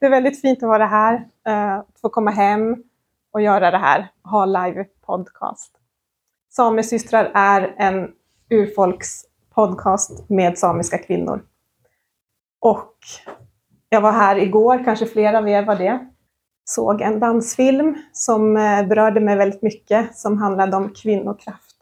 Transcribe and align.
det 0.00 0.06
är 0.06 0.10
väldigt 0.10 0.40
fint 0.40 0.62
att 0.62 0.68
vara 0.68 0.86
här, 0.86 1.28
att 1.78 2.00
få 2.00 2.08
komma 2.08 2.30
hem 2.30 2.76
och 3.32 3.40
göra 3.40 3.70
det 3.70 3.78
här, 3.78 4.08
ha 4.22 4.44
live 4.44 4.84
podcast. 5.06 5.72
Samesystrar 6.50 7.30
är 7.34 7.74
en 7.76 8.12
urfolkspodcast 8.50 10.28
med 10.28 10.58
samiska 10.58 10.98
kvinnor. 10.98 11.42
Och 12.60 12.94
jag 13.88 14.00
var 14.00 14.12
här 14.12 14.36
igår, 14.36 14.84
kanske 14.84 15.06
flera 15.06 15.38
av 15.38 15.48
er 15.48 15.62
var 15.62 15.76
det, 15.76 16.08
såg 16.64 17.00
en 17.00 17.20
dansfilm 17.20 17.96
som 18.12 18.56
eh, 18.56 18.86
berörde 18.86 19.20
mig 19.20 19.36
väldigt 19.36 19.62
mycket, 19.62 20.16
som 20.16 20.38
handlade 20.38 20.76
om 20.76 20.94
kvinnokraft. 20.94 21.76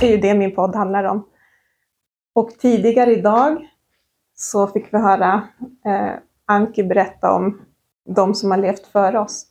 Det 0.00 0.06
är 0.06 0.10
ju 0.10 0.16
det 0.16 0.34
min 0.34 0.54
podd 0.54 0.76
handlar 0.76 1.04
om. 1.04 1.28
Och 2.34 2.50
tidigare 2.58 3.12
idag 3.12 3.68
så 4.34 4.66
fick 4.66 4.94
vi 4.94 4.98
höra 4.98 5.48
eh, 5.84 6.14
Anki 6.48 6.84
berätta 6.84 7.32
om 7.32 7.60
de 8.14 8.34
som 8.34 8.50
har 8.50 8.58
levt 8.58 8.86
före 8.86 9.18
oss. 9.18 9.46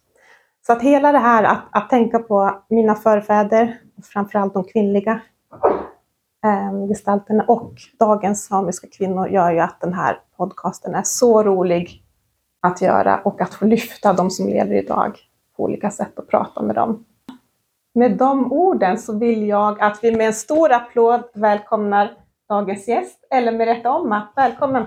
Så 0.66 0.74
att 0.74 0.82
hela 0.82 1.12
det 1.12 1.18
här 1.18 1.44
att, 1.44 1.64
att 1.72 1.90
tänka 1.90 2.20
på 2.20 2.62
mina 2.70 2.96
förfäder, 2.96 3.80
framförallt 4.14 4.54
de 4.54 4.64
kvinnliga 4.64 5.22
eh, 6.46 6.88
gestalterna 6.88 7.44
och 7.48 7.74
dagens 8.00 8.46
samiska 8.46 8.88
kvinnor 8.98 9.28
gör 9.28 9.52
ju 9.52 9.60
att 9.60 9.82
den 9.82 9.94
här 9.94 10.20
podcasten 10.38 10.96
är 10.96 11.04
så 11.04 11.44
rolig 11.44 12.04
att 12.62 12.82
göra 12.82 13.22
och 13.24 13.42
att 13.42 13.54
få 13.54 13.66
lyfta 13.66 14.14
de 14.14 14.30
som 14.30 14.48
lever 14.48 14.76
idag 14.76 15.18
på 15.58 15.64
olika 15.64 15.92
sätt 15.92 16.20
och 16.20 16.28
prata 16.28 16.62
med 16.62 16.76
dem. 16.76 17.06
Med 17.94 18.18
de 18.18 18.54
orden 18.54 18.98
så 18.98 19.18
vill 19.18 19.48
jag 19.48 19.82
att 19.82 20.00
vi 20.04 20.16
med 20.16 20.28
en 20.28 20.34
stor 20.34 20.72
applåd 20.72 21.24
välkomnar 21.34 22.12
dagens 22.50 22.88
gäst, 22.88 23.28
eller 23.32 23.52
med 23.52 23.66
rätta 23.66 23.90
att 23.90 24.32
Välkommen! 24.36 24.86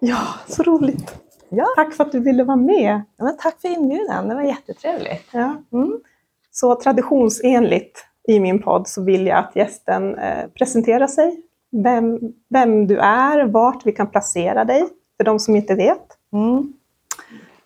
Ja, 0.00 0.18
så 0.46 0.62
roligt! 0.62 1.14
Ja. 1.48 1.66
Tack 1.76 1.94
för 1.94 2.04
att 2.04 2.12
du 2.12 2.20
ville 2.20 2.44
vara 2.44 2.56
med. 2.56 3.02
Ja, 3.16 3.24
men 3.24 3.36
tack 3.36 3.60
för 3.60 3.68
inbjudan, 3.68 4.28
det 4.28 4.34
var 4.34 4.42
jättetrevligt. 4.42 5.28
Ja. 5.32 5.56
Mm. 5.72 6.00
Så 6.50 6.74
traditionsenligt 6.74 8.04
i 8.28 8.40
min 8.40 8.62
podd 8.62 8.88
så 8.88 9.02
vill 9.02 9.26
jag 9.26 9.38
att 9.38 9.56
gästen 9.56 10.18
eh, 10.18 10.46
presenterar 10.54 11.06
sig, 11.06 11.42
vem, 11.70 12.18
vem 12.48 12.86
du 12.86 12.98
är, 12.98 13.46
vart 13.46 13.86
vi 13.86 13.92
kan 13.92 14.06
placera 14.06 14.64
dig, 14.64 14.88
för 15.16 15.24
de 15.24 15.38
som 15.38 15.56
inte 15.56 15.74
vet. 15.74 16.06
Mm. 16.32 16.72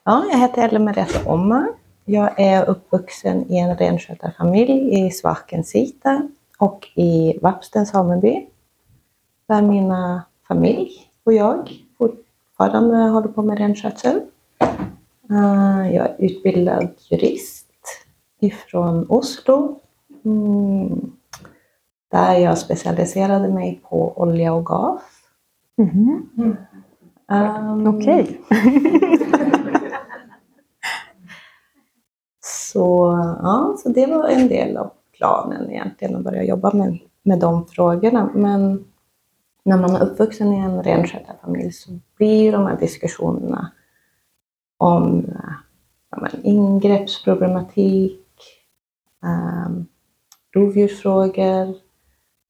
Ja, 0.05 0.25
jag 0.31 0.39
heter 0.39 0.63
Ellen 0.63 0.85
Merete 0.85 1.29
Omma. 1.31 1.69
Jag 2.05 2.41
är 2.41 2.69
uppvuxen 2.69 3.53
i 3.53 3.59
en 3.59 3.77
renskötarfamilj 3.77 5.07
i 5.07 5.11
Svakensita 5.11 6.29
och 6.59 6.89
i 6.95 7.39
Vapsten 7.43 7.87
sameby. 7.87 8.47
Där 9.49 9.63
mina 9.63 10.23
familj 10.49 11.12
och 11.25 11.33
jag 11.33 11.71
fortfarande 11.99 12.97
håller 12.97 13.29
på 13.29 13.43
med 13.43 13.59
renskötsel. 13.59 14.21
Eh, 15.31 15.95
Jag 15.95 16.07
är 16.07 16.17
utbildad 16.19 16.89
jurist 17.11 17.69
ifrån 18.41 19.07
Oslo. 19.09 19.81
Mm. 20.25 21.13
Där 22.11 22.35
jag 22.35 22.59
specialiserade 22.59 23.49
mig 23.49 23.81
på 23.89 24.13
olja 24.21 24.53
och 24.53 24.67
gas. 24.67 25.03
Um, 27.29 27.87
Okej. 27.87 28.41
Så, 32.45 33.13
ja, 33.43 33.77
så 33.83 33.89
det 33.89 34.07
var 34.07 34.29
en 34.29 34.49
del 34.49 34.77
av 34.77 34.91
planen 35.17 35.71
egentligen, 35.71 36.17
att 36.17 36.25
börja 36.25 36.45
jobba 36.45 36.73
med, 36.75 36.99
med 37.23 37.39
de 37.39 37.67
frågorna. 37.67 38.31
Men 38.35 38.85
när 39.65 39.79
man 39.79 39.97
är 39.97 40.03
uppvuxen 40.03 40.53
i 40.53 40.59
en 40.59 40.83
renskötarfamilj 40.83 41.73
så 41.73 41.91
blir 42.17 42.53
de 42.53 42.67
här 42.67 42.77
diskussionerna 42.77 43.73
om 44.77 45.19
eh, 45.19 45.53
ja, 46.11 46.19
men, 46.21 46.45
ingreppsproblematik, 46.45 48.21
um, 49.23 49.87
rovdjursfrågor, 50.55 51.75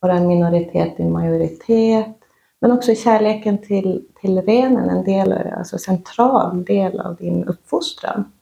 vara 0.01 0.13
en 0.13 0.29
minoritet 0.29 1.01
i 1.01 1.05
majoritet, 1.05 2.17
men 2.61 2.73
också 2.73 2.95
kärleken 2.95 3.59
till, 3.59 4.05
till 4.21 4.43
renen, 4.43 4.91
en 4.91 5.05
del, 5.05 5.33
alltså 5.33 5.79
central 5.79 6.65
del 6.65 7.01
av 7.01 7.17
din 7.17 7.45
uppfostran. 7.45 8.33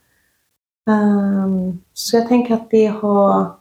Um, 0.87 1.81
så 1.93 2.17
jag 2.17 2.29
tänker 2.29 2.55
att 2.55 2.71
det 2.71 2.87
har, 2.87 3.53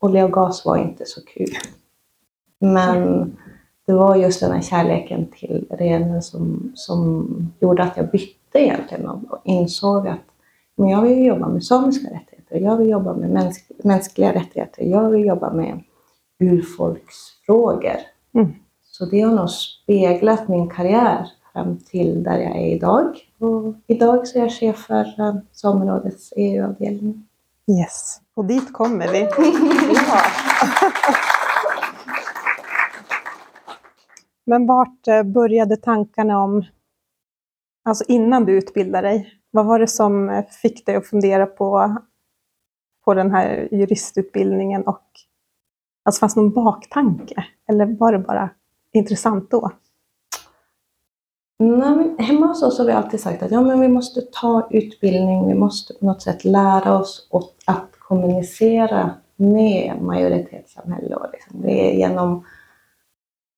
olja 0.00 0.24
och 0.24 0.32
gas 0.32 0.64
var 0.64 0.76
inte 0.76 1.04
så 1.06 1.20
kul. 1.24 1.50
Men 2.58 3.36
det 3.86 3.92
var 3.92 4.16
just 4.16 4.40
den 4.40 4.52
här 4.52 4.60
kärleken 4.60 5.26
till 5.26 5.66
renen 5.70 6.22
som, 6.22 6.72
som 6.74 7.26
gjorde 7.60 7.82
att 7.82 7.96
jag 7.96 8.10
bytte 8.10 8.58
egentligen 8.58 9.06
och 9.06 9.40
insåg 9.44 10.08
att 10.08 10.20
men 10.76 10.88
jag 10.88 11.02
vill 11.02 11.24
jobba 11.24 11.48
med 11.48 11.64
samiska 11.64 12.06
rättigheter, 12.06 12.56
jag 12.56 12.76
vill 12.76 12.88
jobba 12.88 13.14
med 13.14 13.30
mäns, 13.30 13.58
mänskliga 13.84 14.34
rättigheter, 14.34 14.84
jag 14.84 15.10
vill 15.10 15.24
jobba 15.24 15.52
med 15.52 15.82
urfolksfrågor. 16.38 17.96
Mm. 18.34 18.52
Så 18.84 19.04
det 19.04 19.20
har 19.20 19.34
nog 19.34 19.50
speglat 19.50 20.48
min 20.48 20.70
karriär 20.70 21.26
fram 21.52 21.78
till 21.78 22.22
där 22.22 22.38
jag 22.38 22.56
är 22.56 22.66
idag. 22.66 23.18
Och 23.38 23.74
idag 23.86 24.26
så 24.26 24.38
är 24.38 24.42
jag 24.42 24.52
chef 24.52 24.76
för 24.76 25.40
samerådets 25.52 26.32
EU-avdelning. 26.36 27.26
Yes, 27.66 28.20
och 28.34 28.44
dit 28.44 28.72
kommer 28.72 29.08
vi. 29.08 29.20
Ja. 30.08 30.20
Men 34.46 34.66
vart 34.66 35.08
eh, 35.08 35.22
började 35.22 35.76
tankarna 35.76 36.42
om, 36.42 36.64
alltså 37.84 38.04
innan 38.08 38.44
du 38.44 38.52
utbildade 38.52 39.08
dig, 39.08 39.32
vad 39.50 39.66
var 39.66 39.78
det 39.78 39.86
som 39.86 40.30
eh, 40.30 40.44
fick 40.44 40.86
dig 40.86 40.96
att 40.96 41.06
fundera 41.06 41.46
på, 41.46 41.96
på 43.04 43.14
den 43.14 43.30
här 43.30 43.68
juristutbildningen 43.72 44.82
och 44.82 45.04
alltså 46.04 46.20
fanns 46.20 46.34
det 46.34 46.40
någon 46.40 46.52
baktanke? 46.52 47.44
Eller 47.68 47.86
var 47.86 48.12
det 48.12 48.18
bara 48.18 48.50
intressant 48.92 49.50
då? 49.50 49.70
Nej, 51.58 51.96
men 51.96 52.18
hemma 52.18 52.46
hos 52.46 52.62
oss 52.62 52.78
har 52.78 52.84
vi 52.84 52.92
alltid 52.92 53.20
sagt 53.20 53.42
att 53.42 53.50
ja, 53.50 53.60
men 53.60 53.80
vi 53.80 53.88
måste 53.88 54.20
ta 54.20 54.68
utbildning, 54.70 55.46
vi 55.46 55.54
måste 55.54 55.94
på 55.94 56.06
något 56.06 56.22
sätt 56.22 56.44
lära 56.44 56.98
oss 56.98 57.28
åt 57.30 57.54
att 57.66 57.90
kommunicera 57.98 59.10
med 59.36 60.02
majoritetssamhälle. 60.02 61.16
Och 61.16 61.26
liksom. 61.32 61.62
Det 61.62 61.90
är 61.90 61.94
genom 61.94 62.44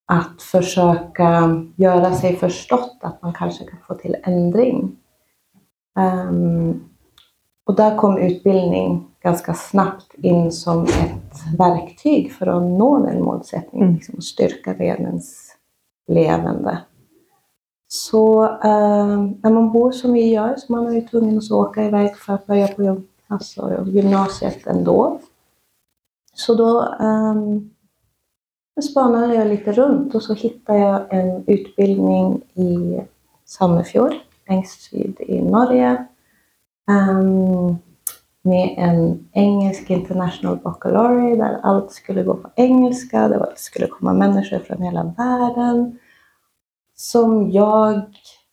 att 0.09 0.41
försöka 0.41 1.61
göra 1.75 2.13
sig 2.13 2.35
förstått 2.35 2.97
att 3.01 3.21
man 3.21 3.33
kanske 3.33 3.65
kan 3.65 3.79
få 3.87 3.93
till 3.93 4.15
ändring. 4.23 4.95
Ehm, 5.99 6.83
och 7.65 7.75
där 7.75 7.97
kom 7.97 8.17
utbildning 8.17 9.07
ganska 9.23 9.53
snabbt 9.53 10.13
in 10.13 10.51
som 10.51 10.83
ett 10.83 11.57
verktyg 11.57 12.33
för 12.33 12.47
att 12.47 12.63
nå 12.63 12.99
den 13.05 13.23
målsättningen, 13.23 13.87
Mm. 13.87 13.95
liksom, 13.95 14.15
och 14.15 14.23
styrka 14.23 14.73
renens 14.73 15.55
levande. 16.07 16.77
Så 17.87 18.43
eh, 18.43 19.17
när 19.41 19.49
man 19.49 19.71
bor 19.71 19.91
som 19.91 20.13
vi 20.13 20.33
gör, 20.33 20.55
så 20.57 20.71
man 20.73 20.87
är 20.87 20.91
ju 20.91 21.01
tvungen 21.01 21.37
att 21.37 21.51
åka 21.51 21.83
iväg 21.83 22.17
för 22.17 22.33
att 22.33 22.47
börja 22.47 22.67
på 22.67 23.01
alltså, 23.27 23.85
gymnasiet 23.87 24.67
ändå. 24.67 25.19
Så 26.33 26.53
då 26.55 26.95
um, 28.77 28.81
spanade 28.81 29.35
jag 29.35 29.47
lite 29.47 29.71
runt 29.71 30.15
och 30.15 30.23
så 30.23 30.33
hittade 30.33 30.79
jag 30.79 31.13
en 31.13 31.43
utbildning 31.47 32.41
i 32.53 33.01
Sandefjord, 33.45 34.13
längst 34.49 34.81
syd 34.81 35.15
i 35.19 35.41
Norge. 35.41 36.05
ehm, 36.89 37.77
med 38.41 38.75
en 38.77 39.27
engelsk 39.33 39.89
international 39.89 40.57
baccalaureate 40.57 41.43
där 41.43 41.59
allt 41.63 41.91
skulle 41.91 42.23
gå 42.23 42.33
på 42.33 42.49
engelska. 42.55 43.27
Det 43.27 43.53
skulle 43.55 43.87
komma 43.87 44.13
människor 44.13 44.59
från 44.59 44.81
hela 44.81 45.03
världen 45.17 45.99
som 46.95 47.51
jag 47.51 48.01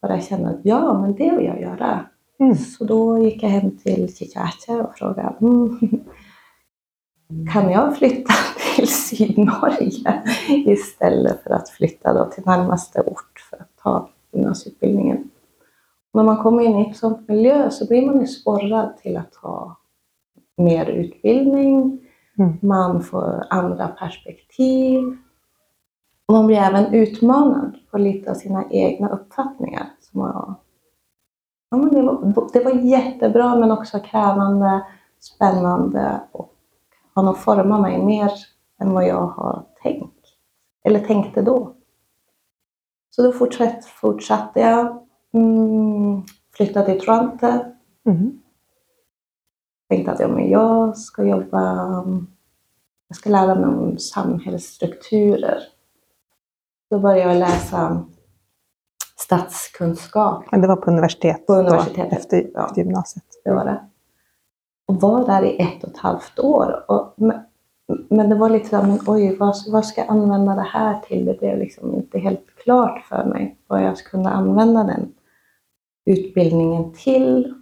bara 0.02 0.20
kände 0.20 0.48
att 0.48 0.60
ja, 0.62 1.00
men 1.00 1.14
det 1.14 1.36
vill 1.36 1.46
jag 1.46 1.60
göra. 1.60 2.04
Mm. 2.38 2.54
Så 2.54 2.84
då 2.84 3.18
gick 3.18 3.42
jag 3.42 3.50
hem 3.50 3.78
till 3.78 4.16
Chichache 4.16 4.72
och 4.72 4.94
frågade 4.98 5.34
mm, 5.40 5.78
kan 7.52 7.70
jag 7.70 7.96
flytta 7.96 8.32
till 8.76 8.88
Sydnorge 8.88 10.22
istället 10.48 11.42
för 11.42 11.50
att 11.50 11.68
flytta 11.68 12.12
då 12.12 12.24
till 12.24 12.42
närmaste 12.46 13.00
ort 13.00 13.40
för 13.50 13.56
att 13.56 13.76
ta 13.82 14.08
gymnasieutbildningen. 14.32 15.30
När 16.12 16.22
man 16.22 16.42
kommer 16.42 16.62
in 16.62 16.78
i 16.78 16.90
ett 16.90 16.96
sådant 16.96 17.28
miljö 17.28 17.70
så 17.70 17.86
blir 17.86 18.06
man 18.06 18.20
ju 18.20 18.26
sporrad 18.26 18.96
till 18.96 19.16
att 19.16 19.34
ha 19.34 19.76
mer 20.56 20.86
utbildning, 20.86 22.00
Mm. 22.38 22.58
man 22.62 23.02
får 23.02 23.46
andra 23.50 23.88
perspektiv 23.88 25.16
och 26.26 26.34
man 26.34 26.46
blir 26.46 26.56
även 26.56 26.94
utmanad 26.94 27.76
på 27.90 27.98
lite 27.98 28.30
av 28.30 28.34
sina 28.34 28.64
egna 28.70 29.08
uppfattningar. 29.08 29.86
Som 30.00 30.20
var, 30.20 30.54
ja, 31.70 31.76
men 31.76 31.88
det, 31.94 32.02
var, 32.02 32.48
det 32.52 32.64
var 32.64 32.72
jättebra 32.72 33.56
men 33.56 33.70
också 33.70 34.00
krävande, 34.00 34.84
spännande 35.20 36.20
och 36.32 36.53
har 37.14 37.22
nog 37.22 37.38
format 37.38 37.80
mig 37.80 38.04
mer 38.04 38.30
än 38.80 38.92
vad 38.92 39.06
jag 39.06 39.26
har 39.26 39.66
tänkt. 39.82 40.26
Eller 40.84 41.00
tänkte 41.00 41.42
då. 41.42 41.74
Så 43.10 43.22
då 43.22 43.32
fortsatt, 43.32 43.84
fortsatte 43.84 44.60
jag. 44.60 45.06
Mm, 45.32 46.22
flyttade 46.56 46.86
till 46.86 47.00
Toronto. 47.00 47.46
Mm. 48.06 48.40
Tänkte 49.88 50.12
att 50.12 50.20
ja, 50.20 50.28
men 50.28 50.50
jag 50.50 50.96
ska 50.96 51.24
jobba... 51.24 51.62
Jag 53.08 53.16
ska 53.16 53.30
lära 53.30 53.54
mig 53.54 53.64
om 53.66 53.98
samhällsstrukturer. 53.98 55.58
Då 56.90 56.98
började 56.98 57.32
jag 57.32 57.38
läsa 57.38 58.04
statskunskap 59.16 60.44
Men 60.50 60.60
det 60.60 60.68
var 60.68 60.76
på 60.76 60.90
universitet? 60.90 61.46
på 61.46 61.52
då, 61.52 61.58
universitetet. 61.60 62.18
efter, 62.18 62.50
Ja. 62.54 62.66
efter 62.66 62.82
gymnasiet? 62.82 63.24
det 63.44 63.54
var 63.54 63.64
det. 63.64 63.88
Och 64.86 65.00
var 65.00 65.26
där 65.26 65.42
i 65.42 65.62
ett 65.62 65.84
och 65.84 65.90
ett 65.90 65.98
halvt 65.98 66.38
år. 66.38 66.84
Och, 66.88 67.14
men, 67.16 67.40
men 68.08 68.28
det 68.28 68.34
var 68.34 68.50
lite 68.50 68.68
såhär, 68.68 68.86
men 68.86 68.98
oj, 69.06 69.36
vad, 69.36 69.54
vad 69.68 69.86
ska 69.86 70.00
jag 70.00 70.10
använda 70.10 70.54
det 70.54 70.68
här 70.72 71.00
till? 71.00 71.24
Det 71.24 71.38
blev 71.38 71.58
liksom 71.58 71.94
inte 71.94 72.18
helt 72.18 72.46
klart 72.64 73.02
för 73.08 73.24
mig 73.24 73.58
vad 73.66 73.82
jag 73.82 73.98
kunde 73.98 74.30
använda 74.30 74.84
den 74.84 75.12
utbildningen 76.06 76.92
till. 76.92 77.54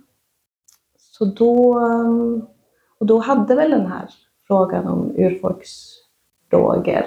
Så 0.99 1.25
då, 1.25 1.81
och 2.99 3.07
då 3.07 3.19
hade 3.19 3.55
väl 3.55 3.71
den 3.71 3.87
här 3.87 4.09
frågan 4.47 4.87
om 4.87 5.11
urfolksfrågor, 5.17 7.05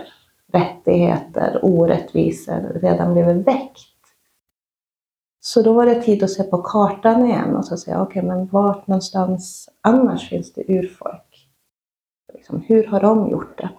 rättigheter, 0.53 1.59
orättvisor 1.61 2.79
redan 2.81 3.13
blivit 3.13 3.47
väckt. 3.47 3.94
Så 5.45 5.61
då 5.61 5.73
var 5.73 5.85
det 5.85 6.01
tid 6.01 6.23
att 6.23 6.29
se 6.31 6.43
på 6.43 6.57
kartan 6.57 7.25
igen 7.25 7.55
och 7.55 7.65
så 7.65 7.77
säga, 7.77 8.01
okej, 8.01 8.23
men 8.23 8.47
vart 8.47 8.87
någonstans 8.87 9.69
annars 9.81 10.29
finns 10.29 10.53
det 10.53 10.63
urfolk? 10.73 11.49
Liksom, 12.33 12.61
hur 12.67 12.87
har 12.87 12.99
de 13.01 13.29
gjort 13.29 13.57
det? 13.57 13.69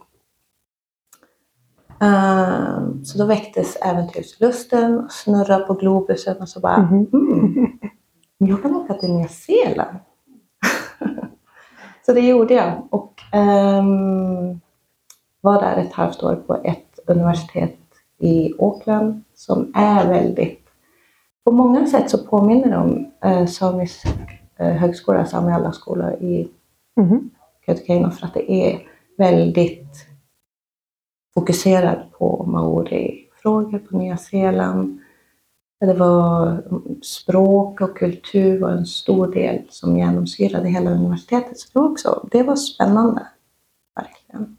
Ehm, 2.00 3.04
så 3.04 3.18
då 3.18 3.24
väcktes 3.24 3.76
äventyrslusten 3.76 4.98
och 4.98 5.12
snurra 5.12 5.58
på 5.58 5.74
globusen 5.74 6.36
och 6.36 6.48
så 6.48 6.60
bara, 6.60 6.78
Mhm. 6.78 7.06
mm, 7.12 7.78
jag 8.38 8.62
kan 8.62 8.76
åka 8.76 8.94
till 8.94 9.12
Nya 9.12 9.28
Zeeland. 9.28 9.98
så 12.06 12.12
det 12.12 12.20
gjorde 12.20 12.54
jag 12.54 12.88
och 12.90 13.22
ehm, 13.32 14.60
var 15.40 15.60
där 15.62 15.76
ett 15.76 15.92
halvt 15.92 16.22
år 16.22 16.36
på 16.46 16.54
ett 16.64 16.98
universitet 17.06 17.78
i 18.18 18.52
Auckland 18.58 19.22
som 19.34 19.72
är 19.74 20.08
väldigt 20.08 20.65
på 21.46 21.52
många 21.52 21.86
sätt 21.86 22.10
så 22.10 22.18
påminner 22.18 22.70
det 22.70 22.76
om 22.76 23.12
eh, 23.24 23.46
samisk 23.46 24.06
eh, 24.56 24.72
högskola, 24.72 25.26
Sami 25.26 25.52
alla-skola 25.52 26.14
i 26.14 26.48
Mhm. 26.96 27.30
Kautokeino 27.66 28.10
för 28.10 28.26
att 28.26 28.34
det 28.34 28.52
är 28.52 28.82
väldigt 29.18 30.06
fokuserad 31.34 32.12
på 32.12 32.44
maori-frågor 32.46 33.78
på 33.78 33.96
Nya 33.96 34.16
Zeeland. 34.16 35.00
Det 35.80 35.94
var 35.94 36.62
språk 37.02 37.80
och 37.80 37.96
kultur 37.96 38.60
var 38.60 38.70
en 38.70 38.86
stor 38.86 39.26
del 39.26 39.62
som 39.68 39.98
genomsyrade 39.98 40.68
hela 40.68 40.90
universitetet. 40.90 41.58
Så 41.58 41.68
det 41.72 41.78
var 41.80 41.90
också, 41.90 42.28
det 42.30 42.42
var 42.42 42.56
spännande. 42.56 43.26
Verkligen. 43.96 44.56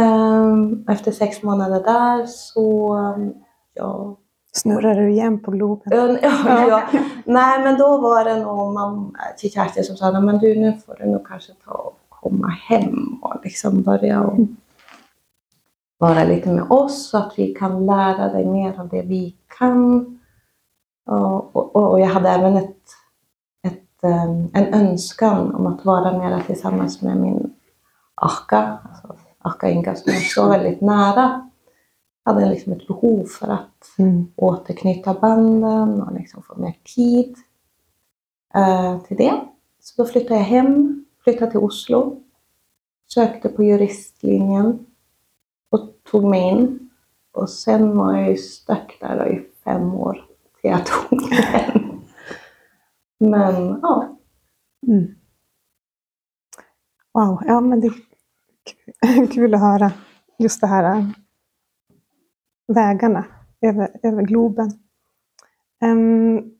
Ehm, 0.00 0.84
Efter 0.88 1.12
sex 1.12 1.42
månader 1.42 1.82
där 1.82 2.26
så, 2.26 2.96
ja, 3.74 4.16
Snurrade 4.56 5.00
du 5.00 5.10
igen 5.10 5.38
på 5.42 5.50
Globen? 5.50 6.18
Ja, 6.22 6.30
ja, 6.46 6.68
ja. 6.68 7.00
Nej, 7.24 7.62
men 7.64 7.78
då 7.78 7.98
var 7.98 8.24
det 8.24 8.36
nog 8.40 8.74
mamma 8.74 9.10
till 9.38 9.52
Kerstin 9.52 9.84
som 9.84 9.96
sa, 9.96 10.10
"Nej, 10.10 10.22
men 10.22 10.38
du 10.38 10.60
nu 10.60 10.72
får 10.86 10.94
du 10.98 11.06
nog 11.06 11.26
kanske 11.26 11.52
ta 11.64 11.72
och 11.72 11.98
komma 12.08 12.48
hem 12.48 13.18
och 13.22 13.34
liksom 13.44 13.82
börja 13.82 14.20
och 14.22 14.38
vara 15.98 16.24
lite 16.24 16.48
med 16.48 16.64
oss 16.70 17.08
så 17.10 17.18
att 17.18 17.32
vi 17.36 17.54
kan 17.54 17.86
lära 17.86 18.28
dig 18.32 18.44
mer 18.46 18.80
av 18.80 18.88
det 18.88 19.02
vi 19.02 19.36
kan. 19.58 20.06
Och, 21.06 21.56
och, 21.56 21.76
och 21.76 22.00
jag 22.00 22.06
hade 22.06 22.28
även 22.28 22.56
ett, 22.56 22.76
ett, 23.66 24.04
em, 24.04 24.48
en 24.54 24.74
önskan 24.74 25.54
om 25.54 25.66
att 25.66 25.84
vara 25.84 26.18
mera 26.18 26.40
tillsammans 26.40 27.02
med 27.02 27.16
min 27.16 27.52
Akka, 28.14 28.78
alltså 28.88 29.14
Akka 29.38 29.70
Inga 29.70 29.94
som 29.94 30.12
jag 30.12 30.22
står 30.22 30.48
väldigt 30.48 30.80
nära. 30.80 31.50
Jag 32.26 32.32
hade 32.34 32.50
liksom 32.50 32.72
ett 32.72 32.86
behov 32.86 33.24
för 33.24 33.48
att 33.48 33.94
Mm. 33.98 34.32
återknyta 34.36 35.14
banden 35.14 36.02
och 36.02 36.12
liksom 36.14 36.42
få 36.42 36.56
mer 36.56 36.76
tid 36.94 37.36
eh, 38.54 39.00
till 39.00 39.16
det. 39.16 39.40
Så 39.80 40.02
då 40.02 40.08
flyttade 40.08 40.34
jag 40.34 40.44
hem, 40.46 41.04
flyttade 41.24 41.50
till 41.50 41.60
Oslo, 41.60 42.22
sökte 43.14 43.48
på 43.48 43.62
juristlinjen 43.64 44.86
och 45.70 45.80
tog 46.10 46.24
mig 46.24 46.40
in. 46.50 46.90
Och 47.32 47.50
sen 47.50 47.96
var 47.96 48.16
jag 48.16 48.30
ju 48.30 48.36
stuck 48.36 48.96
där 49.00 49.28
i 49.32 49.46
fem 49.64 49.94
år 49.94 50.24
till 50.60 50.70
jag 50.70 50.86
tog 50.86 51.20
den. 51.30 52.00
Men 53.18 53.78
ja, 53.82 54.12
Mm. 54.86 55.14
Wow, 57.12 57.42
ja 57.46 57.60
men 57.60 57.80
det 57.80 57.86
är 57.86 59.26
kul, 59.26 59.54
att 59.54 59.60
höra 59.60 59.92
just 60.38 60.60
det 60.60 60.66
här 60.66 61.12
vägarna 62.68 63.24
över, 63.60 63.90
över 64.02 64.22
Globen. 64.22 64.70
Ehm, 65.82 66.52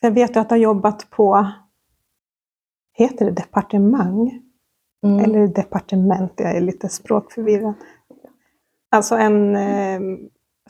jag 0.00 0.10
vet 0.10 0.36
att 0.36 0.48
du 0.48 0.52
har 0.54 0.60
jobbat 0.60 1.10
på, 1.10 1.46
heter 2.92 3.24
det 3.24 3.30
departemang? 3.30 4.42
mm, 5.04 5.18
Eller 5.24 5.46
departement, 5.48 6.32
jag 6.36 6.56
är 6.56 6.60
lite 6.60 6.88
språkförvirrad. 6.88 7.74
Alltså 8.90 9.14
en 9.16 9.56
eh, 9.56 10.00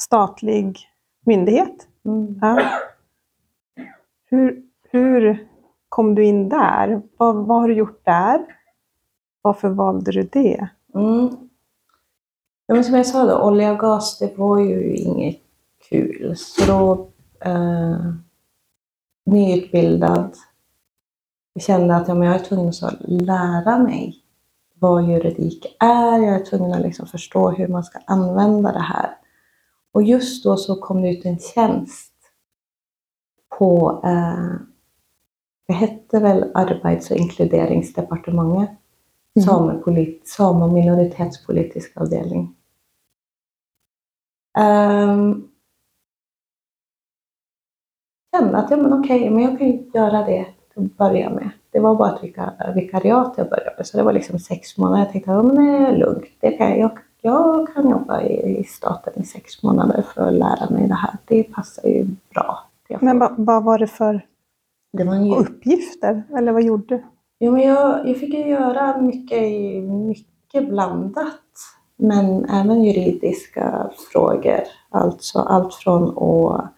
statlig 0.00 0.78
myndighet. 1.26 1.88
mm. 2.04 2.38
Ja. 2.42 2.70
Hur, 4.30 4.62
hur 4.90 5.48
kom 5.88 6.14
du 6.14 6.24
in 6.24 6.48
där? 6.48 7.02
Vad, 7.16 7.36
vad 7.46 7.60
har 7.60 7.68
du 7.68 7.74
gjort 7.74 8.04
där? 8.04 8.56
Varför 9.42 9.68
valde 9.68 10.12
du 10.12 10.22
det? 10.22 10.68
Mm. 10.94 11.47
Ja, 12.70 12.74
men 12.74 12.84
som 12.84 12.94
jag 12.94 13.06
sa 13.06 13.24
då, 13.24 13.42
olja 13.42 13.72
och 13.72 13.78
gas, 13.78 14.18
det 14.18 14.38
var 14.38 14.58
ju 14.60 14.96
inget 14.96 15.40
kul. 15.88 16.36
Så 16.36 16.66
då, 16.66 17.08
eh, 17.40 18.14
nyutbildad, 19.26 20.36
kände 21.60 21.96
att 21.96 22.08
ja, 22.08 22.14
men 22.14 22.28
jag 22.28 22.40
är 22.40 22.44
tvungen 22.44 22.68
att 22.68 22.94
lära 23.00 23.78
mig 23.78 24.16
vad 24.74 25.08
juridik 25.08 25.76
är. 25.78 26.18
Jag 26.18 26.34
är 26.34 26.44
tvungen 26.44 26.72
att 26.72 26.80
liksom 26.80 27.06
förstå 27.06 27.50
hur 27.50 27.68
man 27.68 27.84
ska 27.84 27.98
använda 28.06 28.72
det 28.72 28.78
här. 28.82 29.10
Och 29.92 30.02
just 30.02 30.44
då 30.44 30.56
så 30.56 30.80
kom 30.80 31.02
det 31.02 31.10
ut 31.10 31.24
en 31.24 31.38
tjänst 31.38 32.12
på, 33.58 34.00
eh, 34.04 34.54
det 35.66 35.72
hette 35.72 36.20
väl 36.20 36.50
Arbets 36.54 37.10
och 37.10 37.16
inkluderingsdepartementet, 37.16 38.70
och 40.62 40.72
minoritetspolitisk 40.72 41.96
avdelning. 41.96 42.54
Um, 44.58 45.48
kände 48.36 48.58
att 48.58 48.70
ja, 48.70 48.76
men 48.76 48.92
okej, 48.92 49.30
men 49.30 49.42
jag 49.42 49.58
kan 49.58 49.66
ju 49.66 49.90
göra 49.94 50.24
det 50.24 50.46
till 50.74 50.84
att 50.84 50.96
börja 50.96 51.30
med. 51.30 51.50
Det 51.70 51.80
var 51.80 51.94
bara 51.94 52.14
ett 52.16 52.22
vika- 52.24 52.72
vikariat 52.74 53.34
jag 53.36 53.48
började 53.48 53.74
med, 53.76 53.86
så 53.86 53.96
det 53.96 54.02
var 54.02 54.12
liksom 54.12 54.38
sex 54.38 54.78
månader. 54.78 54.98
Jag 55.04 55.12
tänkte 55.12 55.30
att 55.30 55.36
ja, 55.36 55.42
men 55.42 55.56
det 55.66 55.86
är 55.86 55.96
lugnt. 55.96 56.24
Det 56.40 56.50
kan, 56.52 56.78
jag, 56.80 56.98
jag 57.20 57.68
kan 57.74 57.90
jobba 57.90 58.22
i, 58.22 58.58
i 58.58 58.64
staten 58.64 59.12
i 59.16 59.24
sex 59.24 59.62
månader 59.62 60.02
för 60.02 60.22
att 60.28 60.32
lära 60.34 60.70
mig 60.70 60.88
det 60.88 60.94
här. 60.94 61.16
Det 61.24 61.42
passar 61.44 61.88
ju 61.88 62.06
bra. 62.34 62.58
Jag 62.88 63.02
Men 63.02 63.18
vad, 63.18 63.34
vad 63.36 63.64
var 63.64 63.78
det 63.78 63.86
för 63.86 64.26
det 64.92 65.04
var 65.04 65.14
en 65.14 65.26
ju- 65.26 65.36
uppgifter? 65.36 66.22
Eller 66.36 66.52
vad 66.52 66.62
gjorde 66.62 66.96
du? 66.96 67.02
Jo, 67.40 67.52
men 67.52 67.62
jag, 67.62 68.08
jag 68.08 68.16
fick 68.16 68.34
ju 68.34 68.48
göra 68.48 69.00
mycket, 69.00 69.42
mycket 69.84 70.68
blandat. 70.68 71.34
Men 71.98 72.44
även 72.44 72.84
juridiska 72.84 73.90
frågor. 74.12 74.60
Alltså 74.90 75.38
allt 75.38 75.74
från 75.74 76.18
att 76.18 76.68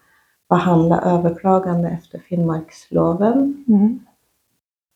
behandla 0.49 1.01
överklagande 1.01 1.89
efter 1.89 2.19
Finnmarksloven 2.19 3.65
Mm. 3.67 3.99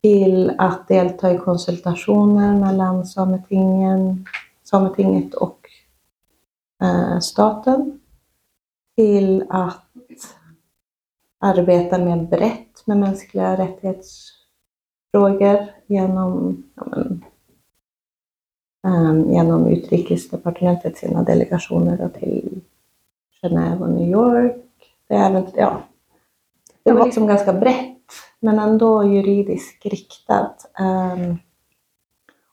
till 0.04 0.52
att 0.58 0.88
delta 0.88 1.32
i 1.32 1.38
konsultationer 1.38 2.60
mellan 2.60 3.06
Sametingen, 3.06 4.26
Sametinget 4.64 5.34
och 5.34 5.60
eh, 6.82 7.20
staten. 7.20 8.00
Till 8.96 9.46
att 9.50 9.82
arbeta 11.40 11.98
mer 11.98 12.24
brett 12.24 12.88
med 12.88 12.98
mänskliga 12.98 13.58
rättighetsfrågor 13.58 15.66
genom, 15.88 16.64
ja, 16.76 16.84
men, 16.86 17.24
genom 19.32 19.68
utrikesdepartementet, 19.68 20.98
sina 20.98 21.24
delegationer 21.24 22.10
till 22.20 22.62
Genève 23.42 23.82
och 23.82 23.90
New 23.90 24.10
York. 24.10 24.56
Det, 25.08 25.16
är 25.16 25.46
ja, 25.56 25.82
det 26.84 26.92
var 26.92 27.06
liksom 27.06 27.28
ganska 27.28 27.54
brett 27.54 27.96
men 28.40 28.60
ändå 28.60 29.04
juridiskt 29.04 29.86
riktat. 29.86 30.72
Ehm, 30.80 31.38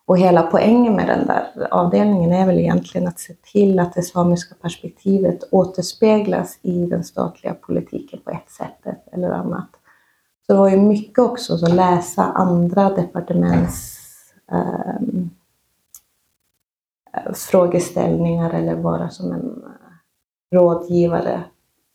och 0.04 0.18
hela 0.18 0.42
poängen 0.42 0.96
med 0.96 1.08
den 1.08 1.26
där 1.26 1.68
avdelningen 1.70 2.32
är 2.32 2.46
väl 2.46 2.58
egentligen 2.58 3.08
att 3.08 3.20
se 3.20 3.34
till 3.34 3.78
att 3.78 3.94
det 3.94 4.02
samiska 4.02 4.54
perspektivet 4.62 5.38
återspeglas 5.50 6.58
i 6.62 6.86
den 6.86 7.04
statliga 7.04 7.54
politiken 7.54 8.20
på 8.24 8.30
ett 8.30 8.50
sätt 8.50 8.96
eller 9.12 9.30
annat. 9.30 9.68
Så 10.46 10.52
det 10.52 10.58
var 10.58 10.68
ju 10.68 10.76
mycket 10.76 11.18
också 11.18 11.54
att 11.54 11.74
läsa 11.74 12.22
andra 12.22 12.90
departements 12.90 13.98
um, 14.52 15.30
frågeställningar 17.34 18.50
eller 18.50 18.74
vara 18.74 19.08
som 19.08 19.32
en 19.32 19.64
rådgivare 20.54 21.44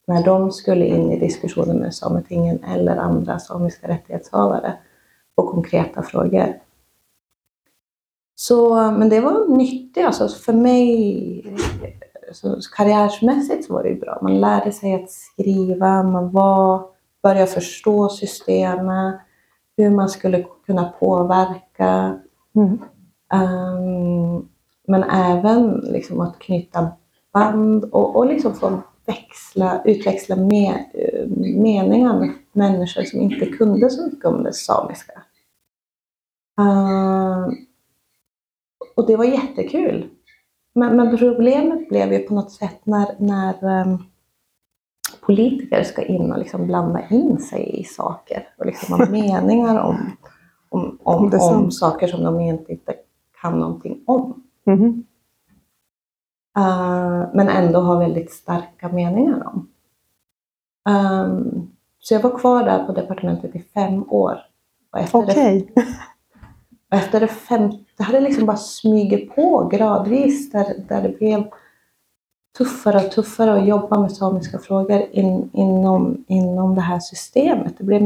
när 0.07 0.23
de 0.23 0.51
skulle 0.51 0.85
in 0.85 1.11
i 1.11 1.19
diskussioner 1.19 1.73
med 1.73 1.95
Sametingen 1.95 2.63
eller 2.63 2.97
andra 2.97 3.39
samiska 3.39 3.87
rättighetshavare 3.87 4.73
på 5.35 5.47
konkreta 5.47 6.01
frågor. 6.01 6.59
Så, 8.35 8.75
men 8.91 9.09
det 9.09 9.19
var 9.19 9.57
nyttigt. 9.57 10.05
Alltså 10.05 10.27
för 10.27 10.53
mig, 10.53 11.57
så 12.31 12.59
karriärsmässigt 12.75 13.69
var 13.69 13.83
det 13.83 13.95
bra. 13.95 14.19
Man 14.21 14.39
lärde 14.39 14.71
sig 14.71 14.93
att 14.93 15.11
skriva, 15.11 16.03
man 16.03 16.31
var, 16.31 16.85
började 17.23 17.47
förstå 17.47 18.09
systemet, 18.09 19.15
hur 19.77 19.89
man 19.89 20.09
skulle 20.09 20.45
kunna 20.65 20.89
påverka. 20.99 22.19
Mm. 22.55 22.79
Um, 23.33 24.49
men 24.87 25.03
även 25.03 25.71
liksom 25.71 26.19
att 26.19 26.39
knyta 26.39 26.91
band 27.33 27.83
och, 27.83 28.15
och 28.15 28.25
liksom 28.25 28.53
få 28.53 28.81
växla, 29.05 29.81
utväxla 29.85 30.35
med, 30.35 30.85
meningar 31.55 32.19
med 32.19 32.33
människor 32.51 33.03
som 33.03 33.21
inte 33.21 33.45
kunde 33.45 33.89
så 33.89 34.05
mycket 34.05 34.25
om 34.25 34.43
det 34.43 34.53
samiska. 34.53 35.21
Uh, 36.59 37.49
och 38.95 39.07
det 39.07 39.15
var 39.15 39.25
jättekul. 39.25 40.09
Men, 40.75 40.95
men, 40.95 41.17
problemet 41.17 41.89
blev 41.89 42.13
ju 42.13 42.19
på 42.19 42.33
något 42.33 42.51
sätt 42.51 42.79
när, 42.83 43.15
när 43.19 43.81
um, 43.81 44.05
politiker 45.21 45.83
ska 45.83 46.05
in 46.05 46.31
och 46.31 46.39
liksom 46.39 46.67
blanda 46.67 47.07
in 47.09 47.39
sig 47.39 47.79
i 47.79 47.83
saker 47.83 48.47
och 48.57 48.65
liksom 48.65 48.99
ha 48.99 49.09
meningar 49.09 49.79
om, 49.79 50.11
om, 50.69 50.99
om, 51.03 51.31
om, 51.41 51.71
saker 51.71 52.07
som 52.07 52.23
de 52.23 52.39
egentligen 52.39 52.79
inte 52.79 52.95
kan 53.41 53.59
någonting 53.59 54.03
om. 54.05 54.46
Mm. 54.67 55.03
Uh, 56.57 57.29
men 57.33 57.49
ändå 57.49 57.79
ha 57.79 57.99
väldigt 57.99 58.31
starka 58.31 58.89
meningar 58.89 59.47
om. 59.47 59.69
Um, 60.89 61.71
så 61.99 62.13
jag 62.13 62.21
var 62.21 62.39
kvar 62.39 62.63
där 62.63 62.85
på 62.85 62.91
departementet 62.91 63.55
i 63.55 63.59
fem 63.59 64.09
år. 64.09 64.39
Okej. 65.11 65.67
Okay. 65.71 65.85
efter 66.91 67.19
det 67.19 67.27
femte, 67.49 67.77
det 67.97 68.03
hade 68.03 68.19
liksom 68.19 68.45
bara 68.45 68.57
smugit 68.57 69.35
på 69.35 69.69
gradvis 69.71 70.51
där, 70.51 70.65
där 70.89 71.01
det 71.01 71.17
blev 71.17 71.43
tuffare 72.57 73.05
och 73.05 73.11
tuffare 73.11 73.53
att 73.53 73.67
jobba 73.67 73.99
med 73.99 74.11
samiska 74.11 74.59
frågor 74.59 75.01
in, 75.11 75.49
inom, 75.53 76.25
inom 76.27 76.75
det 76.75 76.81
här 76.81 76.99
systemet. 76.99 77.77
Det 77.77 77.83
blev 77.83 78.01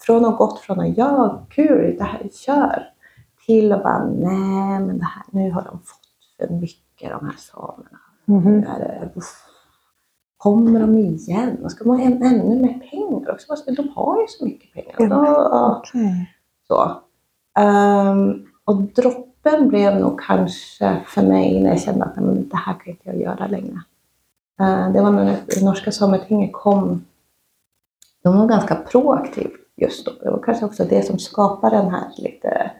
från 0.00 0.24
att 0.24 0.38
gått 0.38 0.58
från 0.58 0.80
att 0.80 0.96
ja, 0.96 1.42
kul, 1.50 1.96
det 1.98 2.04
här 2.04 2.28
kör, 2.32 2.91
till 3.46 3.72
att 3.72 3.82
bara 3.82 4.04
nej, 4.04 4.80
men 4.80 4.98
det 4.98 5.04
här, 5.04 5.24
nu 5.30 5.50
har 5.50 5.62
de 5.62 5.78
fått 5.78 6.02
för 6.48 6.54
mycket 6.54 7.10
de 7.10 7.26
här 7.26 7.36
samerna. 7.38 7.98
Mm 8.28 8.42
-hmm. 8.42 9.22
kommer 10.36 10.80
de 10.80 10.98
igen? 10.98 11.58
Och 11.64 11.72
ska 11.72 11.84
man 11.84 11.96
ha 11.96 12.04
ännu 12.04 12.62
mer 12.62 12.90
pengar 12.90 13.30
också? 13.30 13.54
De 13.66 13.88
har 13.88 14.20
ju 14.20 14.26
så 14.28 14.44
mycket 14.44 14.72
pengar. 14.72 14.94
Ja, 14.98 15.06
då, 15.06 15.78
okay. 15.78 16.26
så. 16.68 17.02
Um, 17.60 18.46
och 18.64 18.82
droppen 18.82 19.68
blev 19.68 20.00
nog 20.00 20.20
kanske 20.20 21.02
för 21.06 21.22
mig 21.22 21.62
när 21.62 21.70
jag 21.70 21.80
kände 21.80 22.04
att 22.04 22.16
men, 22.16 22.48
det 22.48 22.56
här 22.56 22.74
kan 22.74 22.90
inte 22.90 23.08
jag 23.08 23.20
göra 23.20 23.46
längre. 23.46 23.82
Uh, 24.60 24.92
det 24.92 25.00
var 25.00 25.10
när 25.10 25.64
norska 25.64 25.92
sametinget 25.92 26.52
kom. 26.52 27.04
De 28.22 28.38
var 28.38 28.46
ganska 28.46 28.74
proaktiva 28.74 29.50
just 29.76 30.06
då. 30.06 30.12
Det 30.22 30.30
var 30.30 30.42
kanske 30.42 30.64
också 30.64 30.84
det 30.84 31.02
som 31.02 31.18
skapade 31.18 31.76
den 31.76 31.90
här 31.90 32.10
lite 32.16 32.70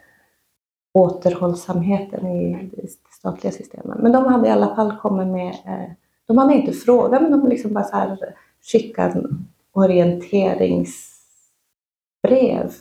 återhållsamheten 0.93 2.27
i 2.27 2.71
det 2.73 2.91
statliga 3.11 3.53
systemet. 3.53 3.99
Men 3.99 4.13
de 4.13 4.25
hade 4.25 4.49
i 4.49 4.51
alla 4.51 4.75
fall 4.75 4.97
kommit 4.97 5.27
med, 5.27 5.49
eh, 5.49 5.91
de 6.27 6.39
hade 6.39 6.55
inte 6.55 6.73
frågat 6.73 7.23
men 7.23 7.31
de 7.31 7.49
liksom 7.49 7.73
bara 7.73 7.85
så 7.85 7.97
här 7.97 8.35
skickat 8.73 9.17
orienteringsbrev 9.73 12.73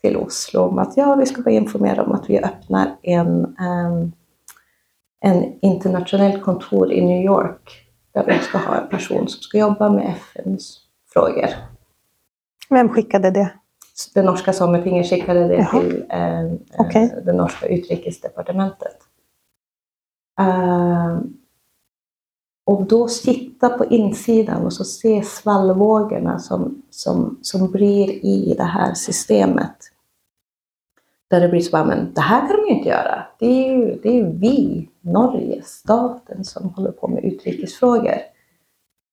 till 0.00 0.16
Oslo 0.16 0.60
om 0.60 0.78
att 0.78 0.96
ja, 0.96 1.14
vi 1.14 1.26
ska 1.26 1.42
bara 1.42 1.50
informera 1.50 2.02
om 2.02 2.12
att 2.12 2.30
vi 2.30 2.38
öppnar 2.38 2.96
en, 3.02 3.56
ehm, 3.58 4.12
en 5.20 5.58
internationellt 5.60 6.42
kontor 6.42 6.92
i 6.92 7.04
New 7.04 7.24
York 7.24 7.70
där 8.12 8.26
vi 8.26 8.38
ska 8.38 8.58
ha 8.58 8.76
en 8.76 8.88
person 8.88 9.28
som 9.28 9.42
ska 9.42 9.58
jobba 9.58 9.90
med 9.90 10.14
FNs 10.16 10.80
frågor. 11.12 11.48
Vem 12.70 12.88
skickade 12.88 13.30
det? 13.30 13.52
Det 14.14 14.22
norska 14.22 14.52
sametinget 14.52 15.06
skickade 15.06 15.48
det 15.48 15.54
Jaha. 15.54 15.80
till 15.80 16.04
eh, 16.10 16.52
okay. 16.86 17.08
det 17.24 17.32
norska 17.32 17.66
utrikesdepartementet. 17.66 18.96
Uh, 20.40 21.20
och 22.66 22.86
då 22.86 23.08
sitta 23.08 23.68
på 23.68 23.84
insidan 23.84 24.66
och 24.66 24.72
så 24.72 24.84
se 24.84 25.22
svallvågorna 25.22 26.38
som, 26.38 26.82
som, 26.90 27.38
som 27.42 27.70
blir 27.70 28.24
i 28.24 28.54
det 28.58 28.64
här 28.64 28.94
systemet. 28.94 29.76
Där 31.30 31.40
det 31.40 31.48
blir 31.48 31.60
så 31.60 31.70
bara, 31.70 31.84
men 31.84 32.14
det 32.14 32.20
här 32.20 32.48
kan 32.48 32.56
de 32.56 32.68
ju 32.68 32.76
inte 32.76 32.88
göra. 32.88 33.26
Det 33.38 33.46
är 33.46 33.72
ju, 33.72 34.00
det 34.02 34.18
är 34.18 34.24
vi, 34.24 34.88
Norge, 35.00 35.62
staten 35.62 36.44
som 36.44 36.68
håller 36.68 36.90
på 36.92 37.08
med 37.08 37.24
utrikesfrågor. 37.24 38.18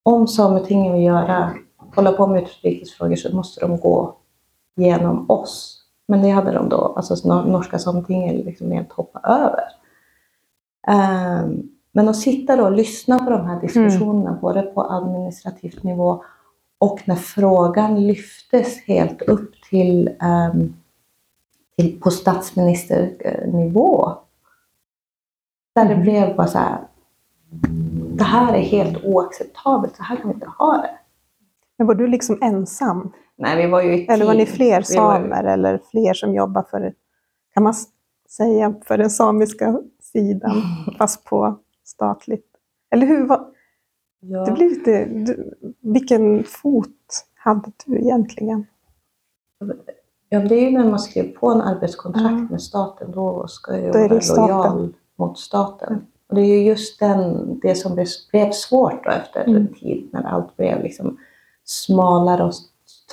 Om 0.03 0.27
Sametinget 0.27 0.95
vill 0.95 1.03
göra, 1.03 1.53
hålla 1.95 2.11
på 2.11 2.27
med 2.27 2.43
utrikesfrågor 2.43 3.15
så 3.15 3.35
måste 3.35 3.61
de 3.61 3.77
gå 3.77 4.15
genom 4.81 5.31
oss. 5.31 5.77
Men 6.07 6.21
det 6.21 6.29
hade 6.29 6.51
de 6.51 6.69
då, 6.69 6.93
alltså 6.95 7.43
norska 7.43 7.79
Sametinget 7.79 8.45
liksom 8.45 8.71
helt 8.71 8.91
hoppat 8.91 9.25
över. 9.25 9.63
Um, 10.87 11.69
men 11.91 12.09
att 12.09 12.15
sitta 12.15 12.55
då 12.55 12.63
och 12.63 12.71
lyssna 12.71 13.19
på 13.19 13.29
de 13.29 13.45
här 13.45 13.61
diskussionerna, 13.61 14.29
mm. 14.29 14.41
både 14.41 14.61
på 14.61 14.91
administrativt 14.91 15.83
nivå 15.83 16.23
och 16.77 17.01
när 17.05 17.15
frågan 17.15 18.07
lyftes 18.07 18.87
helt 18.87 19.21
upp 19.21 19.51
till 19.69 20.09
um, 20.21 20.73
till, 21.81 21.99
på 21.99 22.11
statsministernivå. 22.11 24.13
Där 25.75 25.85
det 25.85 25.93
mm. 25.93 26.03
blev 26.03 26.35
bara 26.35 26.47
så 26.47 26.57
här, 26.57 26.79
det 28.13 28.23
här 28.23 28.53
är 28.53 28.61
helt 28.61 29.03
oacceptabelt, 29.03 29.95
så 29.95 30.03
här 30.03 30.15
kan 30.15 30.27
vi 30.27 30.33
inte 30.33 30.51
ha 30.57 30.77
det. 30.77 30.97
Men 31.77 31.87
var 31.87 31.95
du 31.95 32.07
liksom 32.07 32.37
ensam? 32.41 33.11
Nej, 33.41 33.65
vi 33.65 33.71
var 33.71 33.81
ju 33.81 33.93
ett 33.93 34.09
Eller 34.09 34.25
var 34.25 34.33
ni 34.33 34.45
fler 34.45 34.81
samer 34.81 35.43
var... 35.43 35.43
eller 35.43 35.79
fler 35.91 36.13
som 36.13 36.35
jobbar 36.35 36.65
för, 36.71 36.93
kan 37.53 37.63
man 37.63 37.73
säga, 38.29 38.73
för 38.85 38.97
den 38.97 39.09
samiska 39.09 39.79
sidan, 40.01 40.61
fast 40.97 41.23
på 41.23 41.59
statligt? 41.83 42.47
Eller 42.91 43.07
hur 43.07 43.27
var... 43.27 43.47
Ja. 44.19 44.45
Det 44.45 44.51
blir 44.51 44.69
lite... 44.69 45.05
Du, 45.05 45.53
vilken 45.79 46.43
fot 46.43 47.25
hade 47.35 47.71
du 47.85 47.99
egentligen? 47.99 48.65
Ja, 50.29 50.39
det 50.39 50.55
är 50.55 50.69
ju 50.69 50.77
när 50.77 50.89
man 50.89 50.99
skriver 50.99 51.29
på 51.29 51.49
en 51.49 51.61
arbetskontrakt 51.61 52.31
mm. 52.31 52.45
med 52.45 52.61
staten, 52.61 53.11
då 53.11 53.47
ska 53.47 53.79
jag 53.79 53.93
vara 53.93 54.19
lojal 54.37 54.93
mot 55.15 55.39
staten. 55.39 55.93
Mm. 55.93 56.05
Och 56.27 56.35
det 56.35 56.41
är 56.41 56.45
ju 56.45 56.63
just 56.63 56.99
den, 56.99 57.59
det 57.59 57.75
som 57.75 57.95
blev 58.31 58.51
svårt 58.51 59.03
då 59.03 59.11
efter 59.11 59.43
mm. 59.43 59.55
en 59.55 59.73
tid 59.73 60.09
när 60.13 60.23
allt 60.23 60.57
blev 60.57 60.83
liksom 60.83 61.17
smalare 61.63 62.43
och 62.43 62.53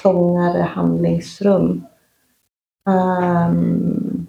trångare 0.02 0.62
handlingsrum. 0.62 1.86
Um, 2.88 4.26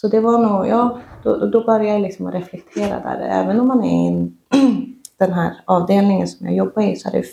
så 0.00 0.08
det 0.08 0.20
var 0.20 0.38
nog, 0.38 0.66
ja, 0.66 1.00
då, 1.22 1.46
då 1.46 1.64
började 1.64 1.88
jag 1.88 2.02
liksom 2.02 2.32
reflektera 2.32 3.00
där. 3.00 3.20
Även 3.20 3.60
om 3.60 3.68
man 3.68 3.84
är 3.84 4.10
i 4.10 4.32
den 5.18 5.32
här 5.32 5.62
avdelningen 5.64 6.28
som 6.28 6.46
jag 6.46 6.56
jobbar 6.56 6.82
i 6.82 6.96
så 6.96 7.08
är 7.08 7.12
det 7.12 7.24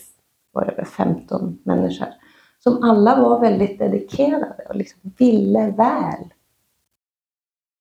var 0.52 0.72
över 0.72 0.86
15 0.86 1.60
människor 1.64 2.08
som 2.60 2.84
alla 2.84 3.22
var 3.22 3.40
väldigt 3.40 3.80
dedikerade 3.80 4.66
och 4.70 4.76
liksom 4.76 5.00
ville 5.18 5.72
väl. 5.72 6.34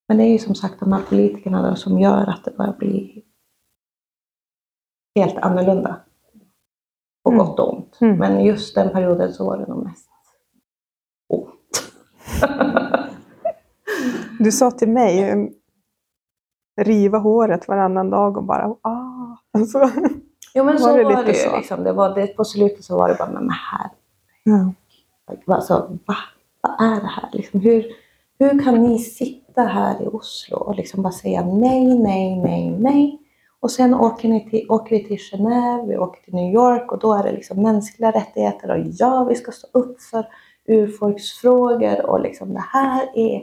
Men 0.09 0.19
det 0.19 0.25
är 0.25 0.33
ju 0.33 0.39
som 0.39 0.55
sagt 0.55 0.81
de 0.81 0.93
här 0.93 1.03
politikerna 1.09 1.71
då 1.71 1.77
som 1.77 2.01
gör 2.01 2.27
att 2.27 2.45
det 2.45 2.57
börjar 2.57 2.73
bli 2.73 3.25
helt 5.15 5.37
annorlunda. 5.37 6.01
På 7.27 7.33
mm. 7.33 7.47
gott 7.47 7.59
och 7.59 7.75
ont. 7.75 7.99
Mm. 8.01 8.19
Men 8.19 8.45
just 8.45 8.75
den 8.75 8.91
perioden 8.91 9.33
så 9.33 9.47
var 9.47 9.59
det 9.59 9.67
nog 9.67 9.85
mest 9.85 10.09
ont. 11.29 11.93
du 14.39 14.53
sa 14.53 14.71
till 14.71 14.89
mig, 14.89 15.35
riva 16.81 17.19
håret 17.19 17.69
varannan 17.69 18.11
dag 18.11 18.37
och 18.37 18.45
bara 18.45 18.75
ah. 18.83 19.37
Alltså, 19.53 19.91
jo 20.55 20.65
men 20.65 20.79
så 20.79 20.89
var 20.89 20.99
det, 20.99 21.05
var 21.05 21.25
det 21.25 21.45
ju. 21.45 21.57
Liksom. 21.57 21.85
Det 21.85 21.93
var, 21.93 22.15
det, 22.15 22.27
på 22.27 22.45
slutet 22.45 22.85
så 22.85 22.99
var 22.99 23.09
det 23.09 23.15
bara, 23.15 23.31
men 23.31 23.51
här 23.51 23.91
Ja. 24.45 24.73
Alltså, 25.55 25.99
va? 26.07 26.17
Vad 26.61 26.91
är 26.93 27.01
det 27.01 27.07
här? 27.07 27.29
Liksom, 27.33 27.61
hur, 27.61 27.85
hur 28.39 28.65
kan 28.65 28.75
ni 28.75 28.99
sitta 28.99 29.47
sitta 29.57 29.69
här 29.69 30.03
i 30.03 30.07
Oslo 30.07 30.57
och 30.57 30.77
liksom 30.77 31.03
bara 31.03 31.13
säga 31.13 31.45
nej, 31.45 31.99
nej, 31.99 32.37
nej, 32.37 32.71
nej. 32.71 33.19
Och 33.67 33.73
sen 33.73 33.95
åker, 33.95 34.29
ni 34.29 34.51
till, 34.51 34.71
åker 34.71 34.97
vi 34.97 35.05
till 35.05 35.17
Genève, 35.17 35.89
vi 35.89 35.97
åker 35.97 36.23
till 36.23 36.35
New 36.35 36.55
York 36.55 36.93
och 36.93 36.99
då 36.99 37.15
är 37.15 37.23
det 37.23 37.33
liksom 37.33 37.63
mänskliga 37.63 38.11
rättigheter 38.11 38.71
och 38.71 38.79
ja, 38.91 39.25
vi 39.25 39.35
ska 39.35 39.53
stå 39.53 39.67
upp 39.73 40.01
för 40.01 40.27
urfolksfrågor 40.69 42.11
och 42.11 42.21
liksom 42.21 42.55
det 42.55 42.65
här 42.73 43.09
är 43.15 43.43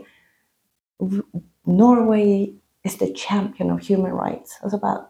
Norway 1.66 2.54
is 2.84 2.98
the 2.98 3.16
champion 3.16 3.72
of 3.72 3.90
human 3.90 4.26
rights. 4.26 4.60
Alltså 4.64 4.80
bara, 4.80 5.06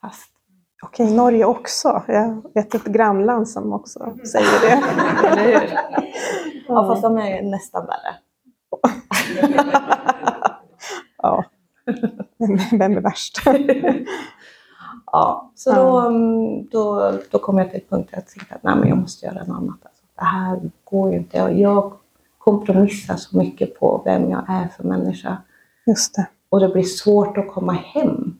fast 0.00 0.30
Okej, 0.82 1.14
Norge 1.14 1.44
också. 1.44 2.02
Jag 2.06 2.42
vet 2.54 2.74
ett 2.74 2.84
grannland 2.84 3.48
som 3.48 3.72
också 3.72 4.16
säger 4.32 4.60
det. 4.60 4.82
Ja, 6.68 6.86
fast 6.86 7.02
de 7.02 7.18
är 7.18 7.42
nästan 7.42 7.86
värre. 7.86 8.16
ja. 11.22 11.44
Vem 12.70 12.96
är 12.96 13.00
värst? 13.00 13.42
ja, 15.12 15.50
så 15.54 15.74
då, 15.74 15.98
mm, 15.98 16.66
då, 16.68 17.12
då 17.30 17.38
kom 17.38 17.58
jag 17.58 17.70
till 17.70 17.80
ett 17.80 17.90
punkt 17.90 18.08
där 18.10 18.18
jag 18.18 18.26
tänkte 18.26 18.54
att 18.54 18.62
nej, 18.62 18.76
men 18.76 18.88
jag 18.88 18.98
måste 18.98 19.26
göra 19.26 19.38
något 19.44 19.48
annat. 19.56 19.78
Alltså, 19.82 20.04
det 20.18 20.24
här 20.24 20.70
går 20.84 21.10
ju 21.12 21.16
inte. 21.18 21.36
Jag, 21.38 21.58
jag 21.58 21.92
kompromissar 22.38 23.16
så 23.16 23.36
mycket 23.38 23.80
på 23.80 24.02
vem 24.04 24.30
jag 24.30 24.44
är 24.48 24.68
som 24.76 24.88
människa. 24.88 25.36
Just 25.86 26.14
det. 26.14 26.26
Och 26.48 26.60
det 26.60 26.68
blir 26.68 26.82
svårt 26.82 27.38
att 27.38 27.48
komma 27.48 27.72
hem 27.72 28.38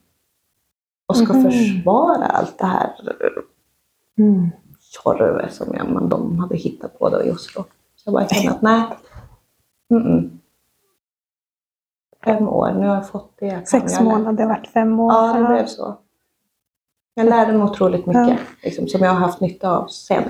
och 1.06 1.16
ska 1.16 1.32
Mhm. 1.32 1.44
försvara 1.44 2.25
allt 2.26 2.58
det 2.58 2.66
här 2.66 2.90
Mm. 4.18 4.50
som 5.50 5.75
jag, 5.75 5.90
man, 5.90 6.08
de 6.08 6.38
hade 6.38 6.56
hittat 6.56 6.98
på 6.98 7.08
då 7.08 7.22
i 7.22 7.30
Oslo. 7.30 7.64
Så 7.96 8.02
jag 8.04 8.14
bara 8.14 8.28
kände 8.28 8.50
att 8.52 8.62
nej. 8.62 8.82
Mm-mm. 9.92 10.30
Fem 12.25 12.48
år, 12.48 12.72
nu 12.72 12.87
har 12.87 12.94
jag 12.94 13.08
fått 13.08 13.32
det. 13.38 13.68
Sex 13.68 14.00
månader, 14.00 14.32
det 14.32 14.46
varit 14.46 14.66
fem 14.68 15.00
år. 15.00 15.12
Ja, 15.12 15.32
det 15.32 15.44
blev 15.44 15.66
så. 15.66 15.96
Jag 17.18 17.26
lärde 17.28 17.52
mig 17.52 17.62
otroligt 17.62 18.06
mycket 18.06 18.28
Ja. 18.28 18.37
liksom, 18.62 18.88
som 18.88 19.00
jag 19.00 19.10
har 19.10 19.18
haft 19.20 19.40
nytta 19.40 19.70
av 19.78 19.87
sen. 19.87 20.25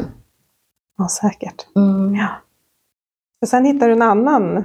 Ja, 0.98 1.08
säkert. 1.08 1.66
Mm. 1.76 2.14
Ja. 2.14 2.28
Och 3.42 3.48
sen 3.48 3.64
hittar 3.64 3.86
du 3.86 3.92
en 3.92 4.02
annan, 4.02 4.64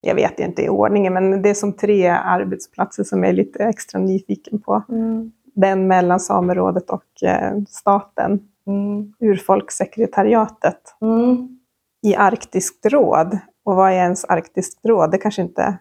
jag 0.00 0.14
vet 0.14 0.38
inte 0.40 0.62
i 0.62 0.68
ordningen, 0.68 1.12
men 1.14 1.42
det 1.42 1.50
är 1.50 1.54
som 1.54 1.72
tre 1.72 2.06
arbetsplatser 2.08 3.04
som 3.04 3.22
jag 3.22 3.28
är 3.30 3.34
lite 3.36 3.64
extra 3.64 4.00
nyfiken 4.00 4.60
på. 4.60 4.82
Mm. 4.88 5.32
Den 5.54 5.86
mellan 5.86 6.20
Samerådet 6.20 6.90
och 6.90 7.22
eh, 7.22 7.58
staten, 7.68 8.48
Mm. 8.66 9.12
Urfolkssekretariatet 9.20 10.96
Mm. 11.00 11.58
i 12.06 12.14
Arktiskt 12.14 12.86
råd. 12.86 13.38
Och 13.64 13.76
vad 13.76 13.90
är 13.90 13.94
ens 13.96 14.24
Arktiskt 14.24 14.84
råd? 14.84 15.10
Det 15.10 15.18
kanske 15.18 15.42
inte 15.42 15.78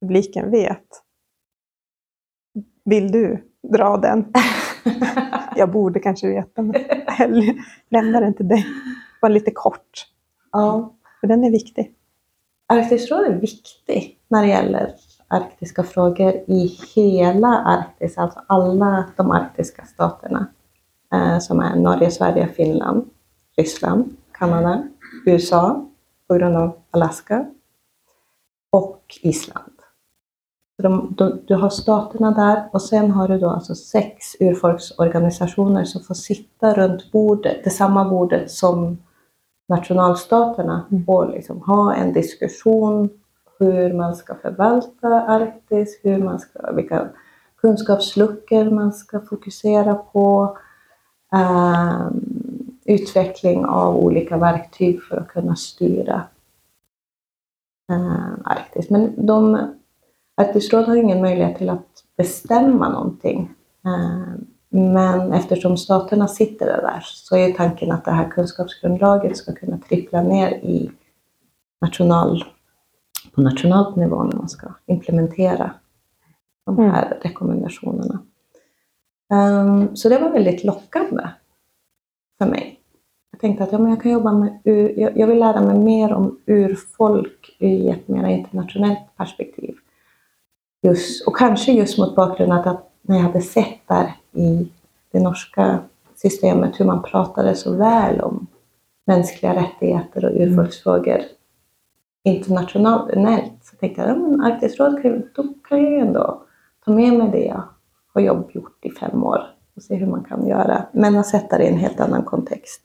publiken 0.00 0.50
vet. 0.50 0.86
Vill 2.84 3.12
du 3.12 3.45
dra 3.72 3.96
den? 3.96 4.32
Jag 5.56 5.70
borde 5.70 6.00
kanske 6.00 6.28
veta, 6.28 6.62
men 6.62 6.74
jag 7.18 7.56
lämnar 7.88 8.20
den 8.20 8.34
till 8.34 8.48
dig. 8.48 8.66
Bara 9.22 9.28
lite 9.28 9.50
kort, 9.50 10.06
ja. 10.52 10.94
för 11.20 11.26
den 11.26 11.44
är 11.44 11.50
viktig. 11.50 11.92
Arktiskt 12.68 13.10
råd 13.10 13.24
är 13.24 13.32
viktig 13.32 14.18
när 14.28 14.42
det 14.42 14.48
gäller 14.48 14.94
arktiska 15.28 15.82
frågor 15.82 16.34
i 16.46 16.78
hela 16.94 17.48
Arktis, 17.48 18.18
alltså 18.18 18.40
alla 18.46 19.04
de 19.16 19.30
arktiska 19.30 19.84
staterna 19.84 20.46
eh, 21.12 21.38
som 21.38 21.60
är 21.60 21.76
Norge, 21.76 22.10
Sverige, 22.10 22.48
Finland, 22.48 23.10
Ryssland, 23.56 24.16
Kanada, 24.32 24.88
USA 25.26 25.88
på 26.28 26.34
grund 26.34 26.56
av 26.56 26.76
Alaska 26.90 27.46
och 28.70 29.02
Island. 29.22 29.75
De, 30.82 31.14
de, 31.16 31.40
du 31.46 31.54
har 31.54 31.70
staterna 31.70 32.30
där 32.30 32.68
och 32.72 32.82
sen 32.82 33.10
har 33.10 33.28
du 33.28 33.38
då 33.38 33.50
alltså 33.50 33.74
sex 33.74 34.36
urfolksorganisationer 34.40 35.84
som 35.84 36.02
får 36.02 36.14
sitta 36.14 36.74
runt 36.74 37.12
bordet, 37.12 37.64
det 37.64 37.70
samma 37.70 38.08
bordet 38.08 38.50
som 38.50 38.98
nationalstaterna 39.68 40.86
Mm. 40.90 41.04
och 41.06 41.30
liksom 41.30 41.62
ha 41.62 41.94
en 41.94 42.12
diskussion 42.12 43.08
hur 43.58 43.92
man 43.92 44.16
ska 44.16 44.34
förvalta 44.34 45.08
Arktis, 45.08 46.00
hur 46.02 46.18
man 46.18 46.38
ska, 46.38 46.72
vilka 46.72 47.08
kunskapsluckor 47.60 48.70
man 48.70 48.92
ska 48.92 49.20
fokusera 49.20 49.94
på, 49.94 50.58
ehm, 51.32 52.20
utveckling 52.84 53.64
av 53.66 53.96
olika 53.96 54.36
verktyg 54.36 55.02
för 55.02 55.16
att 55.16 55.28
kunna 55.28 55.56
styra 55.56 56.22
eh, 57.92 58.32
Arktis. 58.44 58.90
Men 58.90 59.26
de, 59.26 59.58
Arktiskt 60.36 60.72
råd 60.72 60.84
har 60.84 60.96
ingen 60.96 61.20
möjlighet 61.20 61.58
till 61.58 61.70
att 61.70 62.04
bestämma 62.16 62.88
någonting. 62.88 63.50
Eh, 63.84 64.40
men 64.68 65.32
eftersom 65.32 65.76
staterna 65.76 66.28
sitter 66.28 66.66
där 66.66 67.00
så 67.04 67.36
är 67.36 67.52
tanken 67.52 67.92
att 67.92 68.04
det 68.04 68.10
här 68.10 68.28
kunskapsgrundlaget 68.30 69.36
ska 69.36 69.54
kunna 69.54 69.78
trippla 69.78 70.22
ner 70.22 70.50
i 70.50 70.90
national, 71.80 72.44
på 73.34 73.40
nationell 73.40 73.96
nivå 73.96 74.22
när 74.22 74.36
man 74.36 74.48
ska 74.48 74.66
implementera 74.86 75.70
de 76.66 76.78
Mm. 76.78 76.90
här 76.90 77.18
rekommendationerna. 77.22 78.18
Ehm, 79.32 79.96
så 79.96 80.08
det 80.08 80.18
var 80.18 80.30
väldigt 80.30 80.64
lockande 80.64 81.28
för 82.38 82.46
mig. 82.46 82.80
Jag 83.30 83.40
tänkte 83.40 83.64
att 83.64 83.72
ja, 83.72 83.78
men 83.78 83.90
jag 83.90 84.02
kan 84.02 84.12
jobba 84.12 84.32
med, 84.32 84.60
jag 85.16 85.26
vill 85.26 85.38
lära 85.38 85.60
mig 85.62 85.78
mer 85.78 86.12
om 86.12 86.38
urfolk 86.46 87.56
i 87.58 87.88
ett 87.88 88.08
mer 88.08 88.26
internationellt 88.28 89.16
perspektiv. 89.16 89.76
Just, 90.82 91.26
och 91.26 91.36
kanske 91.36 91.72
just 91.72 91.98
mot 91.98 92.16
bakgrund 92.16 92.52
av 92.52 92.68
att 92.68 92.90
när 93.02 93.16
jag 93.16 93.22
hade 93.22 93.40
sett 93.40 93.88
där 93.88 94.14
i 94.32 94.68
det 95.12 95.20
norska 95.20 95.78
systemet 96.16 96.80
hur 96.80 96.84
man 96.84 97.02
pratade 97.02 97.54
så 97.54 97.76
väl 97.76 98.20
om 98.20 98.46
mänskliga 99.06 99.54
rättigheter 99.54 100.24
och 100.24 100.40
urfolksfrågor 100.40 101.20
internationellt 102.26 103.52
så 103.62 103.76
tänkte 103.76 104.02
jag 104.02 104.10
att 104.10 104.52
Arktiskt 104.52 104.80
råd 104.80 105.02
kan, 105.02 105.22
då 105.34 105.42
kan 105.68 105.82
jag 105.82 105.92
ju 105.92 105.98
ändå 105.98 106.42
ta 106.84 106.90
med 106.90 107.12
mig 107.12 107.30
det 107.30 107.44
jag 107.44 107.62
har 108.14 108.20
jobbgjort 108.20 108.84
i 108.84 108.90
fem 108.90 109.24
år 109.24 109.46
och 109.76 109.82
se 109.82 109.94
hur 109.94 110.06
man 110.06 110.24
kan 110.24 110.46
göra, 110.46 110.86
men 110.92 111.16
att 111.16 111.26
sätta 111.26 111.58
det 111.58 111.64
i 111.64 111.68
en 111.68 111.78
helt 111.78 112.00
annan 112.00 112.24
kontext. 112.24 112.82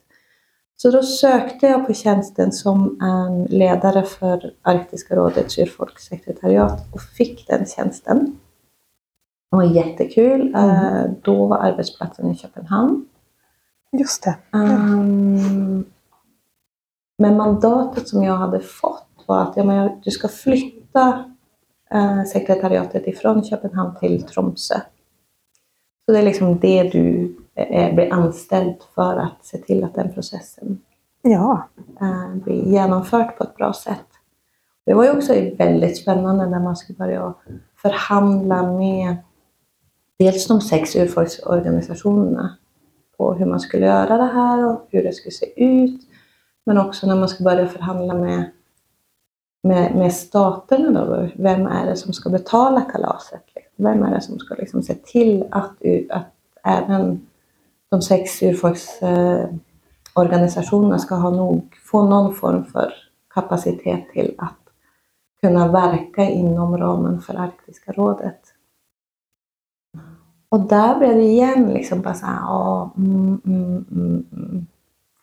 Så 0.82 0.90
då 0.90 1.02
sökte 1.02 1.66
jag 1.66 1.86
på 1.86 1.94
tjänsten 1.94 2.52
som 2.52 3.00
en 3.02 3.44
ledare 3.44 4.02
för 4.02 4.54
Arktiska 4.62 5.16
rådets 5.16 5.58
urfolkssekretariat 5.58 6.94
och 6.94 7.00
fick 7.00 7.46
den 7.46 7.66
tjänsten. 7.66 8.38
Det 9.50 9.56
var 9.56 9.64
jättekul. 9.64 10.54
Eh, 10.54 11.04
Då 11.22 11.46
var 11.46 11.58
arbetsplatsen 11.58 12.30
i 12.30 12.36
Köpenhamn. 12.36 13.06
Just 13.92 14.24
det. 14.24 14.36
Um, 14.52 15.84
men 17.18 17.36
mandatet 17.36 18.08
som 18.08 18.22
jag 18.22 18.36
hade 18.36 18.60
fått 18.60 19.24
var 19.26 19.42
att 19.42 19.56
ja, 19.56 19.64
men 19.64 20.00
du 20.04 20.10
ska 20.10 20.28
flytta 20.28 21.24
eh, 21.90 22.24
sekretariatet 22.24 23.06
ifrån 23.06 23.44
Köpenhamn 23.44 23.94
till 24.00 24.22
Tromsö. 24.22 24.80
Så 26.06 26.12
det 26.12 26.18
är 26.18 26.22
liksom 26.22 26.58
det 26.58 26.82
du 26.82 27.36
blir 27.94 28.12
anställd 28.12 28.76
för 28.94 29.16
att 29.16 29.44
se 29.44 29.58
till 29.58 29.84
att 29.84 29.94
den 29.94 30.12
processen 30.12 30.78
Ja. 31.22 31.68
eh, 32.00 32.34
blir 32.34 32.64
genomfört 32.64 33.38
på 33.38 33.44
ett 33.44 33.54
bra 33.56 33.72
sätt. 33.72 34.06
Det 34.86 34.94
var 34.94 35.04
ju 35.04 35.10
också 35.10 35.32
väldigt 35.58 35.96
spännande 35.96 36.46
när 36.46 36.60
man 36.60 36.76
skulle 36.76 36.96
börja 36.98 37.34
förhandla 37.76 38.62
med 38.72 39.16
dels 40.18 40.46
de 40.46 40.60
sex 40.60 40.96
urfolksorganisationerna 40.96 42.56
på 43.16 43.34
hur 43.34 43.46
man 43.46 43.60
skulle 43.60 43.86
göra 43.86 44.16
det 44.16 44.32
här 44.32 44.66
och 44.66 44.86
hur 44.90 45.02
det 45.02 45.12
skulle 45.12 45.32
se 45.32 45.64
ut. 45.64 46.00
Men 46.66 46.78
också 46.78 47.06
när 47.06 47.16
man 47.16 47.28
ska 47.28 47.44
börja 47.44 47.66
förhandla 47.66 48.14
med, 48.14 48.50
med, 49.62 49.94
med 49.94 50.12
staterna. 50.14 51.04
Då. 51.04 51.28
Vem 51.36 51.66
är 51.66 51.86
det 51.86 51.96
som 51.96 52.12
ska 52.12 52.30
betala 52.30 52.80
kalaset? 52.80 53.42
Vem 53.76 54.02
är 54.02 54.14
det 54.14 54.20
som 54.20 54.38
ska 54.38 54.54
liksom 54.54 54.82
se 54.82 54.94
till 54.94 55.44
att, 55.50 55.72
att 56.10 56.26
även 56.64 57.26
de 57.92 58.02
sex 58.02 58.42
urfolksorganisationerna 58.42 60.98
ska 60.98 61.14
ha 61.14 61.30
nog, 61.30 61.74
få 61.84 62.04
någon 62.04 62.34
form 62.34 62.64
för 62.64 62.92
kapacitet 63.34 64.04
till 64.12 64.34
att 64.38 64.54
kunna 65.40 65.72
verka 65.72 66.22
inom 66.22 66.78
ramen 66.78 67.20
för 67.20 67.34
Arktiska 67.34 67.92
rådet. 67.92 68.40
Och 70.48 70.60
där 70.60 70.98
blev 70.98 71.14
det 71.14 71.22
igen 71.22 71.70
liksom 71.74 72.00
bara 72.02 72.14
så 72.14 72.26
här, 72.26 72.36
ja, 72.40 72.90
mm, 72.96 73.40
mm, 73.44 73.84
mm, 73.90 74.24
mm. 74.32 74.66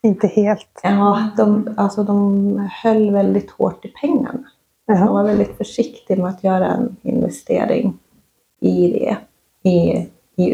Inte 0.01 0.27
helt. 0.27 0.79
Ja, 0.83 1.29
de, 1.37 1.73
alltså 1.77 2.03
de 2.03 2.69
höll 2.83 3.11
väldigt 3.11 3.51
hårt 3.51 3.85
i 3.85 3.93
pengarna. 4.01 4.43
De 4.87 4.93
Ja. 4.93 5.11
var 5.13 5.23
väldigt 5.23 5.57
försiktiga 5.57 6.17
med 6.17 6.27
att 6.29 6.43
göra 6.43 6.67
en 6.67 6.95
investering 7.01 7.99
i 8.59 8.91
det. 8.91 9.17
I, 9.69 10.07
i 10.35 10.53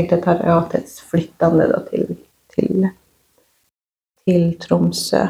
Sekretariatets 0.00 1.00
flyttande 1.00 1.72
då 1.72 1.80
till, 1.80 2.16
till, 2.48 2.88
till 4.24 4.58
Tromsö. 4.58 5.28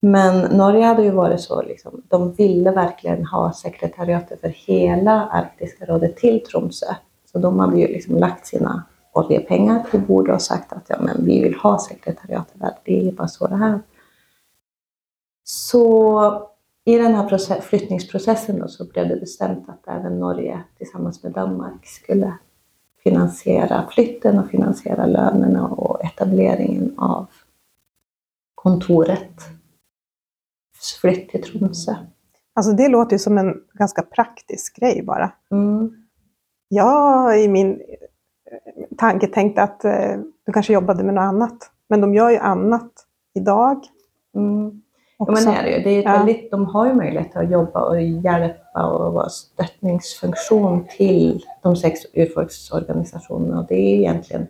Men 0.00 0.56
Norge 0.56 0.84
hade 0.84 1.02
ju 1.02 1.10
varit 1.10 1.40
så, 1.40 1.62
liksom, 1.62 2.02
de 2.08 2.32
ville 2.32 2.70
verkligen 2.70 3.26
ha 3.26 3.52
sekretariatet 3.52 4.40
för 4.40 4.48
hela 4.48 5.26
Arktiska 5.26 5.84
rådet 5.84 6.16
till 6.16 6.44
Tromsö. 6.44 6.94
Så 7.32 7.38
de 7.38 7.58
hade 7.58 7.80
ju 7.80 7.86
liksom 7.86 8.16
lagt 8.16 8.46
sina 8.46 8.84
oljepengar 9.12 9.86
på 9.90 9.98
bordet 9.98 10.34
och 10.34 10.42
sagt 10.42 10.72
att 10.72 10.84
ja, 10.88 10.96
men 11.00 11.24
vi 11.24 11.42
vill 11.42 11.54
ha 11.54 11.78
sekretariatet 11.78 12.60
där. 12.60 12.78
Det 12.84 13.08
är 13.08 13.12
bara 13.12 13.28
så 13.28 13.46
det 13.46 13.56
här. 13.56 13.80
Så 15.44 16.48
i 16.84 16.98
den 16.98 17.14
här 17.14 17.28
process, 17.28 17.64
flyttningsprocessen 17.64 18.58
då, 18.58 18.68
så 18.68 18.84
blev 18.84 19.08
det 19.08 19.16
bestämt 19.16 19.68
att 19.68 19.88
även 19.88 20.20
Norge 20.20 20.62
tillsammans 20.78 21.22
med 21.22 21.32
Danmark 21.32 21.86
skulle 21.86 22.32
finansiera 23.02 23.88
flytten 23.90 24.38
och 24.38 24.50
finansiera 24.50 25.06
lönerna 25.06 25.68
och 25.68 26.04
etableringen 26.04 26.98
av 26.98 27.26
kontoret. 28.54 29.32
Flytt 31.00 31.28
till 31.30 31.42
Tromsö. 31.42 31.94
Alltså 32.54 32.72
det 32.72 32.88
låter 32.88 33.12
ju 33.12 33.18
som 33.18 33.38
en 33.38 33.54
ganska 33.72 34.02
praktisk 34.02 34.76
grej 34.76 35.02
bara. 35.02 35.32
Mm. 35.50 36.06
Jag 36.68 37.40
i 37.44 37.48
min 37.48 37.70
eh, 37.70 38.96
tanke 38.96 39.26
tänkte 39.26 39.62
att 39.62 39.84
eh, 39.84 40.16
du 40.46 40.52
kanske 40.52 40.72
jobbade 40.72 41.04
med 41.04 41.14
något 41.14 41.22
annat. 41.22 41.70
Men 41.88 42.00
de 42.00 42.14
gör 42.14 42.30
ju 42.30 42.36
annat 42.36 42.92
idag. 43.34 43.84
Mm. 44.34 44.82
Ja, 45.18 45.26
men 45.32 45.44
det 45.44 45.50
är 45.52 45.62
det 45.62 45.70
ju. 45.70 45.82
Det 45.84 45.90
är 45.90 46.02
Ja. 46.02 46.12
väldigt, 46.12 46.50
de 46.50 46.66
har 46.66 46.86
ju 46.86 46.94
möjlighet 46.94 47.36
att 47.36 47.50
jobba 47.50 47.80
och 47.80 48.00
hjälpa 48.02 48.86
och 48.86 49.12
vara 49.12 49.28
stöttningsfunktion 49.28 50.86
till 50.96 51.44
de 51.62 51.76
sex 51.76 52.00
urfolksorganisationerna. 52.14 53.60
Och 53.60 53.66
det 53.68 53.74
är 53.74 53.94
egentligen 53.98 54.46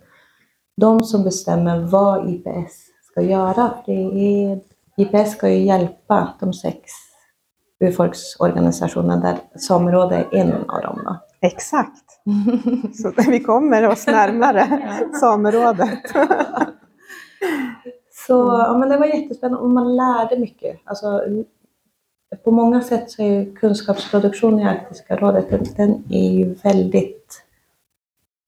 de 0.77 1.01
som 1.01 1.25
bestämmer 1.25 1.79
vad 1.81 2.31
IPS 2.31 2.87
ska 3.11 3.23
göra. 3.23 3.71
Det 3.87 3.93
är, 3.93 4.61
IPS 4.97 5.33
ska 5.33 5.49
ju 5.49 5.59
hjälpa 5.67 6.29
de 6.41 6.53
sex 6.53 6.81
urfolksorganisationerna 7.85 9.17
där 9.17 9.59
Samerådet 9.61 10.27
är 10.33 10.39
en 10.39 10.53
av 10.71 10.83
dem. 10.83 11.01
Då. 11.05 11.17
Exakt. 11.41 12.05
Så 12.95 13.13
vi 13.31 13.41
kommer 13.41 13.89
oss 13.89 14.07
närmare 14.07 14.69
Samerådet. 15.21 15.99
Så 18.29 18.35
ja, 18.35 18.79
men 18.79 18.89
det 18.89 18.97
var 18.97 19.07
jättespännande 19.07 19.63
och 19.65 19.71
man 19.71 19.97
lärde 19.97 20.39
mycket. 20.39 20.81
Alltså, 20.85 21.23
på 22.45 22.51
många 22.51 22.81
sätt 22.81 23.11
så 23.11 23.23
är 23.23 23.27
ju 23.27 23.55
kunskapsproduktion 23.55 24.61
i 24.61 24.65
Arktiska 24.65 25.17
rådet, 25.17 25.51
den, 25.51 25.65
den 25.77 26.05
är 26.11 26.31
ju 26.31 26.55
väldigt 26.55 27.43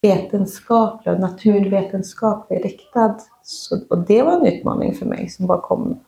vetenskaplig 0.02 1.14
och 1.14 1.20
naturvetenskaplig 1.20 2.64
riktad. 2.64 3.18
Så, 3.42 3.80
och 3.90 3.98
det 3.98 4.22
var 4.22 4.32
en 4.32 4.46
utmaning 4.46 4.94
för 4.94 5.06
mig 5.06 5.28
som 5.28 5.46
bara 5.46 5.60
kom, 5.60 6.00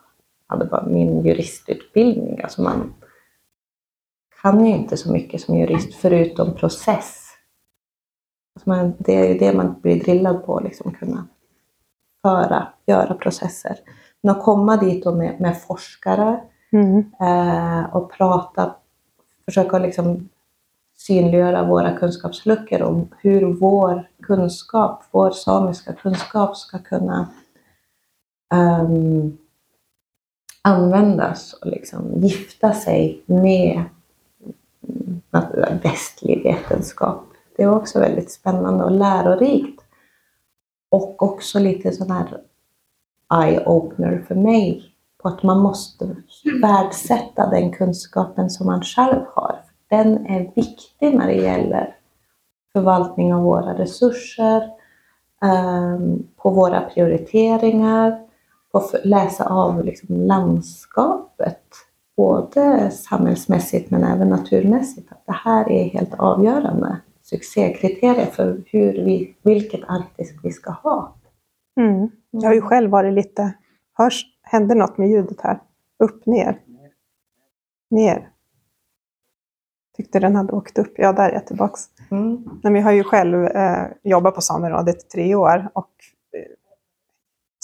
hade 0.47 0.65
bara 0.65 0.87
min 0.87 1.27
juristutbildning. 1.27 2.41
Alltså 2.43 2.63
man 2.63 2.95
kan 4.43 4.67
ju 4.67 4.73
inte 4.73 4.97
så 4.97 5.13
mycket 5.13 5.41
som 5.41 5.59
jurist 5.59 5.95
förutom 5.95 6.55
process. 6.55 7.29
Alltså 8.55 8.71
man, 8.71 8.95
det 8.99 9.15
är 9.15 9.29
ju 9.29 9.39
det 9.39 9.57
man 9.57 9.81
blir 9.81 10.01
drillad 10.01 10.47
på, 10.47 10.61
liksom 10.61 10.93
kunna 10.93 11.27
föra, 12.23 12.67
göra 12.87 13.15
processer. 13.15 13.77
Men 14.21 14.37
att 14.37 14.43
komma 14.43 14.77
dit 14.77 15.05
då 15.05 15.15
med, 15.15 15.41
med 15.41 15.63
forskare 15.63 16.41
Mm. 16.73 16.99
eh, 17.21 17.97
och 17.97 18.13
prata, 18.13 18.75
försöka 19.45 19.79
liksom 19.79 20.29
synliggöra 20.97 21.65
våra 21.65 21.97
kunskapsluckor 21.97 22.83
om 22.83 23.09
hur 23.19 23.53
vår 23.55 24.09
kunskap, 24.23 25.05
vår 25.11 25.31
samiska 25.31 25.93
kunskap 25.93 26.57
ska 26.57 26.79
kunna 26.79 27.29
ehm, 28.55 29.39
användas 30.63 31.53
och 31.53 31.67
liksom 31.67 32.13
gifta 32.17 32.73
sig 32.73 33.23
med 33.27 33.85
västlig 35.83 36.43
vetenskap. 36.43 37.25
Det 37.57 37.67
var 37.67 37.77
också 37.77 38.01
väldigt 38.01 38.31
spännande 38.31 38.85
och 38.85 38.91
lärorikt. 38.91 39.82
Och 40.93 41.23
också 41.23 41.59
lite 41.59 41.93
sån 41.93 42.11
här 42.11 42.41
eye-opener 43.35 44.25
för 44.29 44.35
mig 44.35 44.83
på 45.23 45.29
att 45.29 45.43
man 45.43 45.59
måste 45.59 46.17
värdesätta 46.63 47.51
den 47.51 47.73
kunskapen 47.73 48.51
som 48.51 48.67
man 48.67 48.83
själv 48.83 49.21
har. 49.35 49.61
Den 49.91 50.27
är 50.27 50.53
viktig 50.55 51.15
när 51.15 51.27
det 51.27 51.35
gäller 51.35 51.97
förvaltning 52.73 53.35
av 53.35 53.43
våra 53.43 53.79
resurser, 53.79 54.71
ehm, 55.43 56.23
på 56.37 56.51
våra 56.51 56.81
prioriteringar, 56.81 58.21
på 58.73 58.79
att 58.79 58.95
läsa 59.05 59.45
av 59.45 59.85
liksom 59.85 60.17
landskapet, 60.17 61.67
både 62.17 62.91
samhällsmässigt 62.91 63.91
men 63.91 64.05
även 64.05 64.29
naturmässigt. 64.29 65.13
Att 65.13 65.27
det 65.27 65.33
här 65.33 65.73
är 65.73 65.85
helt 65.85 66.15
avgörande 66.15 66.97
succékriterier 67.33 68.27
för 68.27 68.63
hur 68.67 68.93
vi, 68.93 69.37
vilket 69.43 69.81
Arktis 69.89 70.35
vi 70.43 70.53
ska 70.53 70.71
ha. 70.71 71.15
Mm. 71.81 72.11
Jag 72.31 72.49
har 72.49 72.55
ju 72.55 72.61
själv 72.61 72.91
varit 72.91 73.13
lite... 73.13 73.53
Hörs, 73.95 74.25
hände 74.43 74.75
något 74.75 74.99
med 74.99 75.09
ljudet 75.09 75.41
här? 75.41 75.61
Upp, 75.99 76.27
ner. 76.27 76.59
Ner. 77.91 78.29
Tyckte 79.97 80.19
den 80.19 80.37
hade 80.37 80.53
åkt 80.53 80.79
upp. 80.79 80.93
Ja, 80.97 81.13
där 81.13 81.29
är 81.29 81.33
jag 81.33 81.47
tillbaks. 81.47 81.81
Mm. 82.11 82.61
Men 82.63 82.77
jag 82.77 82.83
har 82.83 82.93
ju 82.93 83.05
själv 83.05 83.45
eh, 83.45 83.87
jobbat 84.03 84.35
på 84.35 84.41
Samerådet 84.41 85.05
i 85.05 85.09
tre 85.09 85.35
år 85.35 85.71
och 85.75 85.91
eh, 86.37 86.53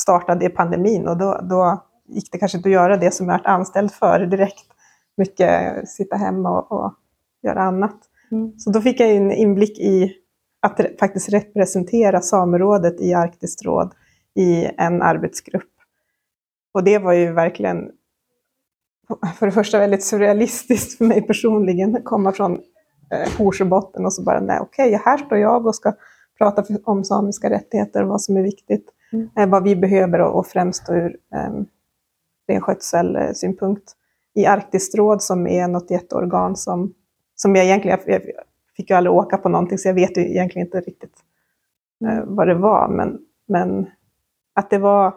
startade 0.01 0.45
i 0.45 0.49
pandemin 0.49 1.09
och 1.09 1.17
då, 1.17 1.41
då 1.43 1.85
gick 2.07 2.33
det 2.33 2.39
kanske 2.39 2.59
inte 2.59 2.69
att 2.69 2.73
göra 2.73 2.97
det 2.97 3.15
som 3.15 3.29
jag 3.29 3.35
varit 3.35 3.47
anställd 3.47 3.93
för 3.93 4.27
direkt. 4.27 4.67
Mycket 5.17 5.89
sitta 5.89 6.17
hemma 6.17 6.61
och, 6.61 6.73
och 6.73 6.95
göra 7.43 7.63
annat. 7.63 8.08
Mm. 8.31 8.59
Så 8.59 8.71
då 8.71 8.81
fick 8.81 9.01
jag 9.01 9.11
en 9.11 9.33
inblick 9.33 9.79
i 9.79 10.13
att 10.61 10.81
faktiskt 11.01 11.29
representera 11.29 12.21
Samerådet 12.21 13.01
i 13.01 13.15
Arktiskt 13.15 13.65
råd 13.65 13.95
i 14.35 14.71
en 14.77 15.03
arbetsgrupp. 15.03 15.71
Och 16.75 16.85
det 16.85 16.99
var 16.99 17.13
ju 17.13 17.33
verkligen, 17.33 17.91
för 19.39 19.47
det 19.47 19.53
första 19.53 19.79
väldigt 19.79 20.05
surrealistiskt 20.05 20.99
för 20.99 21.05
mig 21.05 21.23
personligen, 21.23 21.97
att 21.97 22.05
komma 22.05 22.33
från 22.33 22.53
eh, 23.11 23.39
Horsöbotten 23.39 24.05
och 24.05 24.13
så 24.13 24.23
bara, 24.23 24.41
nej 24.41 24.59
okej, 24.61 25.01
här 25.05 25.19
står 25.19 25.39
jag 25.39 25.67
och 25.67 25.75
ska 25.75 25.93
prata 26.39 26.65
om 26.85 27.05
samiska 27.05 27.51
rättigheter 27.51 28.03
och 28.03 28.09
vad 28.09 28.23
som 28.23 28.37
är 28.37 28.43
viktigt, 28.43 28.95
Mm. 29.13 29.29
eh, 29.37 29.49
vad 29.49 29.63
vi 29.63 29.77
behöver 29.77 30.21
och, 30.21 30.39
och 30.39 30.47
främst 30.47 30.91
ur 30.91 31.17
eh, 31.35 31.51
renskötselsynpunkt 32.49 33.93
i 34.35 34.47
Arktiskt 34.47 34.95
råd 34.95 35.23
som 35.23 35.47
är 35.47 35.69
något 35.69 35.91
jätteorgan 35.91 36.57
som, 36.57 36.95
som 37.43 37.57
jag 37.57 37.65
egentligen, 37.65 37.99
jag 38.07 38.23
fick 38.77 38.91
ju 38.91 38.97
aldrig 38.97 39.15
åka 39.15 39.39
på 39.39 39.49
någonting 39.49 39.79
så 39.79 39.89
jag 39.89 39.95
vet 39.95 40.17
ju 40.17 40.23
egentligen 40.23 40.67
inte 40.67 40.81
riktigt 40.81 41.15
eh, 42.05 42.25
vad 42.25 42.47
det 42.49 42.55
var, 42.55 42.89
men, 42.89 43.19
men 43.49 43.91
att 44.55 44.71
det 44.71 44.79
var 44.79 45.15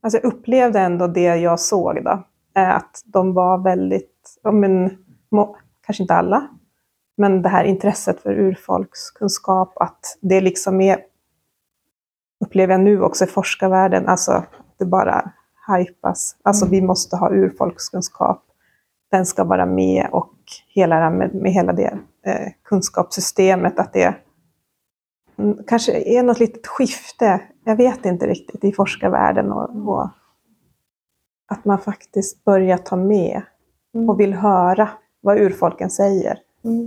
Alltså 0.00 0.18
jag 0.22 0.24
upplevde 0.24 0.80
ändå 0.80 1.06
det 1.06 1.36
jag 1.36 1.60
såg 1.60 2.04
då, 2.04 2.22
eh, 2.56 2.76
att 2.76 3.02
de 3.04 3.34
var 3.34 3.58
väldigt, 3.58 4.38
men, 4.52 4.90
må, 5.30 5.56
kanske 5.86 6.02
inte 6.02 6.14
alla, 6.14 6.48
men 7.16 7.42
det 7.42 7.48
här 7.48 7.64
intresset 7.64 8.20
för 8.20 8.32
urfolkskunskap, 8.32 9.72
att 9.76 10.18
det 10.20 10.40
liksom 10.40 10.80
är, 10.80 10.98
upplever 12.44 12.74
jag 12.74 12.80
nu 12.80 13.02
också 13.02 13.24
i 13.24 13.28
forskarvärlden, 13.28 14.08
alltså 14.08 14.32
att 14.32 14.48
det 14.78 14.84
bara 14.84 15.32
hypas. 15.76 16.36
Alltså 16.42 16.64
Mm. 16.64 16.70
vi 16.72 16.86
måste 16.86 17.16
ha 17.16 17.30
urfolkskunskap, 17.30 18.42
den 19.10 19.26
ska 19.26 19.44
vara 19.44 19.66
med 19.66 20.08
och 20.12 20.32
hela 20.68 21.10
med, 21.10 21.34
med 21.34 21.52
hela 21.52 21.72
det 21.72 21.98
eh, 22.26 22.52
kunskapssystemet, 22.64 23.78
att 23.78 23.92
det 23.92 24.14
kanske 25.66 25.92
är 25.92 26.22
något 26.22 26.40
litet 26.40 26.66
skifte, 26.66 27.40
jag 27.64 27.76
vet 27.76 28.06
inte 28.06 28.26
riktigt, 28.26 28.64
i 28.64 28.72
forskarvärlden 28.72 29.52
och, 29.52 29.88
och 29.88 30.08
att 31.48 31.64
man 31.64 31.78
faktiskt 31.78 32.44
börjar 32.44 32.76
ta 32.76 32.96
med 32.96 33.42
Mm. 33.94 34.10
och 34.10 34.20
vill 34.20 34.34
höra 34.34 34.88
vad 35.20 35.38
urfolken 35.38 35.90
säger. 35.90 36.38
Mm. 36.64 36.86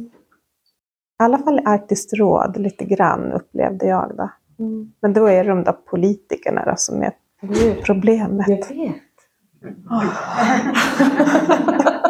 I 1.20 1.24
alla 1.24 1.38
fall 1.38 1.60
i 1.60 1.64
Arktiskt 1.66 2.14
råd, 2.14 2.58
lite 2.58 2.86
grann 2.86 3.32
upplevde 3.32 3.86
jag 3.86 4.18
det. 4.18 4.32
Mm. 4.64 4.92
Men 5.00 5.14
då 5.14 5.26
är 5.26 5.44
det 5.44 5.50
de 5.50 5.64
där 5.64 5.72
politikerna 5.72 6.66
då, 6.66 6.74
som 6.78 7.02
är 7.02 7.12
problemet. 7.86 8.48
Jag 8.48 8.76
vet. 8.76 8.96
ja, 9.90 10.04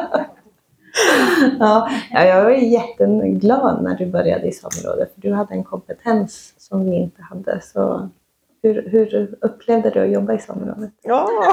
ja, 1.60 1.89
jag 2.12 2.43
var 2.43 2.51
jätteglad 2.51 3.84
när 3.84 3.95
du 3.95 4.06
började 4.06 4.47
i 4.47 4.51
Samerådet, 4.51 5.13
för 5.13 5.21
du 5.21 5.34
hade 5.34 5.54
en 5.54 5.63
kompetens 5.63 6.54
som 6.58 6.86
vi 6.86 6.95
inte 6.95 7.21
hade. 7.21 7.62
Så 7.62 8.10
hur, 8.63 8.89
hur 8.89 9.36
upplevde 9.41 9.89
du 9.89 9.99
att 9.99 10.12
jobba 10.12 10.34
i 10.34 10.39
Samerådet? 10.39 10.91
Ja. 11.01 11.30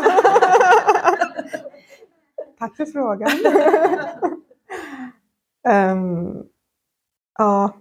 Tack 2.58 2.76
för 2.76 2.86
frågan. 2.86 3.30
Ehm, 5.68 6.42
ja, 7.38 7.72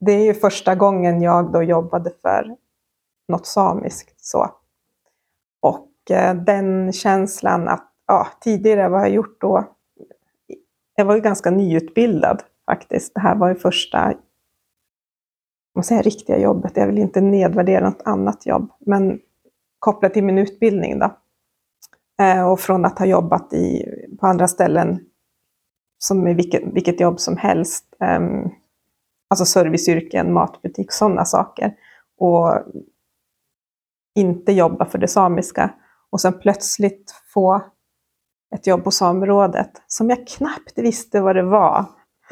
det 0.00 0.12
är 0.12 0.24
ju 0.24 0.34
första 0.34 0.74
gången 0.74 1.22
jag 1.22 1.52
då 1.52 1.62
jobbade 1.62 2.10
för 2.22 2.56
något 3.28 3.46
samiskt. 3.46 4.24
Så. 4.24 4.50
Och 5.60 6.10
eh, 6.10 6.34
den 6.34 6.92
känslan 6.92 7.68
att 7.68 7.92
ja, 8.06 8.28
tidigare, 8.40 8.88
vad 8.88 9.00
har 9.00 9.06
jag 9.06 9.14
gjort 9.14 9.40
då? 9.40 9.64
Jag 11.00 11.04
var 11.04 11.14
ju 11.14 11.20
ganska 11.20 11.50
nyutbildad 11.50 12.42
faktiskt. 12.66 13.14
Det 13.14 13.20
här 13.20 13.36
var 13.36 13.48
ju 13.48 13.54
första 13.54 14.14
man 15.74 15.84
säger 15.84 16.02
riktiga 16.02 16.38
jobbet. 16.38 16.76
Jag 16.76 16.86
vill 16.86 16.98
inte 16.98 17.20
nedvärdera 17.20 17.84
något 17.88 18.02
annat 18.04 18.46
jobb, 18.46 18.72
men 18.80 19.20
kopplat 19.78 20.14
till 20.14 20.24
min 20.24 20.38
utbildning. 20.38 20.98
Då. 20.98 21.16
Eh, 22.22 22.48
och 22.48 22.60
från 22.60 22.84
att 22.84 22.98
ha 22.98 23.06
jobbat 23.06 23.52
i, 23.52 23.84
på 24.20 24.26
andra 24.26 24.48
ställen, 24.48 25.00
som 25.98 26.28
i 26.28 26.34
vilket, 26.34 26.62
vilket 26.74 27.00
jobb 27.00 27.20
som 27.20 27.36
helst, 27.36 27.84
ehm, 28.00 28.50
alltså 29.30 29.44
serviceyrken, 29.44 30.32
matbutik, 30.32 30.92
sådana 30.92 31.24
saker. 31.24 31.74
Och 32.18 32.62
inte 34.14 34.52
jobba 34.52 34.84
för 34.84 34.98
det 34.98 35.08
samiska. 35.08 35.74
Och 36.10 36.20
sen 36.20 36.38
plötsligt 36.38 37.14
få 37.34 37.62
ett 38.54 38.66
jobb 38.66 38.84
på 38.84 38.90
Samerådet 38.90 39.70
som 39.86 40.10
jag 40.10 40.26
knappt 40.26 40.78
visste 40.78 41.20
vad 41.20 41.36
det 41.36 41.42
var 41.42 41.84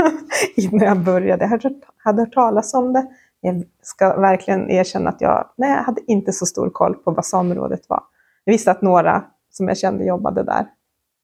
innan 0.57 0.87
jag 0.87 0.99
började. 0.99 1.45
Jag 1.45 1.73
hade, 1.97 2.23
hört 2.23 2.35
talas 2.35 2.75
om 2.75 2.93
det. 2.93 3.07
Jag 3.41 3.65
ska 3.83 4.21
verkligen 4.21 4.71
erkänna 4.71 5.11
att 5.11 5.21
jag, 5.21 5.51
nej, 5.57 5.71
jag 5.71 5.83
hade 5.83 6.01
inte 6.07 6.33
så 6.33 6.47
stor 6.47 6.71
koll 6.71 6.95
på 6.95 7.11
vad 7.11 7.27
Samerådet 7.27 7.89
var. 7.89 8.03
Jag 8.45 8.53
visste 8.53 8.71
att 8.71 8.83
några 8.83 9.25
som 9.51 9.69
jag 9.69 9.79
kände 9.79 10.05
jobbade 10.05 10.43
där 10.43 10.67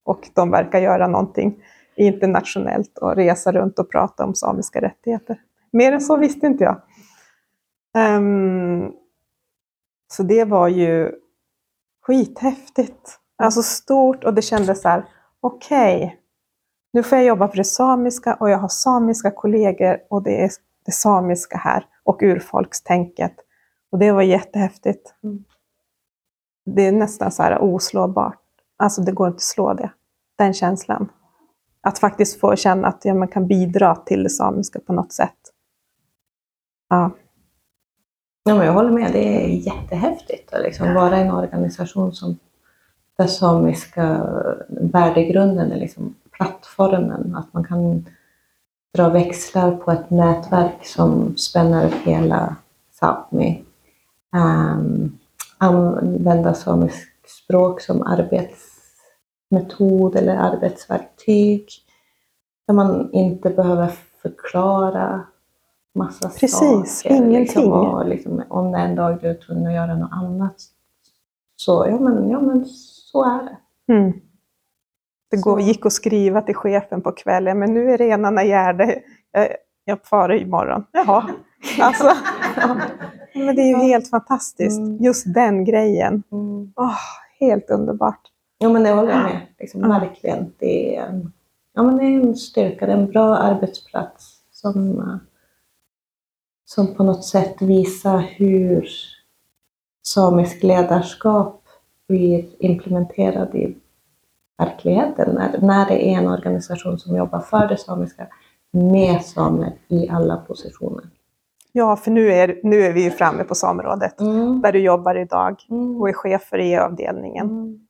och 0.04 0.28
de 0.34 0.50
verkar 0.50 0.78
göra 0.78 1.06
någonting 1.06 1.62
internationellt 1.96 2.98
och 2.98 3.16
resa 3.16 3.52
runt 3.52 3.78
och 3.78 3.90
prata 3.90 4.24
om 4.24 4.34
samiska 4.34 4.80
rättigheter. 4.80 5.40
Mer 5.70 5.92
än 5.92 6.00
så 6.00 6.16
visste 6.16 6.46
inte 6.46 6.64
jag. 6.64 6.76
Um, 8.16 8.92
så 10.12 10.22
det 10.22 10.44
var 10.44 10.68
ju 10.68 11.12
skithäftigt. 12.02 13.20
Alltså 13.44 13.62
stort 13.62 14.24
och 14.24 14.34
det 14.34 14.42
kändes 14.42 14.82
så 14.82 14.88
här, 14.88 15.04
okej, 15.40 16.04
okay, 16.04 16.16
nu 16.92 17.02
får 17.02 17.18
jag 17.18 17.26
jobba 17.26 17.48
för 17.48 17.56
det 17.56 17.64
samiska 17.64 18.34
och 18.34 18.50
jag 18.50 18.58
har 18.58 18.68
samiska 18.68 19.30
kollegor 19.30 19.98
och 20.10 20.22
det 20.22 20.44
är 20.44 20.50
det 20.86 20.92
samiska 20.92 21.56
här 21.56 21.86
och 22.04 22.22
urfolkstänket. 22.22 23.34
Och 23.90 23.98
det 23.98 24.12
var 24.12 24.22
jättehäftigt. 24.22 25.14
Mm. 25.24 25.44
Det 26.66 26.82
är 26.82 26.92
nästan 26.92 27.32
så 27.32 27.42
här 27.42 27.62
oslåbart. 27.62 28.40
Alltså 28.76 29.02
det 29.02 29.12
går 29.12 29.26
inte 29.26 29.36
att 29.36 29.40
slå 29.40 29.74
det. 29.74 29.90
Den 30.38 30.54
känslan. 30.54 31.12
Att 31.80 31.98
faktiskt 31.98 32.40
få 32.40 32.56
känna 32.56 32.88
att 32.88 33.04
ja, 33.04 33.14
man 33.14 33.28
kan 33.28 33.46
bidra 33.46 33.96
till 33.96 34.22
det 34.22 34.30
samiska 34.30 34.80
på 34.80 34.92
något 34.92 35.12
sätt. 35.12 35.38
Ja. 36.88 37.10
Ja, 38.44 38.54
men 38.54 38.66
jag 38.66 38.72
håller 38.72 38.90
med, 38.90 39.12
det 39.12 39.44
är 39.44 39.48
jättehäftigt 39.48 40.52
att 40.52 40.62
liksom 40.62 40.94
vara 40.94 41.18
i 41.18 41.22
en 41.22 41.30
organisation 41.30 42.12
som 42.12 42.38
där 43.16 43.26
samiska 43.26 44.26
värdegrunden 44.68 45.72
är 45.72 45.76
liksom 45.76 46.14
plattformen. 46.30 47.36
Att 47.36 47.52
man 47.52 47.64
kan 47.64 48.06
dra 48.94 49.08
växlar 49.08 49.76
på 49.76 49.90
ett 49.90 50.10
nätverk 50.10 50.86
som 50.86 51.36
spänner 51.36 51.84
över 51.84 51.96
hela 51.96 52.56
Sápmi. 53.00 53.64
Um, 54.32 55.18
använda 55.58 56.54
samisk 56.54 57.08
språk 57.26 57.80
som 57.80 58.02
arbetsmetod 58.02 58.46
eller 60.16 60.36
arbetsverktyg. 60.36 61.68
Där 62.66 62.74
man 62.74 63.12
inte 63.12 63.50
behöver 63.50 63.92
förklara 64.22 65.26
massa 65.94 66.28
Precis, 66.28 66.50
saker. 66.50 66.80
Precis, 66.80 67.04
ingenting. 67.06 67.40
Liksom, 67.40 67.72
och 67.72 68.08
liksom, 68.08 68.42
om 68.48 68.72
det 68.72 68.78
en 68.78 68.96
dag 68.96 69.18
du 69.20 69.28
är 69.28 69.34
tvungen 69.34 69.66
att 69.66 69.74
göra 69.74 69.96
något 69.96 70.12
annat, 70.12 70.54
så 71.56 71.86
ja 71.88 71.98
men, 72.00 72.30
ja, 72.30 72.40
men 72.40 72.66
så 73.14 73.24
är 73.24 73.42
det. 73.42 73.56
Mm. 73.92 74.12
Det 75.30 75.36
går, 75.36 75.60
gick 75.60 75.86
att 75.86 75.92
skriva 75.92 76.42
till 76.42 76.54
chefen 76.54 77.02
på 77.02 77.12
kvällen, 77.12 77.58
men 77.58 77.74
nu 77.74 77.90
är 77.90 77.98
renarna 77.98 78.44
i 78.44 78.48
Gärde. 78.48 79.02
Jag, 79.32 79.48
jag 79.84 80.06
far 80.06 80.32
imorgon. 80.32 80.84
Jaha. 80.92 81.28
Alltså. 81.80 82.10
Men 83.34 83.56
det 83.56 83.62
är 83.62 83.68
ju 83.68 83.76
helt 83.76 84.10
fantastiskt, 84.10 84.78
mm. 84.78 84.96
just 84.96 85.34
den 85.34 85.64
grejen. 85.64 86.22
Mm. 86.32 86.72
Oh, 86.76 86.98
helt 87.40 87.70
underbart. 87.70 88.20
Ja, 88.58 88.68
men 88.68 88.82
det 88.82 88.90
håller 88.90 89.10
jag 89.10 89.22
med. 89.22 89.40
Liksom, 89.58 89.84
mm. 89.84 90.00
Verkligen. 90.00 90.52
Det 90.58 90.96
är, 90.96 91.06
en, 91.06 91.32
ja, 91.74 91.82
men 91.82 91.96
det 91.96 92.04
är 92.04 92.20
en 92.20 92.34
styrka, 92.34 92.86
det 92.86 92.92
är 92.92 92.96
en 92.96 93.10
bra 93.10 93.36
arbetsplats 93.36 94.40
som, 94.50 95.02
som 96.64 96.94
på 96.94 97.04
något 97.04 97.24
sätt 97.24 97.62
visar 97.62 98.18
hur 98.18 98.88
samisk 100.06 100.62
ledarskap 100.62 101.63
blir 102.08 102.46
implementerad 102.58 103.54
i 103.54 103.76
verkligheten. 104.58 105.34
När, 105.34 105.60
när 105.60 105.88
det 105.88 106.08
är 106.08 106.18
en 106.18 106.28
organisation 106.28 106.98
som 106.98 107.16
jobbar 107.16 107.40
för 107.40 107.68
det 107.68 107.76
samiska 107.76 108.26
med 108.70 109.24
samer 109.24 109.72
i 109.88 110.08
alla 110.08 110.36
positioner. 110.36 111.04
Ja, 111.72 111.96
för 111.96 112.10
nu 112.10 112.32
är, 112.32 112.60
nu 112.62 112.80
är 112.80 112.92
vi 112.92 113.04
ju 113.04 113.10
framme 113.10 113.44
på 113.44 113.54
Samerådet, 113.54 114.20
mm. 114.20 114.60
där 114.60 114.72
du 114.72 114.78
jobbar 114.78 115.14
idag 115.14 115.56
mm. 115.70 116.00
och 116.00 116.08
är 116.08 116.12
chef 116.12 116.42
för 116.42 116.58
EU-avdelningen. 116.58 117.46
Mm. 117.46 117.86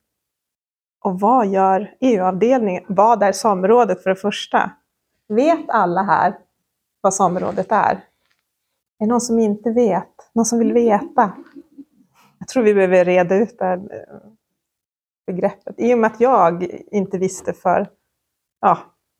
Och 1.04 1.20
vad 1.20 1.46
gör 1.46 1.94
EU-avdelningen? 2.00 2.84
Vad 2.88 3.22
är 3.22 3.32
Samerådet 3.32 4.02
för 4.02 4.10
det 4.10 4.16
första? 4.16 4.70
Vet 5.28 5.70
alla 5.70 6.02
här 6.02 6.38
vad 7.00 7.14
Samerådet 7.14 7.72
är? 7.72 8.04
Är 8.98 9.06
det 9.06 9.06
någon 9.06 9.20
som 9.20 9.38
inte 9.38 9.70
vet? 9.70 10.30
Någon 10.32 10.44
som 10.44 10.58
vill 10.58 10.72
veta? 10.72 11.32
Jag 12.44 12.48
tror 12.48 12.62
vi 12.62 12.74
behöver 12.74 13.04
reda 13.04 13.36
ut 13.36 13.58
det 13.58 13.64
här 13.64 13.76
eh, 13.76 14.30
begreppet. 15.26 15.74
I 15.78 15.94
och 15.94 15.98
med 15.98 16.10
att 16.10 16.20
jag 16.20 16.66
inte 16.90 17.18
visste 17.18 17.52
för, 17.52 17.88
ja, 18.60 18.78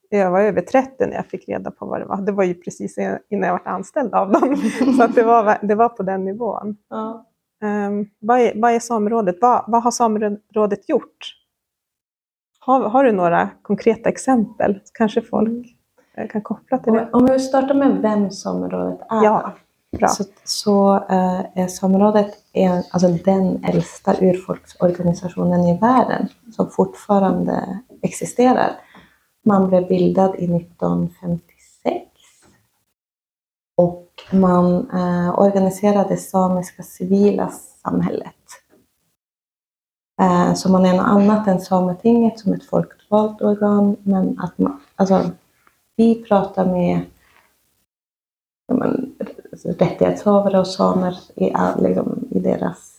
jag 0.08 0.30
var 0.30 0.40
över 0.40 0.60
30 0.60 1.06
när 1.06 1.14
jag 1.14 1.26
fick 1.26 1.48
reda 1.48 1.70
på 1.70 1.86
vad 1.86 2.00
det 2.00 2.04
var. 2.04 2.16
Det 2.16 2.32
var 2.32 2.44
ju 2.44 2.54
precis 2.54 2.98
innan 2.98 3.48
jag 3.48 3.52
var 3.52 3.72
anställd 3.72 4.14
av 4.14 4.32
dem. 4.32 4.56
Så 4.96 5.02
att 5.02 5.14
det, 5.14 5.22
var, 5.22 5.58
det 5.62 5.74
var 5.74 5.88
på 5.88 6.02
den 6.02 6.24
nivån. 6.24 6.76
Ja. 6.88 7.26
Um, 7.62 8.10
vad, 8.18 8.40
är, 8.40 8.60
vad 8.60 8.72
är 8.72 8.80
Samerådet? 8.80 9.36
Vad, 9.40 9.64
vad 9.66 9.82
har 9.82 9.90
Samerådet 9.90 10.88
gjort? 10.88 11.34
Har, 12.60 12.88
har 12.88 13.04
du 13.04 13.12
några 13.12 13.50
konkreta 13.62 14.08
exempel? 14.08 14.80
Kanske 14.92 15.22
folk 15.22 15.76
mm. 16.16 16.28
kan 16.28 16.42
koppla 16.42 16.78
till 16.78 16.92
det. 16.92 17.08
Om 17.12 17.26
vi 17.26 17.38
startar 17.38 17.74
med 17.74 18.02
vem 18.02 18.30
Samerådet 18.30 19.00
är. 19.00 19.24
Ja. 19.24 19.52
Bra. 19.98 20.08
Så, 20.08 20.24
så 20.44 20.96
äh, 20.96 21.40
är 21.54 21.68
Samerådet 21.68 22.34
är 22.52 22.82
alltså 22.90 23.08
den 23.08 23.64
äldsta 23.64 24.14
urfolksorganisationen 24.20 25.66
i 25.66 25.78
världen 25.78 26.28
som 26.56 26.70
fortfarande 26.70 27.80
existerar. 28.02 28.70
Man 29.44 29.68
blev 29.68 29.88
bildad 29.88 30.34
i 30.38 30.44
1956 30.44 32.06
och 33.76 34.08
man 34.30 34.90
äh, 34.90 35.38
organiserade 35.38 36.16
samiska 36.16 36.82
civila 36.82 37.50
samhället. 37.82 38.34
Äh, 40.20 40.54
så 40.54 40.72
man 40.72 40.86
är 40.86 40.96
något 40.96 41.06
annat 41.06 41.48
än 41.48 41.60
Sametinget 41.60 42.38
som 42.38 42.52
ett 42.52 42.64
folkvalt 42.64 43.42
organ, 43.42 43.96
men 44.02 44.40
att 44.40 44.58
man, 44.58 44.80
alltså, 44.96 45.30
vi 45.96 46.24
pratar 46.24 46.66
med 46.66 47.00
rättighetshavare 49.64 50.60
och 50.60 50.66
samer 50.66 51.18
i, 51.36 51.52
all, 51.52 51.82
liksom, 51.82 52.28
i 52.30 52.38
deras 52.38 52.94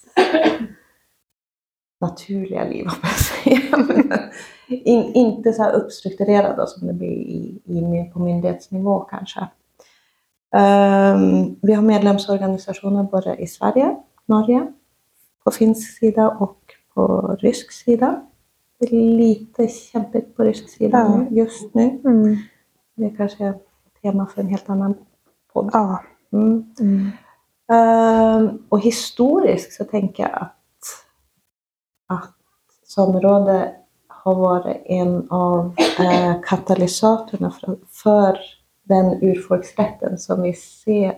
naturliga 2.01 2.63
liv, 2.63 2.85
om 2.85 2.95
jag 3.01 3.11
säger. 3.11 4.31
In, 4.67 5.13
inte 5.13 5.53
så 5.53 5.63
här 5.63 5.73
uppstrukturerade 5.73 6.67
som 6.67 6.87
det 6.87 6.93
blir 6.93 7.11
i, 7.11 7.61
i, 7.65 8.11
på 8.13 8.19
myndighetsnivå 8.19 8.99
kanske. 8.99 9.39
Um, 10.55 11.55
vi 11.61 11.73
har 11.73 11.81
medlemsorganisationer 11.81 13.03
både 13.03 13.35
i 13.35 13.47
Sverige, 13.47 13.95
Norge, 14.25 14.73
på 15.43 15.51
finsk 15.51 15.97
sida 15.97 16.29
och 16.29 16.59
på 16.93 17.35
rysk 17.39 17.71
sida. 17.71 18.21
Det 18.79 18.85
är 18.85 19.17
lite 19.17 19.67
kämpigt 19.67 20.35
på 20.35 20.43
rysk 20.43 20.69
sida 20.69 20.97
ja. 20.97 21.35
just 21.37 21.73
nu. 21.73 22.01
Mm. 22.05 22.37
Det 22.95 23.09
kanske 23.09 23.45
är 23.45 23.53
tema 24.01 24.25
för 24.25 24.41
en 24.41 24.47
helt 24.47 24.69
annan 24.69 24.95
podd. 25.53 25.69
Ja. 25.73 26.03
Mm. 26.35 26.73
Mm. 26.79 27.11
Och 28.69 28.81
historiskt 28.81 29.73
så 29.73 29.83
tänker 29.83 30.23
jag 30.23 30.41
att, 30.41 30.51
att 32.07 32.33
Samerådet 32.87 33.71
har 34.07 34.35
varit 34.35 34.81
en 34.85 35.29
av 35.29 35.65
uh, 35.99 36.41
katalysatorerna 36.43 37.51
för, 37.51 37.77
för 37.89 38.39
den 38.83 39.23
urfolksrätten 39.23 40.17
som 40.17 40.41
vi 40.41 40.53
ser 40.53 41.15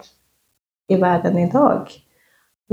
i 0.88 0.96
världen 0.96 1.38
idag. 1.38 1.92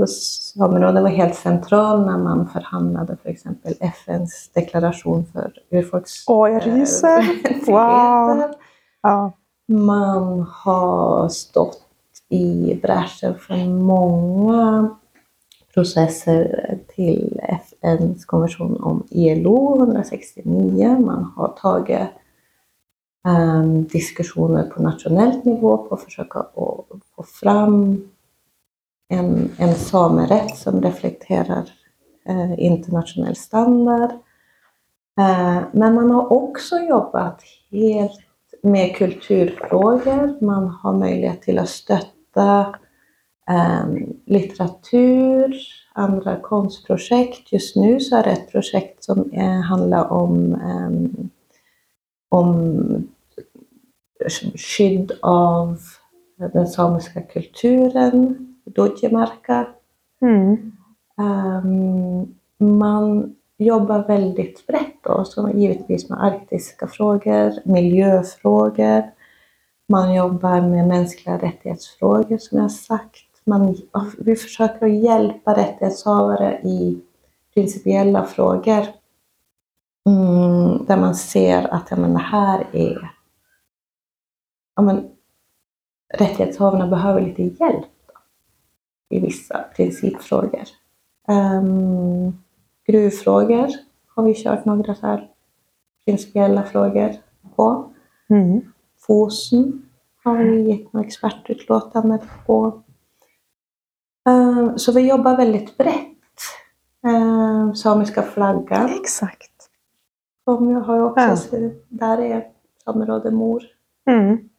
Samerådet 0.07 1.03
var 1.03 1.09
helt 1.09 1.35
central 1.35 2.05
när 2.05 2.17
man 2.17 2.47
förhandlade 2.47 3.17
för 3.17 3.29
exempel 3.29 3.73
FNs 3.79 4.49
deklaration 4.53 5.25
för 5.25 5.53
urfolks... 5.69 6.23
Åh, 6.27 6.49
jag 6.49 6.67
ryser! 6.67 7.25
wow! 7.71 8.53
Ja. 9.01 9.31
Man 9.67 10.47
har 10.49 11.29
stått 11.29 11.84
i 12.35 12.79
bräschen 12.81 13.35
för 13.39 13.65
många 13.65 14.95
processer 15.73 16.77
till 16.95 17.41
FNs 17.43 18.25
konvention 18.25 18.83
om 18.83 19.03
ILO 19.09 19.77
169. 19.77 20.97
Man 20.99 21.23
har 21.35 21.47
tagit 21.47 22.09
um, 23.27 23.83
diskussioner 23.83 24.63
på 24.63 24.81
nationellt 24.81 25.45
nivå 25.45 25.77
på 25.77 25.95
att 25.95 26.01
försöka 26.01 26.39
att 26.39 26.55
få 27.15 27.23
fram 27.23 28.09
en, 29.09 29.51
en 29.57 29.75
samerätt 29.75 30.57
som 30.57 30.81
reflekterar 30.81 31.69
eh, 32.25 32.59
internationell 32.65 33.35
standard. 33.35 34.11
Eh, 35.19 35.61
men 35.71 35.95
man 35.95 36.11
har 36.11 36.33
också 36.33 36.79
jobbat 36.79 37.41
helt 37.71 38.19
med 38.63 38.95
kulturfrågor. 38.95 40.45
Man 40.45 40.67
har 40.67 40.93
möjlighet 40.93 41.41
till 41.41 41.59
att 41.59 41.69
stötta 41.69 42.14
eh, 43.49 43.85
litteratur, 44.25 45.55
andra 45.93 46.39
konstprojekt. 46.41 47.53
Just 47.53 47.75
nu 47.75 47.99
så 47.99 48.17
är 48.17 48.23
det 48.23 48.31
ett 48.31 48.51
projekt 48.51 49.03
som 49.03 49.31
eh, 49.31 49.61
handlar 49.61 50.11
om, 50.11 50.53
eh, 50.53 51.25
om 52.29 53.07
skydd 54.55 55.11
av 55.21 55.79
den 56.53 56.67
samiska 56.67 57.21
kulturen, 57.21 58.47
Dodjemarka. 58.65 59.67
Mm. 60.21 60.71
Um, 61.17 62.35
man 62.57 63.35
jobbar 63.57 64.07
väldigt 64.07 64.67
brett 64.67 65.03
då, 65.03 65.25
så 65.25 65.49
givetvis 65.49 66.09
med 66.09 66.23
arktiska 66.23 66.87
frågor, 66.87 67.53
miljöfrågor. 67.63 69.03
Man 69.87 70.13
jobbar 70.13 70.61
med 70.61 70.87
mänskliga 70.87 71.37
rättighetsfrågor 71.37 72.37
som 72.37 72.57
jag 72.57 72.71
sagt. 72.71 73.25
Man, 73.43 73.75
vi 74.19 74.35
försöker 74.35 74.85
att 74.85 75.03
hjälpa 75.03 75.53
rättighetshavare 75.53 76.61
i 76.63 77.01
principiella 77.53 78.25
frågor 78.25 78.85
mm, 80.09 80.85
där 80.85 80.97
man 80.97 81.15
ser 81.15 81.73
att 81.73 81.91
ja, 81.91 81.97
men 81.97 82.13
det 82.13 82.19
här 82.19 82.67
är... 82.71 83.11
Ja, 84.75 84.81
men, 84.81 85.09
rättighetshavarna 86.13 86.87
behöver 86.87 87.21
lite 87.21 87.43
hjälp 87.43 87.85
då, 88.07 88.13
i 89.09 89.19
vissa 89.19 89.65
principfrågor. 89.75 90.63
Um, 91.27 92.43
gruvfrågor 92.85 93.69
har 94.15 94.23
vi 94.23 94.43
kört 94.43 94.65
några 94.65 94.95
så 94.95 95.07
här 95.07 95.29
principiella 96.05 96.63
frågor 96.63 97.15
på. 97.55 97.91
Mm. 98.29 98.71
Fosen 99.07 99.89
har 100.23 100.37
vi 100.37 100.69
gett 100.69 100.93
några 100.93 101.07
expertutlåtanden 101.07 102.19
på. 102.45 102.81
Um, 104.29 104.77
så 104.79 104.91
vi 104.91 105.09
jobbar 105.09 105.37
väldigt 105.37 105.77
brett. 105.77 106.11
Um, 107.03 107.75
samiska 107.75 108.21
flaggan. 108.21 108.89
Exakt. 109.01 109.69
Som 110.43 110.71
jag 110.71 110.79
har 110.79 110.99
också, 110.99 111.57
ja. 111.57 111.69
där 111.89 112.17
är 112.17 112.47
samerådet 112.83 113.33
mor. 113.33 113.63
Mm. 114.05 114.49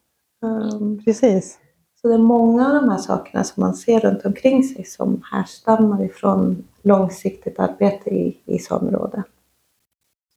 Um, 0.42 1.02
Precis. 1.04 1.58
Så 2.00 2.08
det 2.08 2.14
är 2.14 2.18
många 2.18 2.66
av 2.66 2.74
de 2.74 2.88
här 2.88 2.98
sakerna 2.98 3.44
som 3.44 3.60
man 3.60 3.74
ser 3.74 4.00
runt 4.00 4.24
omkring 4.24 4.62
sig 4.64 4.84
som 4.84 5.22
härstammar 5.32 6.04
ifrån 6.04 6.64
långsiktigt 6.82 7.58
arbete 7.58 8.10
i, 8.10 8.38
i 8.44 8.58
samerådet. 8.58 9.24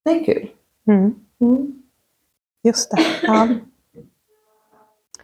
Det 0.04 0.12
är 0.12 0.24
kul. 0.24 0.50
Mm. 0.88 1.16
Mm. 1.40 1.84
Just 2.64 2.92
det. 2.92 2.98
Ja. 3.22 3.48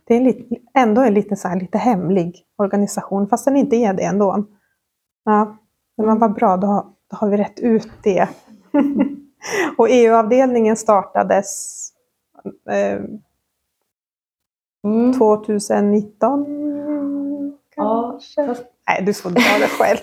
Det 0.08 0.16
är 0.16 0.22
lite, 0.22 0.56
ändå 0.74 1.02
en 1.02 1.14
lite, 1.14 1.36
så 1.36 1.48
här, 1.48 1.60
lite 1.60 1.78
hemlig 1.78 2.46
organisation, 2.58 3.28
fast 3.28 3.46
den 3.46 3.58
inte 3.58 3.76
är 3.76 3.94
det 3.94 4.04
ändå. 4.04 4.46
Ja, 5.24 5.58
men 5.98 6.06
man 6.06 6.20
var 6.20 6.30
bra, 6.30 6.58
då, 6.58 6.68
har, 6.68 6.84
då 6.84 7.18
har 7.18 7.30
vi 7.30 7.38
rätt 7.38 7.60
ut 7.60 7.92
det. 8.04 8.30
Och 9.78 9.88
EU-avdelningen 9.90 10.76
startades 10.76 11.90
eh, 12.70 13.02
mm. 14.84 15.14
2019 15.14 16.46
kanske? 17.76 18.42
Ja, 18.42 18.56
Nej, 18.88 19.04
du 19.06 19.14
får 19.14 19.30
dra 19.30 19.58
det 19.60 19.68
själv. 19.68 20.00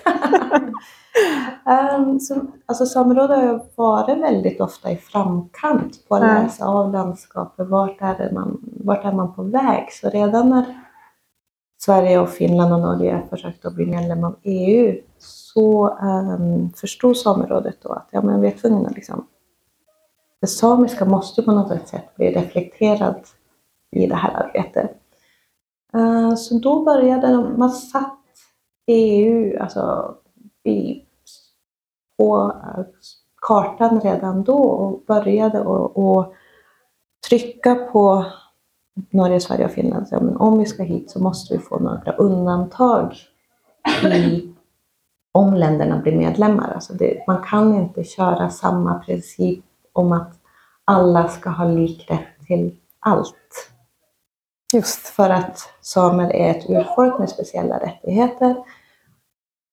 um, 1.99 2.19
så, 2.19 2.41
alltså, 2.65 2.85
samerådet 2.85 3.37
har 3.37 3.65
varit 3.75 4.17
väldigt 4.17 4.61
ofta 4.61 4.91
i 4.91 4.97
framkant 4.97 6.07
på 6.07 6.15
att 6.15 6.23
mm. 6.23 6.43
läsa 6.43 6.65
av 6.65 6.91
landskapet. 6.91 7.67
Vart 7.67 8.01
är, 8.01 8.31
man, 8.31 8.59
vart 8.61 9.05
är 9.05 9.11
man 9.11 9.33
på 9.33 9.43
väg? 9.43 9.87
Så 9.91 10.09
redan 10.09 10.49
när 10.49 10.65
Sverige 11.81 12.19
och 12.19 12.29
Finland 12.29 12.73
och 12.73 12.79
Norge 12.79 13.23
försökte 13.29 13.67
att 13.67 13.75
bli 13.75 13.85
medlem 13.85 14.23
av 14.23 14.35
EU 14.43 15.01
så 15.17 15.97
um, 15.97 16.71
förstod 16.75 17.17
Samerådet 17.17 17.75
då 17.81 17.89
att 17.89 18.07
ja, 18.11 18.21
men 18.21 18.41
vi 18.41 18.47
är 18.47 18.57
tvungna 18.57 18.89
liksom, 18.89 19.27
det 20.41 20.47
samiska 20.47 21.05
måste 21.05 21.41
på 21.41 21.51
något 21.51 21.87
sätt 21.87 22.15
bli 22.15 22.31
reflekterat 22.31 23.35
i 23.91 24.07
det 24.07 24.15
här 24.15 24.45
arbetet. 24.45 24.91
Uh, 25.95 26.35
så 26.35 26.59
då 26.59 26.83
började 26.83 27.49
man 27.57 27.69
satt 27.69 28.22
EU, 28.87 29.57
alltså 29.59 30.15
vi 30.63 31.05
på 32.17 32.53
kartan 33.41 34.01
redan 34.01 34.43
då 34.43 34.57
och 34.57 35.03
började 35.07 35.59
att 35.59 36.31
trycka 37.29 37.75
på 37.75 38.25
Norge, 39.09 39.39
Sverige 39.39 39.65
och 39.65 39.71
Finland. 39.71 40.07
Så, 40.07 40.19
men 40.19 40.37
om 40.37 40.59
vi 40.59 40.65
ska 40.65 40.83
hit 40.83 41.11
så 41.11 41.19
måste 41.19 41.53
vi 41.53 41.59
få 41.59 41.79
några 41.79 42.11
undantag 42.11 43.15
i, 44.03 44.53
om 45.31 45.53
länderna 45.53 45.99
blir 45.99 46.17
medlemmar. 46.17 46.71
Alltså 46.73 46.93
det, 46.93 47.23
man 47.27 47.43
kan 47.43 47.75
inte 47.75 48.03
köra 48.03 48.49
samma 48.49 48.99
princip 48.99 49.65
om 49.93 50.11
att 50.11 50.33
alla 50.85 51.27
ska 51.27 51.49
ha 51.49 51.65
likrätt 51.65 52.45
till 52.47 52.77
allt. 52.99 53.72
Just 54.73 55.07
för 55.07 55.29
att 55.29 55.69
samer 55.81 56.35
är 56.35 56.51
ett 56.51 56.69
urfolk 56.69 57.19
med 57.19 57.29
speciella 57.29 57.79
rättigheter. 57.79 58.55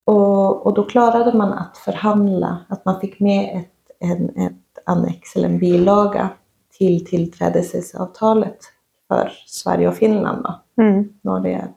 Och, 0.07 0.67
och 0.67 0.75
då 0.75 0.85
klarade 0.85 1.39
man 1.39 1.53
att 1.53 1.77
förhandla, 1.77 2.59
att 2.69 2.85
man 2.85 3.01
fick 3.01 3.21
med 3.21 3.57
ett, 3.57 4.11
en, 4.11 4.37
ett 4.37 4.79
annex 4.87 5.37
eller 5.37 5.49
en 5.49 5.59
bilaga 5.59 6.29
till 6.79 7.07
tillträdesavtalet 7.07 8.59
för 9.09 9.33
Sverige 9.47 9.89
och 9.89 9.95
Finland. 9.95 10.43
Då. 10.45 10.83
Mm. 10.83 11.13
Norge 11.23 11.69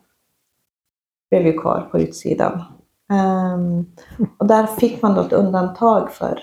blev 1.29 1.45
ju 1.45 1.59
kvar 1.59 1.88
på 1.91 1.99
utsidan. 1.99 2.63
Um, 3.09 3.91
och 4.38 4.47
där 4.47 4.65
fick 4.65 5.01
man 5.01 5.15
då 5.15 5.21
ett 5.21 5.33
undantag 5.33 6.12
för 6.12 6.39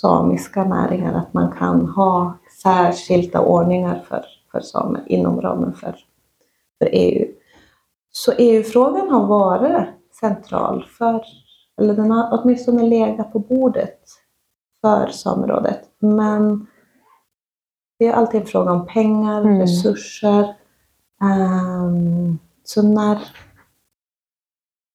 samiska 0.00 0.64
näringar, 0.64 1.14
att 1.14 1.34
man 1.34 1.52
kan 1.52 1.88
ha 1.88 2.38
särskilda 2.62 3.40
ordningar 3.40 4.04
för 4.08 4.24
för 4.52 4.60
samer 4.60 5.02
inom 5.06 5.40
ramen 5.40 5.72
för, 5.72 5.96
för 6.78 6.88
EU. 6.92 7.28
Så 8.10 8.32
EU-frågan 8.32 9.08
har 9.08 9.26
varit 9.26 9.88
central 10.20 10.86
för, 10.98 11.24
eller 11.80 11.94
den 11.94 12.10
har 12.10 12.40
åtminstone 12.42 12.82
legat 12.82 13.32
på 13.32 13.38
bordet 13.38 14.00
för 14.80 15.06
Samerådet. 15.06 15.80
Men 15.98 16.66
det 17.98 18.06
är 18.06 18.12
alltid 18.12 18.40
en 18.40 18.46
fråga 18.46 18.72
om 18.72 18.86
pengar, 18.86 19.40
mm. 19.40 19.60
resurser. 19.60 20.56
Um, 21.20 22.38
så 22.64 22.82
när, 22.82 23.18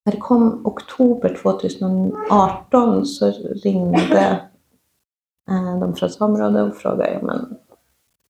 när 0.05 0.11
det 0.11 0.17
kom 0.17 0.65
oktober 0.65 1.37
2018 1.41 3.05
så 3.05 3.31
ringde 3.63 4.41
uh, 5.51 5.79
de 5.79 5.95
från 5.95 6.09
Samerådet 6.09 6.71
och 6.71 6.77
frågade 6.77 7.19
men 7.23 7.57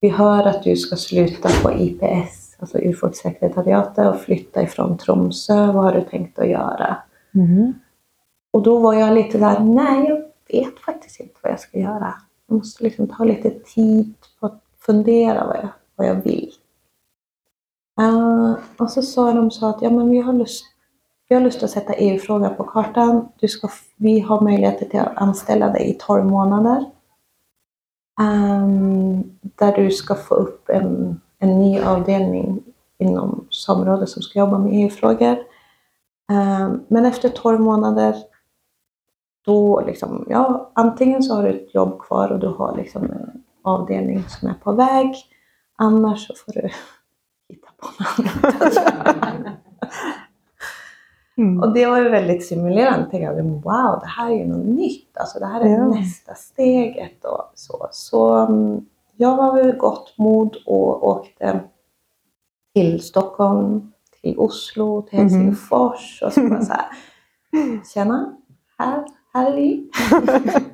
vi 0.04 0.10
hör 0.10 0.44
att 0.48 0.64
du 0.64 0.76
ska 0.76 0.96
sluta 0.96 1.50
på 1.64 1.72
IPS, 1.72 2.56
alltså 2.60 2.78
Urfolkssekretariatet 2.78 4.08
och 4.08 4.22
flytta 4.22 4.62
ifrån 4.62 4.98
Tromsö. 4.98 5.66
Vad 5.72 5.84
har 5.84 5.92
du 5.94 6.02
tänkt 6.02 6.40
att 6.40 6.50
göra? 6.50 6.98
Mm. 7.36 7.74
Och 8.52 8.64
då 8.64 8.80
var 8.80 8.94
jag 8.94 9.14
lite 9.14 9.38
där, 9.38 9.60
nej 9.60 10.06
jag 10.08 10.24
vet 10.58 10.80
faktiskt 10.80 11.20
inte 11.20 11.36
vad 11.44 11.52
jag 11.52 11.60
ska 11.60 11.80
göra. 11.80 12.14
Jag 12.48 12.58
måste 12.58 12.84
liksom 12.84 13.08
ta 13.08 13.24
lite 13.24 13.50
tid 13.50 14.14
på 14.40 14.46
att 14.46 14.62
fundera 14.86 15.48
vad 15.48 15.58
jag, 15.58 15.70
vad 15.96 16.08
jag 16.08 16.24
vill. 16.24 16.52
Uh, 18.02 18.56
och 18.78 18.90
så 18.90 19.02
sa 19.02 19.34
de 19.34 19.52
så 19.52 19.66
att 19.66 19.82
ja, 19.82 19.90
men 19.90 20.10
vi, 20.10 20.22
har 20.22 20.34
lust, 20.34 20.66
vi 21.30 21.36
har 21.36 21.42
lust 21.42 21.64
att 21.64 21.70
sätta 21.70 21.94
EU-frågan 21.94 22.56
på 22.56 22.64
kartan. 22.64 23.28
Du 23.40 23.48
ska, 23.48 23.70
vi 23.98 24.20
har 24.20 24.42
möjligheter 24.42 24.86
till 24.86 25.00
att 25.00 25.18
anställa 25.18 25.70
dig 25.70 25.90
i 25.90 25.94
12 26.00 26.26
månader. 26.26 26.86
Um, 28.22 29.38
där 29.42 29.76
du 29.76 29.92
ska 29.92 30.16
få 30.16 30.36
upp 30.36 30.70
en, 30.70 31.22
en 31.40 31.60
ny 31.60 31.80
avdelning 31.80 32.64
inom 32.98 33.48
samrådet 33.52 34.10
som 34.10 34.22
ska 34.22 34.40
jobba 34.40 34.58
med 34.58 34.72
EU-frågor. 34.74 35.38
Um, 36.32 36.38
ehm, 36.38 36.84
men 36.88 37.06
efter 37.06 37.30
12 37.30 37.60
månader, 37.60 38.16
då 39.46 39.84
liksom, 39.88 40.26
ja, 40.30 40.72
antingen 40.76 41.24
så 41.24 41.36
har 41.36 41.44
du 41.44 41.50
ett 41.50 41.76
jobb 41.76 42.02
kvar 42.02 42.30
och 42.30 42.40
du 42.40 42.48
har 42.48 42.78
liksom 42.78 43.04
en 43.04 43.44
avdelning 43.62 44.24
som 44.24 44.50
är 44.50 44.54
på 44.54 44.72
väg. 44.72 45.16
Annars 45.76 46.28
så 46.28 46.34
får 46.36 46.52
du 46.52 46.62
hitta 47.50 47.68
på 47.78 47.88
något 48.04 48.78
annat. 49.24 49.54
Mm. 51.38 51.60
Och 51.64 51.74
det 51.74 51.86
var 51.86 51.98
ju 52.02 52.10
väldigt 52.10 52.46
stimulerande. 52.46 53.10
Tänkte 53.10 53.18
jag, 53.18 53.44
wow, 53.44 54.00
det 54.02 54.08
här 54.08 54.32
är 54.32 54.36
ju 54.36 54.46
något 54.46 54.66
nytt. 54.66 55.18
Alltså, 55.18 55.40
det 55.40 55.46
här 55.46 55.62
är 55.62 55.70
Ja. 55.70 55.88
nästa 55.88 56.34
steget. 56.34 57.26
Och 57.26 57.52
så 57.56 57.88
så 57.92 58.34
mm, 58.36 58.86
jag 59.16 59.38
var 59.38 59.64
vid 59.64 59.78
gott 59.78 60.14
mod 60.18 60.56
och 60.66 61.08
åkte 61.08 61.60
till 62.76 63.02
Stockholm, 63.04 63.92
till 64.22 64.38
Oslo, 64.38 65.02
till 65.02 65.20
Mhm. 65.20 65.30
Helsingfors. 65.30 66.22
Och 66.26 66.34
så 66.34 66.42
var 66.42 66.50
jag 66.56 66.64
så 66.66 66.74
här, 66.74 66.86
tjena, 67.94 68.36
här, 68.78 69.04
här 69.34 69.52
är 69.52 69.56
vi. 69.56 69.90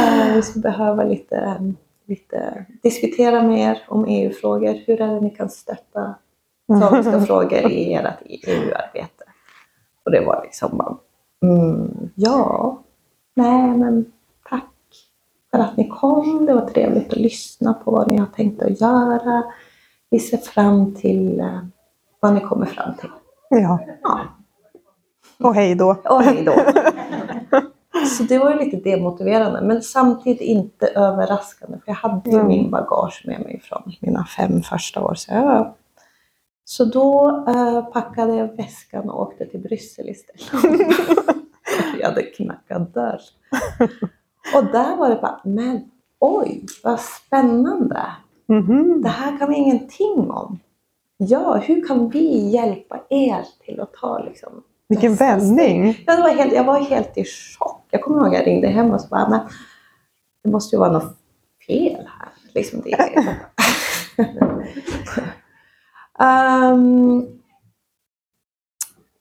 Eh, 0.00 0.34
vi 0.34 0.42
skulle 0.42 0.62
behöva 0.62 1.04
lite, 1.04 1.62
lite 2.06 2.66
diskutera 2.82 3.42
mer 3.42 3.82
om 3.88 4.04
EU-frågor. 4.08 4.74
Hur 4.86 5.00
är 5.00 5.06
det 5.14 5.20
ni 5.20 5.30
kan 5.30 5.48
stötta 5.48 6.14
samiska 6.80 7.20
frågor 7.20 7.70
i 7.70 7.94
ert 7.94 8.14
EU-arbete? 8.24 9.24
Och 10.04 10.10
det 10.12 10.20
var 10.20 10.40
liksom 10.42 10.76
bara, 10.78 10.96
mm, 11.42 12.10
ja, 12.14 12.78
nej 13.34 13.76
men 13.76 14.12
tack 14.50 14.64
för 15.50 15.58
att 15.58 15.76
ni 15.76 15.88
kom. 15.88 16.46
Det 16.46 16.54
var 16.54 16.66
trevligt 16.68 17.12
att 17.12 17.18
lyssna 17.18 17.74
på 17.74 17.90
vad 17.90 18.08
ni 18.08 18.16
har 18.18 18.26
tänkt 18.26 18.62
att 18.62 18.80
göra. 18.80 19.42
Vi 20.10 20.18
ser 20.18 20.36
fram 20.38 20.94
till 20.94 21.40
eh, 21.40 21.58
vad 22.20 22.34
ni 22.34 22.40
kommer 22.40 22.66
fram 22.66 22.94
till. 22.94 23.08
Ja, 23.50 23.78
Ja, 24.02 24.18
och 25.40 25.54
hej 25.54 25.74
då. 25.74 25.96
och 26.04 26.22
hej 26.22 26.44
då. 26.44 26.52
Så 28.08 28.22
det 28.22 28.38
var 28.38 28.50
ju 28.50 28.58
lite 28.58 28.76
demotiverande, 28.90 29.60
men 29.62 29.82
samtidigt 29.82 30.40
inte 30.40 30.86
överraskande. 30.86 31.76
För 31.78 31.84
jag 31.86 31.94
hade 31.94 32.30
ju 32.30 32.36
Mm. 32.36 32.48
min 32.48 32.70
bagage 32.70 33.22
med 33.26 33.40
mig 33.40 33.60
från 33.64 33.92
mina 34.00 34.24
fem 34.24 34.62
första 34.62 35.04
år. 35.04 35.14
Så, 35.14 35.32
jag, 35.34 35.72
så 36.64 36.84
då 36.84 37.44
eh, 37.48 37.84
packade 37.84 38.34
jag 38.34 38.56
väskan 38.56 39.10
och 39.10 39.20
åkte 39.20 39.46
till 39.46 39.60
Bryssel 39.60 40.08
istället. 40.08 40.52
jag 42.00 42.08
hade 42.08 42.22
knackat 42.22 42.94
dörr. 42.94 43.20
Och 44.54 44.64
där 44.64 44.96
var 44.96 45.10
det 45.10 45.16
bara, 45.16 45.40
men 45.44 45.90
oj, 46.18 46.66
vad 46.82 47.00
spännande. 47.00 48.02
Mhm. 48.46 49.02
Det 49.02 49.08
här 49.08 49.38
kan 49.38 49.48
vi 49.48 49.56
ingenting 49.56 50.30
om. 50.30 50.58
Ja, 51.16 51.54
hur 51.56 51.86
kan 51.86 52.08
vi 52.08 52.50
hjälpa 52.50 53.00
er 53.10 53.44
till 53.64 53.80
att 53.80 53.94
ta 53.94 54.18
liksom, 54.18 54.62
Vilken 54.88 55.14
vändning. 55.14 56.04
Ja, 56.06 56.16
det 56.16 56.22
var 56.22 56.30
helt, 56.30 56.52
jag 56.52 56.64
var 56.64 56.80
helt 56.80 57.18
i 57.18 57.24
chock. 57.24 57.86
Jag 57.90 58.02
kommer 58.02 58.18
ihåg 58.18 58.26
att 58.26 58.34
jag 58.34 58.46
ringde 58.46 58.68
hem 58.68 58.90
och 58.90 59.00
så 59.00 59.08
bara, 59.08 59.28
men 59.28 59.40
det 60.44 60.50
måste 60.50 60.76
ju 60.76 60.80
vara 60.80 60.92
något 60.92 61.16
fel 61.66 62.08
här. 62.18 62.28
Liksom 62.54 62.80
det. 62.80 63.26
Ehm, 66.22 67.26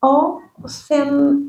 ja, 0.01 0.41
och 0.63 0.71
sen 0.71 1.47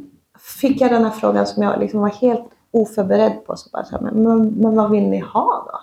fick 0.61 0.81
jag 0.81 0.91
den 0.91 1.05
här 1.05 1.11
frågan 1.11 1.47
som 1.47 1.63
jag 1.63 1.81
liksom 1.81 2.01
var 2.01 2.09
helt 2.09 2.51
oförberedd 2.71 3.45
på. 3.47 3.57
Så 3.57 3.71
bara, 3.73 3.85
så 3.85 3.97
här, 3.97 4.11
men, 4.13 4.47
men, 4.49 4.77
vad 4.77 4.91
vill 4.91 5.09
ni 5.09 5.19
ha 5.19 5.69
då? 5.73 5.79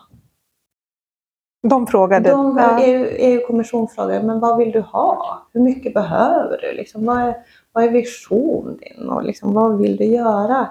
De 1.70 1.88
frågade. 1.88 2.30
De. 2.30 2.58
EU, 2.82 3.06
EU-kommission 3.06 3.88
frågade, 3.88 4.24
men 4.24 4.40
vad 4.40 4.58
vill 4.58 4.72
du 4.72 4.82
ha? 4.82 5.42
Hur 5.54 5.62
mycket 5.62 5.94
behöver 5.94 6.58
du? 6.62 6.78
Liksom, 6.78 7.06
vad, 7.06 7.18
är, 7.18 7.36
vad 7.72 7.84
är 7.84 7.90
vision 7.90 8.78
din? 8.78 9.10
Och 9.10 9.24
liksom, 9.24 9.54
vad 9.54 9.78
vill 9.78 9.98
du 9.98 10.06
göra? 10.06 10.68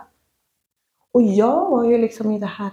Och 1.13 1.23
jag 1.23 1.71
var 1.71 1.85
ju 1.85 1.99
liksom 1.99 2.31
i 2.31 2.39
det 2.39 2.47
här 2.47 2.71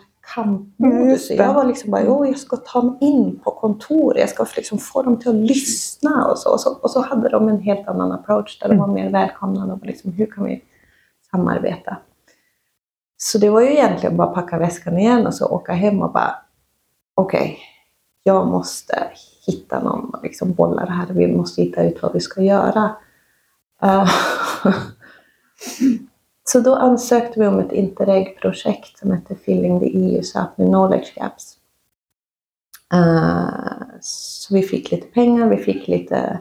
Det. 0.77 1.33
Jag 1.33 1.53
var 1.53 1.65
liksom 1.65 1.91
bara, 1.91 2.03
jo, 2.03 2.25
jag 2.25 2.37
ska 2.39 2.57
ta 2.57 2.81
mig 2.81 2.97
in 2.99 3.39
på 3.43 3.51
kontoret. 3.51 4.19
Jag 4.19 4.29
ska 4.29 4.45
liksom 4.55 4.77
få 4.77 5.01
dem 5.01 5.19
till 5.19 5.29
att 5.29 5.35
lyssna 5.35 6.27
och 6.31 6.37
så. 6.37 6.53
Och 6.53 6.59
så, 6.59 6.73
och 6.73 6.91
så 6.91 7.01
hade 7.01 7.29
de 7.29 7.49
en 7.49 7.59
helt 7.59 7.87
annan 7.87 8.11
approach 8.11 8.59
där 8.59 8.69
de 8.69 8.77
var 8.77 8.87
mer 8.87 9.09
välkomnande. 9.09 9.73
Och 9.73 9.85
liksom, 9.85 10.11
hur 10.11 10.25
kan 10.25 10.45
vi 10.45 10.63
samarbeta? 11.31 11.97
Så 13.17 13.37
det 13.37 13.49
var 13.49 13.61
ju 13.61 13.71
egentligen 13.71 14.17
bara 14.17 14.27
packa 14.27 14.57
väskan 14.57 14.97
igen 14.97 15.27
och 15.27 15.33
så 15.33 15.45
åka 15.45 15.73
hem 15.73 16.01
och 16.01 16.11
bara, 16.11 16.35
okej, 17.15 17.59
jag 18.23 18.47
måste 18.47 19.07
hitta 19.47 19.79
någon 19.79 20.09
och 20.09 20.23
liksom 20.23 20.53
bolla 20.53 20.85
det 20.85 20.91
här. 20.91 21.07
Vi 21.09 21.35
måste 21.35 21.61
hitta 21.61 21.83
ut 21.83 22.01
vad 22.01 22.13
vi 22.13 22.19
ska 22.19 22.41
göra. 22.41 22.95
Eh, 23.81 24.09
så 26.55 26.61
då 26.61 26.75
ansökte 26.75 27.39
vi 27.39 27.47
om 27.47 27.59
ett 27.59 27.71
Interreg-projekt 27.71 28.97
som 28.97 29.11
hette 29.11 29.35
Filling 29.35 29.79
the 29.79 29.85
EU 29.85 30.21
Sápmi 30.21 30.65
Knowledge 30.65 31.13
Gaps. 31.15 31.57
Eh, 32.93 33.85
så 34.01 34.53
vi 34.53 34.61
fick 34.61 34.91
lite 34.91 35.07
pengar, 35.07 35.49
vi 35.49 35.57
fick 35.57 35.87
lite 35.87 36.39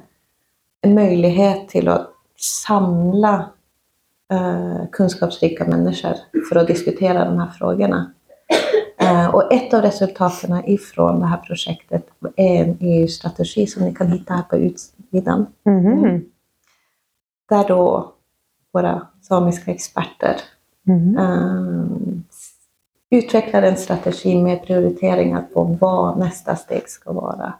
en 0.80 0.94
möjlighet 0.94 1.68
till 1.68 1.88
att 1.88 2.10
samla 2.38 3.50
eh, 4.32 4.88
kunskapsrika 4.92 5.64
människor 5.64 6.14
för 6.48 6.56
att 6.56 6.66
diskutera 6.66 7.24
de 7.24 7.38
här 7.38 7.50
frågorna. 7.50 8.12
Eh, 8.98 9.34
och 9.34 9.52
ett 9.52 9.74
av 9.74 9.82
resultaten 9.82 10.64
ifrån 10.64 11.20
det 11.20 11.26
här 11.26 11.38
projektet 11.46 12.06
är 12.36 12.64
en 12.64 12.76
EU-strategi 12.80 13.66
som 13.66 13.82
ni 13.82 13.94
kan 13.94 14.12
hitta 14.12 14.34
här 14.34 14.42
på 14.42 14.56
utsidan. 14.56 15.46
Mhm. 15.64 16.24
Där 17.48 17.68
då 17.68 18.13
våra 18.74 19.06
samiska 19.22 19.70
experter 19.70 20.36
Mhm. 20.86 21.18
eh, 21.18 21.84
utvecklar 23.18 23.62
en 23.62 23.76
strategi 23.76 24.42
med 24.42 24.62
prioriteringar 24.62 25.42
på 25.42 25.62
vad 25.80 26.18
nästa 26.18 26.56
steg 26.56 26.88
ska 26.88 27.12
vara 27.12 27.54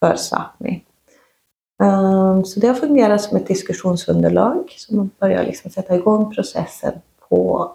för 0.00 0.14
Sápmi. 0.14 0.80
Eh, 1.82 2.42
så 2.42 2.60
det 2.60 2.66
har 2.66 2.74
fungerat 2.74 3.22
som 3.22 3.36
ett 3.36 3.46
diskussionsunderlag 3.46 4.70
som 4.70 4.96
man 4.96 5.10
börjar 5.20 5.44
liksom 5.44 5.70
sätta 5.70 5.94
igång 5.96 6.34
processen 6.34 6.92
på 7.28 7.70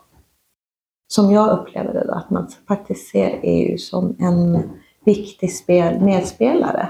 som 1.07 1.31
jag 1.31 1.59
upplever 1.59 1.93
det 1.93 2.03
då, 2.07 2.13
att 2.13 2.29
man 2.29 2.47
faktiskt 2.67 3.09
ser 3.11 3.39
EU 3.43 3.77
som 3.77 4.15
en 4.19 4.69
viktig 5.05 5.53
spel, 5.53 6.01
medspelare 6.01 6.89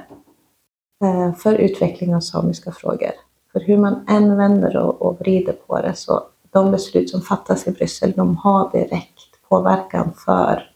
eh, 1.03 1.33
för 1.35 1.53
utveckling 1.53 2.15
av 2.15 2.19
samiska 2.19 2.71
frågor. 2.71 3.11
För 3.51 3.59
hur 3.59 3.77
man 3.77 4.05
än 4.09 4.37
vänder 4.37 4.77
och, 4.77 5.01
och 5.01 5.19
vrider 5.19 5.53
på 5.67 5.81
det 5.81 5.93
så 5.95 6.23
de 6.51 6.71
beslut 6.71 7.09
som 7.09 7.21
fattas 7.21 7.67
i 7.67 7.71
Bryssel, 7.71 8.11
de 8.15 8.37
har 8.37 8.71
direkt 8.71 9.49
påverkan 9.49 10.13
för, 10.25 10.69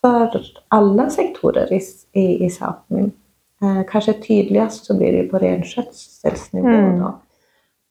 för 0.00 0.42
alla 0.68 1.10
sektorer 1.10 1.72
i, 1.72 1.80
i, 2.12 2.44
i 2.44 2.48
Sápmi. 2.48 3.10
Eh, 3.62 3.82
kanske 3.90 4.12
tydligast 4.12 4.84
så 4.84 4.96
blir 4.96 5.12
det 5.12 5.22
på 5.28 5.38
renskötselsnivå 5.38 6.66
Mm. 6.68 6.98
då. 7.00 7.18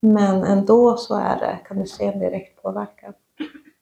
Men 0.02 0.44
ändå 0.44 0.98
så 0.98 1.16
är 1.16 1.40
det, 1.40 1.60
kan 1.68 1.80
du 1.80 1.86
se 1.86 2.06
en 2.06 2.20
direkt 2.20 2.62
påverkan. 2.64 3.14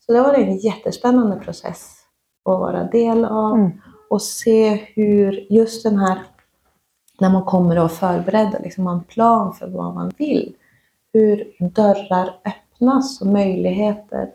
Så 0.05 0.14
det 0.14 0.22
var 0.22 0.34
en 0.34 0.57
jättespännande 0.57 1.36
process 1.36 1.97
att 2.45 2.59
vara 2.59 2.84
del 2.84 3.26
av 3.26 3.53
Mm. 3.53 3.72
och 4.09 4.22
se 4.22 4.70
hur 4.76 5.47
just 5.53 5.84
den 5.84 5.97
här, 5.99 6.20
när 7.24 7.30
man 7.30 7.43
kommer 7.45 7.76
att 7.86 7.91
förbereda 7.93 8.59
liksom 8.59 8.88
en 8.88 9.03
plan 9.03 9.53
för 9.53 9.67
vad 9.67 9.93
man 9.93 10.11
vill, 10.17 10.55
hur 11.13 11.53
dörrar 11.59 12.39
öppnas 12.45 13.21
och 13.21 13.28
möjligheter 13.28 14.32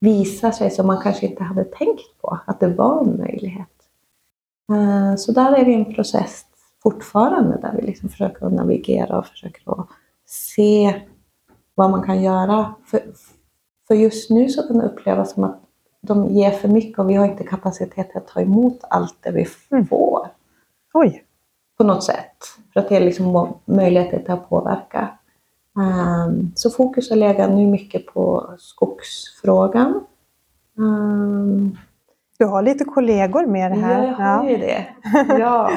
visar 0.00 0.50
sig 0.50 0.70
som 0.70 0.86
man 0.86 1.02
kanske 1.02 1.26
inte 1.26 1.42
hade 1.42 1.64
tänkt 1.64 2.20
på 2.20 2.38
att 2.46 2.60
det 2.60 2.68
var 2.68 3.00
en 3.00 3.16
möjlighet. 3.18 3.68
Eh, 4.72 5.16
Så 5.16 5.32
där 5.32 5.52
är 5.52 5.64
vi 5.64 5.72
i 5.72 5.74
en 5.74 5.94
process 5.94 6.44
fortfarande 6.82 7.58
där 7.62 7.72
vi 7.80 7.86
liksom 7.86 8.08
försöker 8.08 8.46
att 8.46 8.52
navigera 8.52 9.18
och 9.18 9.26
försöker 9.26 9.80
att 9.80 9.88
se 10.26 11.00
vad 11.74 11.90
man 11.90 12.02
kan 12.02 12.22
göra. 12.22 12.74
För, 12.86 13.00
för 13.88 13.94
just 13.94 14.30
nu 14.30 14.48
så 14.48 14.62
kan 14.66 14.78
det 14.78 14.84
upplevas 14.86 15.32
som 15.34 15.44
att 15.44 15.60
de 16.00 16.26
ger 16.26 16.50
för 16.50 16.68
mycket 16.68 16.98
och 16.98 17.10
vi 17.10 17.14
har 17.14 17.26
inte 17.26 17.44
kapacitet 17.44 18.16
att 18.16 18.26
ta 18.28 18.40
emot 18.40 18.78
allt 18.90 19.16
det 19.20 19.30
vi 19.30 19.46
Mm. 19.70 19.86
får 19.86 20.28
Oj. 20.94 21.24
På 21.80 21.84
något 21.86 22.04
sätt. 22.04 22.36
För 22.72 22.80
att 22.80 22.88
det 22.88 22.96
är 22.96 23.00
liksom 23.00 23.54
möjligheter 23.64 24.18
till 24.18 24.30
att 24.32 24.48
påverka. 24.48 25.08
Ehm, 25.80 26.52
så 26.54 26.70
fokus 26.70 27.10
har 27.10 27.16
legat 27.16 27.50
nu 27.50 27.66
mycket 27.66 28.06
på 28.06 28.54
skogsfrågan. 28.58 30.00
Ehm, 30.78 31.76
Du 32.38 32.44
har 32.46 32.62
lite 32.62 32.84
kollegor 32.84 33.46
med 33.46 33.72
det 33.72 33.76
Ja, 33.76 33.86
här. 33.86 34.04
jag 34.06 34.14
har 34.16 34.48
ju 34.50 34.56
det. 34.56 34.86
Ja. 35.38 35.70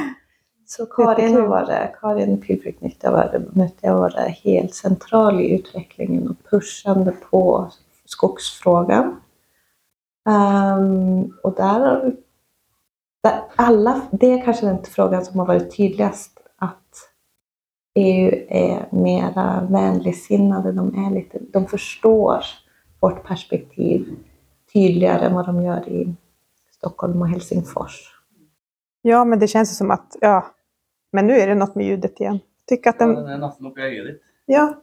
Så 0.65 0.85
Karin 0.85 1.35
har 1.35 1.41
varit, 1.47 1.99
Karin 2.01 2.41
Pilfryknytt 2.41 3.03
har 3.03 3.11
varit, 3.11 4.37
helt 4.43 4.73
central 4.73 5.41
i 5.41 5.55
utvecklingen 5.55 6.27
och 6.29 6.35
pushande 6.51 7.11
på 7.31 7.67
skogsfrågan. 8.05 9.15
Ehm, 10.29 11.31
och 11.43 11.53
där 11.55 12.15
alla, 13.55 14.01
det 14.11 14.34
är 14.34 14.45
kanske 14.45 14.65
den 14.65 14.84
frågan 14.84 15.26
som 15.26 15.39
har 15.39 15.45
varit 15.45 15.78
tydligast 15.78 16.39
att 16.55 17.09
EU 17.95 18.32
är 18.49 18.88
mera 18.91 19.67
vänligsinnade. 19.69 20.71
De, 20.71 21.05
är 21.05 21.11
lite, 21.11 21.39
de 21.53 21.65
förstår 21.65 22.43
vårt 22.99 23.24
perspektiv 23.24 24.17
tydligare 24.74 25.26
än 25.26 25.36
vad 25.36 25.45
de 25.45 25.61
gör 25.61 25.89
i 25.89 26.15
Stockholm 26.71 27.21
och 27.21 27.30
Helsingfors. 27.30 28.19
Ja, 29.01 29.26
men 29.26 29.39
det 29.39 29.47
känns 29.47 29.71
ju 29.71 29.76
som 29.76 29.91
att, 29.91 30.15
ja, 30.21 30.45
men 31.11 31.28
nu 31.28 31.34
är 31.34 31.47
det 31.47 31.55
något 31.55 31.76
med 31.76 31.86
ljudet 31.86 32.19
igen. 32.19 32.39
Tycker 32.67 32.89
att 32.89 32.95
Ja, 32.99 33.05
den, 33.05 33.15
den 33.15 33.30
er 33.30 33.38
nesten 33.38 33.65
oppe 33.65 33.82
i 33.82 34.19
ja, 34.45 34.74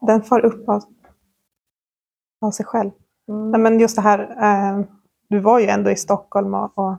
den 0.00 0.22
far 0.22 0.44
upp 0.44 0.68
av, 0.68 0.82
av 2.40 2.50
sig 2.50 2.66
själv. 2.66 2.90
Mm. 3.28 3.50
Nej, 3.50 3.60
men 3.60 3.80
just 3.80 3.96
det 3.96 4.02
här, 4.02 4.18
eh, 4.20 4.84
du 5.28 5.38
var 5.38 5.58
ju 5.58 5.66
ändå 5.66 5.90
i 5.90 5.96
Stockholm 5.96 6.54
och, 6.54 6.78
och, 6.78 6.96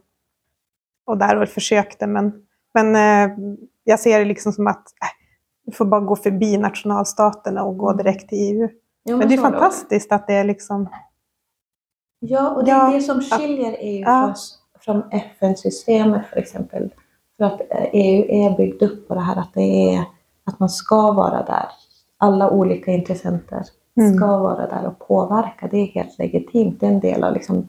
och 1.10 1.18
där 1.18 1.42
och 1.42 1.50
försökte, 1.50 2.08
men, 2.08 2.34
men 2.74 2.96
eh, 2.96 3.38
jag 3.84 4.00
ser 4.00 4.20
det 4.20 4.26
liksom 4.26 4.52
som 4.52 4.68
att 4.68 4.78
eh, 4.78 5.08
du 5.66 5.72
får 5.72 5.86
bara 5.86 6.02
gå 6.02 6.16
förbi 6.16 6.58
nationalstaterna 6.58 7.64
och 7.64 7.78
gå 7.78 7.90
Mm. 7.92 7.98
direkt 8.04 8.30
till 8.30 8.38
EU. 8.38 8.70
Ja, 9.04 9.18
Men 9.18 9.28
det 9.28 9.34
är 9.34 9.38
fantastiskt 9.38 10.12
att 10.12 10.28
det 10.28 10.34
är 10.34 10.44
liksom... 10.44 10.90
Ja, 12.20 12.50
och 12.50 12.66
det 12.66 12.72
är 12.72 12.76
Ja, 12.76 12.92
det 12.92 13.02
som 13.02 13.22
skiljer 13.22 13.76
EU 13.80 14.02
ja. 14.02 14.34
från, 14.80 15.04
FN-systemet 15.12 16.26
för 16.28 16.38
exempel. 16.38 16.94
För 17.38 17.44
att 17.46 17.62
eh, 17.62 17.86
EU 17.94 18.26
är 18.46 18.58
byggt 18.58 18.82
upp 18.82 19.08
på 19.08 19.14
det 19.16 19.22
här 19.22 19.36
att, 19.40 19.54
det 19.54 19.96
är, 19.96 20.04
att 20.46 20.60
man 20.60 20.70
ska 20.70 21.12
vara 21.12 21.44
där. 21.44 21.66
Alla 22.18 22.50
olika 22.50 22.92
intressenter 22.92 23.64
Mm. 24.00 24.18
ska 24.18 24.38
vara 24.38 24.68
där 24.68 24.86
och 24.88 25.08
påverka. 25.08 25.68
Det 25.72 25.78
är 25.78 25.86
helt 25.86 26.18
legitimt. 26.18 26.80
Det 26.80 26.86
är 26.86 26.92
en 26.92 27.00
del 27.00 27.24
av 27.24 27.34
liksom 27.34 27.68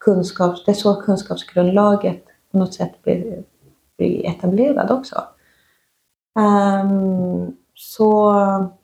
kunskaps... 0.00 0.64
Det 0.64 0.70
är 0.72 0.74
så 0.74 0.94
kunskapsgrundlaget 1.02 2.24
på 2.52 2.58
något 2.58 2.74
sätt 2.74 3.02
bli, 3.02 3.42
bli 3.96 4.26
etablerad 4.26 4.90
också. 4.90 5.24
Um, 6.38 7.56
så 7.74 8.32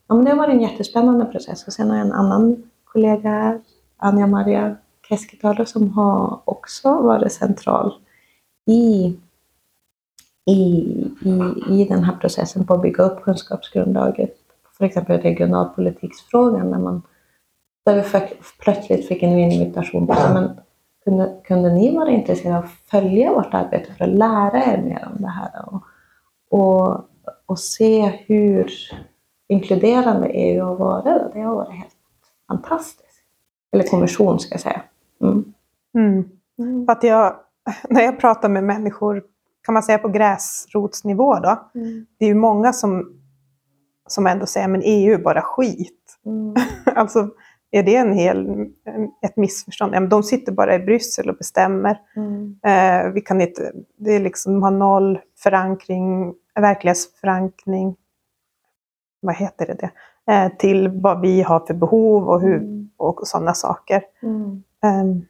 ja, 0.06 0.14
men 0.14 0.24
det 0.24 0.30
har 0.30 0.38
varit 0.38 0.54
en 0.54 0.62
jättespännande 0.62 1.24
process. 1.24 1.66
Och 1.66 1.72
sen 1.72 1.90
har 1.90 1.96
jag 1.96 2.06
en 2.06 2.12
annan 2.12 2.70
kollega 2.84 3.30
här, 3.30 3.60
Anja 3.96 4.26
Maria 4.26 4.76
Keskitalo, 5.08 5.64
som 5.64 5.92
har 5.92 6.40
också 6.44 7.02
varit 7.02 7.32
central 7.32 7.94
i, 8.66 9.16
i, 10.46 10.60
i, 11.20 11.62
i 11.68 11.86
den 11.88 12.04
här 12.04 12.16
processen 12.16 12.66
på 12.66 12.74
att 12.74 12.82
bygga 12.82 13.04
upp 13.04 13.22
kunskapsgrundlaget. 13.22 14.34
För 14.78 14.84
exempel 14.84 15.20
regionalpolitiksfrågan, 15.20 16.70
där, 16.70 16.78
man, 16.78 17.02
där 17.84 17.96
vi 17.96 18.02
fick, 18.02 18.58
plötsligt 18.60 19.08
fick 19.08 19.22
en 19.22 19.38
invitation 19.38 20.06
på 20.06 20.12
att 20.12 20.34
men, 20.34 20.60
kunde, 21.08 21.40
kunde 21.44 21.74
ni 21.74 21.96
vara 21.96 22.10
intresserade 22.10 22.58
av 22.58 22.64
att 22.64 22.90
följa 22.90 23.32
vårt 23.32 23.54
arbete 23.54 23.92
för 23.94 24.04
att 24.04 24.10
lära 24.10 24.64
er 24.64 24.82
mer 24.82 25.08
om 25.14 25.22
det 25.22 25.28
här? 25.28 25.64
Och, 25.66 25.82
och, 26.50 27.04
och 27.46 27.58
se 27.58 28.06
hur 28.26 28.72
inkluderande 29.48 30.28
EU 30.28 30.64
har 30.64 30.76
varit. 30.76 31.32
Det 31.32 31.40
har 31.40 31.54
varit 31.54 31.74
helt 31.74 31.96
fantastiskt. 32.48 33.24
Eller 33.72 33.84
kommission 33.84 34.38
ska 34.38 34.54
jag 34.54 34.60
säga. 34.60 34.82
Mm. 35.22 35.44
Mm. 36.58 36.86
För 36.86 36.92
att 36.92 37.02
jag, 37.02 37.36
när 37.88 38.02
jag 38.02 38.20
pratar 38.20 38.48
med 38.48 38.64
människor, 38.64 39.22
kan 39.62 39.72
man 39.72 39.82
säga 39.82 39.98
på 39.98 40.08
gräsrotsnivå 40.08 41.34
då, 41.34 41.70
det 42.18 42.24
är 42.24 42.28
ju 42.28 42.34
många 42.34 42.72
som, 42.72 43.12
som 44.08 44.26
ändå 44.26 44.46
säger 44.46 44.68
men 44.68 44.82
EU 44.84 45.14
är 45.14 45.18
bara 45.18 45.42
skit. 45.42 46.18
Mm. 46.26 46.54
alltså, 46.96 47.28
är 47.70 47.82
det 47.82 47.96
en 47.96 48.12
hel, 48.12 48.48
ett 49.22 49.36
missförstånd? 49.36 50.08
De 50.10 50.22
sitter 50.22 50.52
bara 50.52 50.74
i 50.74 50.78
Bryssel 50.78 51.30
och 51.30 51.36
bestämmer. 51.36 52.00
Mm. 52.16 52.58
Eh, 52.64 53.12
vi 53.12 53.20
kan 53.20 53.40
inte, 53.40 53.72
det 53.96 54.12
är 54.14 54.20
liksom, 54.20 54.52
de 54.52 54.62
har 54.62 54.70
noll 54.70 55.18
förankring, 55.42 56.34
verklighetsförankring, 56.60 57.96
vad 59.20 59.34
heter 59.36 59.66
det, 59.66 59.74
det? 59.74 59.90
Eh, 60.32 60.56
till 60.56 60.88
vad 60.88 61.20
vi 61.20 61.42
har 61.42 61.60
för 61.66 61.74
behov 61.74 62.28
och, 62.28 62.40
hur, 62.40 62.56
Mm. 62.56 62.90
och 62.96 63.28
sådana 63.28 63.54
saker. 63.54 64.02
Mm. 64.22 64.62
Um, 65.10 65.24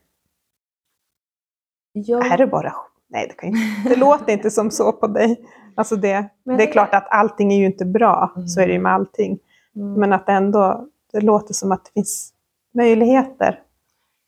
Ja, 1.93 2.33
är 2.33 2.37
det 2.39 2.47
bara 2.47 2.73
Nej, 3.11 3.27
det, 3.29 3.35
kan 3.35 3.49
inte, 3.49 3.89
det 3.89 3.97
låter 3.97 4.33
inte 4.33 4.51
som 4.51 4.71
så 4.71 4.93
på 4.93 5.07
dig. 5.07 5.45
Alltså 5.75 5.97
det, 5.97 6.29
det 6.45 6.63
är 6.69 6.73
klart 6.73 6.95
att 6.95 7.07
allting 7.11 7.53
är 7.53 7.57
ju 7.59 7.67
inte 7.67 7.85
bra, 7.85 8.33
Mm. 8.37 8.49
så 8.49 8.61
är 8.61 8.67
det 8.67 8.73
ju 8.73 8.79
med 8.81 8.93
allting. 8.93 9.39
mm. 9.77 9.93
Men 9.93 10.13
att 10.13 10.29
ändå, 10.29 10.87
det 11.13 11.21
låter 11.21 11.55
som 11.55 11.73
att 11.73 11.85
det 11.85 11.91
finns 11.95 12.33
möjligheter. 12.75 13.63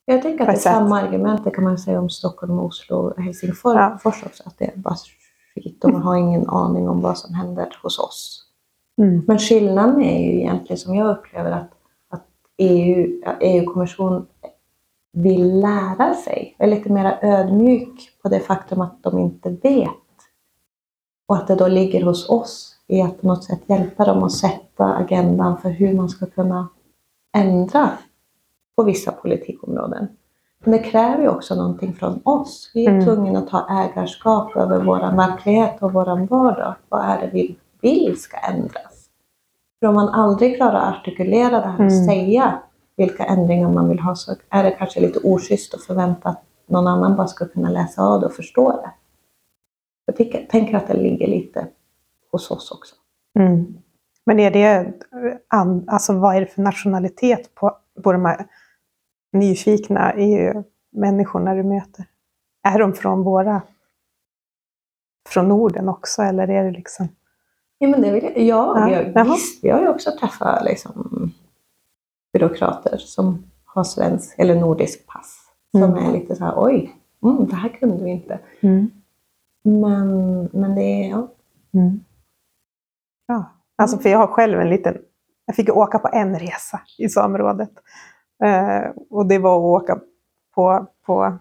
jag 0.05 0.23
tänker 0.23 0.45
att 0.45 0.47
det 0.49 0.53
är 0.53 0.57
samma 0.57 1.01
argument 1.01 1.45
det 1.45 1.51
kan 1.51 1.65
man 1.65 1.79
säga 1.79 1.99
om 1.99 2.11
Stockholm, 2.11 2.59
Oslo 2.59 2.97
och 2.97 3.23
Helsingfors 3.23 3.75
Ja. 3.75 3.99
också. 4.05 4.43
Att 4.47 4.59
det 4.59 4.65
är 4.65 4.77
bara 4.77 4.97
skit 5.55 5.85
och 5.85 5.91
man 5.91 6.03
har 6.03 6.17
ingen 6.17 6.49
aning 6.49 6.89
om 6.89 7.01
vad 7.01 7.19
som 7.19 7.35
händer 7.35 7.77
hos 7.83 7.99
oss. 7.99 8.47
Men 9.27 9.39
skillnaden 9.39 10.03
är 10.03 10.21
ju 10.21 10.41
egentligen 10.41 10.79
som 10.79 10.95
jag 10.95 11.19
upplever 11.19 11.51
att, 11.51 11.71
att 12.09 12.27
EU, 12.57 13.21
ja, 13.25 13.37
EU-kommission 13.41 14.27
vill 15.13 15.61
lära 15.61 16.15
sig, 16.15 16.57
är 16.59 16.67
lite 16.67 16.93
mer 16.93 17.19
ödmjuk 17.23 18.19
på 18.23 18.29
det 18.29 18.41
faktum 18.41 18.81
att 18.81 19.03
de 19.03 19.19
inte 19.19 19.51
vet. 19.51 19.91
Och 21.29 21.37
att 21.37 21.47
det 21.47 21.55
då 21.55 21.69
ligger 21.69 22.03
hos 22.05 22.29
oss 22.29 22.77
i 22.91 23.03
att 23.03 23.21
på 23.21 23.27
något 23.27 23.45
sätt 23.45 23.61
hjälpa 23.67 24.05
dem 24.05 24.23
att 24.23 24.33
sätta 24.33 24.85
agendan 24.95 25.59
för 25.59 25.69
hur 25.71 25.95
man 25.95 26.09
ska 26.09 26.27
kunna 26.27 26.69
ändra 27.37 27.91
på 28.77 28.83
vissa 28.83 29.13
politikområden. 29.13 30.09
Men 30.65 30.73
det 30.73 30.79
kräver 30.79 31.23
ju 31.23 31.29
också 31.29 31.55
någonting 31.55 31.93
från 31.95 32.21
oss. 32.25 32.71
Vi 32.75 32.87
är 32.87 32.91
Mm. 32.91 33.05
tvungna 33.05 33.39
att 33.39 33.49
ta 33.49 33.67
ägarskap 33.71 34.57
över 34.57 34.85
vår 34.85 35.17
verklighet 35.17 35.83
och 35.83 35.93
vår 35.93 36.27
vardag. 36.27 36.75
Vad 36.89 37.01
är 37.05 37.21
det 37.21 37.31
vi 37.33 37.57
vill 37.81 38.21
ska 38.21 38.37
ändras? 38.37 39.07
För 39.81 39.87
om 39.87 39.95
man 39.95 40.09
aldrig 40.09 40.57
klarar 40.57 40.81
att 40.81 40.99
artikulera 40.99 41.51
det 41.61 41.67
här 41.67 41.75
och 41.75 41.93
Mm. 41.93 42.05
säga 42.07 42.59
vilka 42.97 43.25
ändringar 43.25 43.69
man 43.69 43.89
vill 43.89 44.01
ha 44.01 44.15
så 44.15 44.35
är 44.51 44.65
det 44.65 44.71
kanske 44.71 45.01
lite 45.01 45.19
oschysst 45.19 45.75
att 45.75 45.83
förvänta 45.83 46.29
att 46.29 46.43
någon 46.67 46.87
annan 46.87 47.17
bara 47.17 47.27
ska 47.27 47.49
kunna 47.49 47.71
läsa 47.71 48.03
av 48.03 48.21
det 48.21 48.27
och 48.27 48.33
förstå 48.33 48.71
det. 48.73 48.91
Jag 50.05 50.49
tänker 50.51 50.77
att 50.77 50.87
det 50.89 50.95
ligger 50.95 51.27
lite 51.27 51.67
hos 52.33 52.51
oss 52.51 52.71
också. 52.71 52.95
Mm. 53.39 53.75
Men 54.27 54.41
är 54.41 54.51
det, 54.51 54.93
alltså 55.87 56.13
vad 56.13 56.37
är 56.37 56.41
det 56.41 56.47
för 56.47 56.63
nationalitet 56.63 57.55
på, 57.55 57.77
på 58.03 58.13
de 58.13 58.25
här 58.25 58.47
nyfikna 59.33 60.13
EU-människorna 60.17 61.55
du 61.55 61.63
möter? 61.63 62.05
Är 62.63 62.79
de 62.79 62.93
från 62.93 63.23
våra, 63.23 63.63
från 65.29 65.49
Norden 65.49 65.89
också, 65.89 66.23
eller 66.23 66.49
är 66.49 66.65
det 66.65 66.71
liksom? 66.71 67.09
Ja, 67.79 67.89
men 67.89 68.03
det 68.03 68.13
vill 68.13 68.25
jag. 68.25 68.39
Ja, 68.39 68.91
Ja, 68.91 69.03
jaha. 69.15 69.25
visst, 69.25 69.65
vi 69.65 69.71
har 69.71 69.81
ju 69.81 69.89
också 69.89 70.11
träffat 70.21 70.65
liksom, 70.65 71.31
byråkrater 72.33 72.97
som 72.97 73.45
har 73.65 73.85
svensk 73.85 74.39
eller 74.39 74.55
nordisk 74.61 75.07
pass. 75.07 75.37
Som 75.71 75.83
Mm. 75.83 76.05
är 76.05 76.13
lite 76.13 76.37
så 76.37 76.45
här, 76.45 76.55
oj, 76.57 76.97
mm, 77.23 77.47
det 77.47 77.55
här 77.57 77.69
kunde 77.69 78.05
vi 78.05 78.11
inte. 78.11 78.39
Men, 79.63 80.45
men 80.53 80.75
det 80.75 80.83
är, 80.83 81.11
ja. 81.11 81.29
Mm. 81.75 82.01
Ja, 83.31 83.53
alltså 83.77 83.99
för 83.99 84.09
jag 84.09 84.19
har 84.19 84.27
själv 84.27 84.61
en 84.61 84.71
liten, 84.71 84.97
jag 85.47 85.57
fick 85.57 85.69
åka 85.77 85.99
på 85.99 86.09
en 86.13 86.39
resa 86.39 86.81
i 86.99 87.09
samerådet. 87.09 87.71
Eh, 88.45 88.91
och 89.11 89.27
det 89.27 89.39
var 89.39 89.57
att 89.57 89.83
åka 89.83 90.01
på, 90.55 90.87
på, 91.07 91.39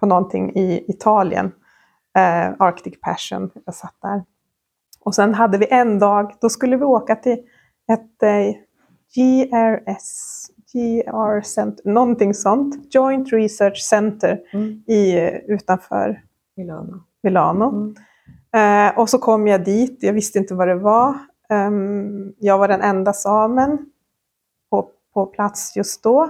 på 0.00 0.06
någonting 0.06 0.56
i 0.56 0.84
Italien, 0.88 1.46
eh, 2.18 2.52
Arctic 2.58 3.00
Passion, 3.00 3.50
jag 3.64 3.74
satt 3.74 3.94
där. 4.02 4.24
Och 5.00 5.14
sen 5.14 5.34
hade 5.34 5.58
vi 5.58 5.66
en 5.70 5.98
dag, 5.98 6.34
då 6.40 6.48
skulle 6.48 6.76
vi 6.76 6.84
åka 6.84 7.16
till 7.16 7.38
ett 7.92 8.22
eh, 8.22 8.54
GRS, 9.14 10.46
GR 10.72 11.40
Center, 11.40 11.90
någonting 11.90 12.34
sånt, 12.34 12.94
Joint 12.94 13.32
Research 13.32 13.78
Center 13.82 14.40
Mm. 14.52 14.82
i, 14.86 15.30
utanför 15.48 16.22
Milano. 16.56 17.02
Milano. 17.22 17.68
Mm. 17.68 17.94
Eh, 18.54 18.98
och 18.98 19.08
så 19.08 19.18
kom 19.18 19.46
jag 19.46 19.64
dit, 19.64 19.98
jag 20.00 20.12
visste 20.12 20.38
inte 20.38 20.54
vad 20.54 20.68
det 20.68 20.74
var. 20.74 21.14
Ehm, 21.48 22.32
jag 22.38 22.58
var 22.58 22.68
den 22.68 22.80
enda 22.80 23.12
samen 23.12 23.78
på, 24.70 24.90
på 25.14 25.26
plats 25.26 25.76
just 25.76 26.02
då. 26.02 26.28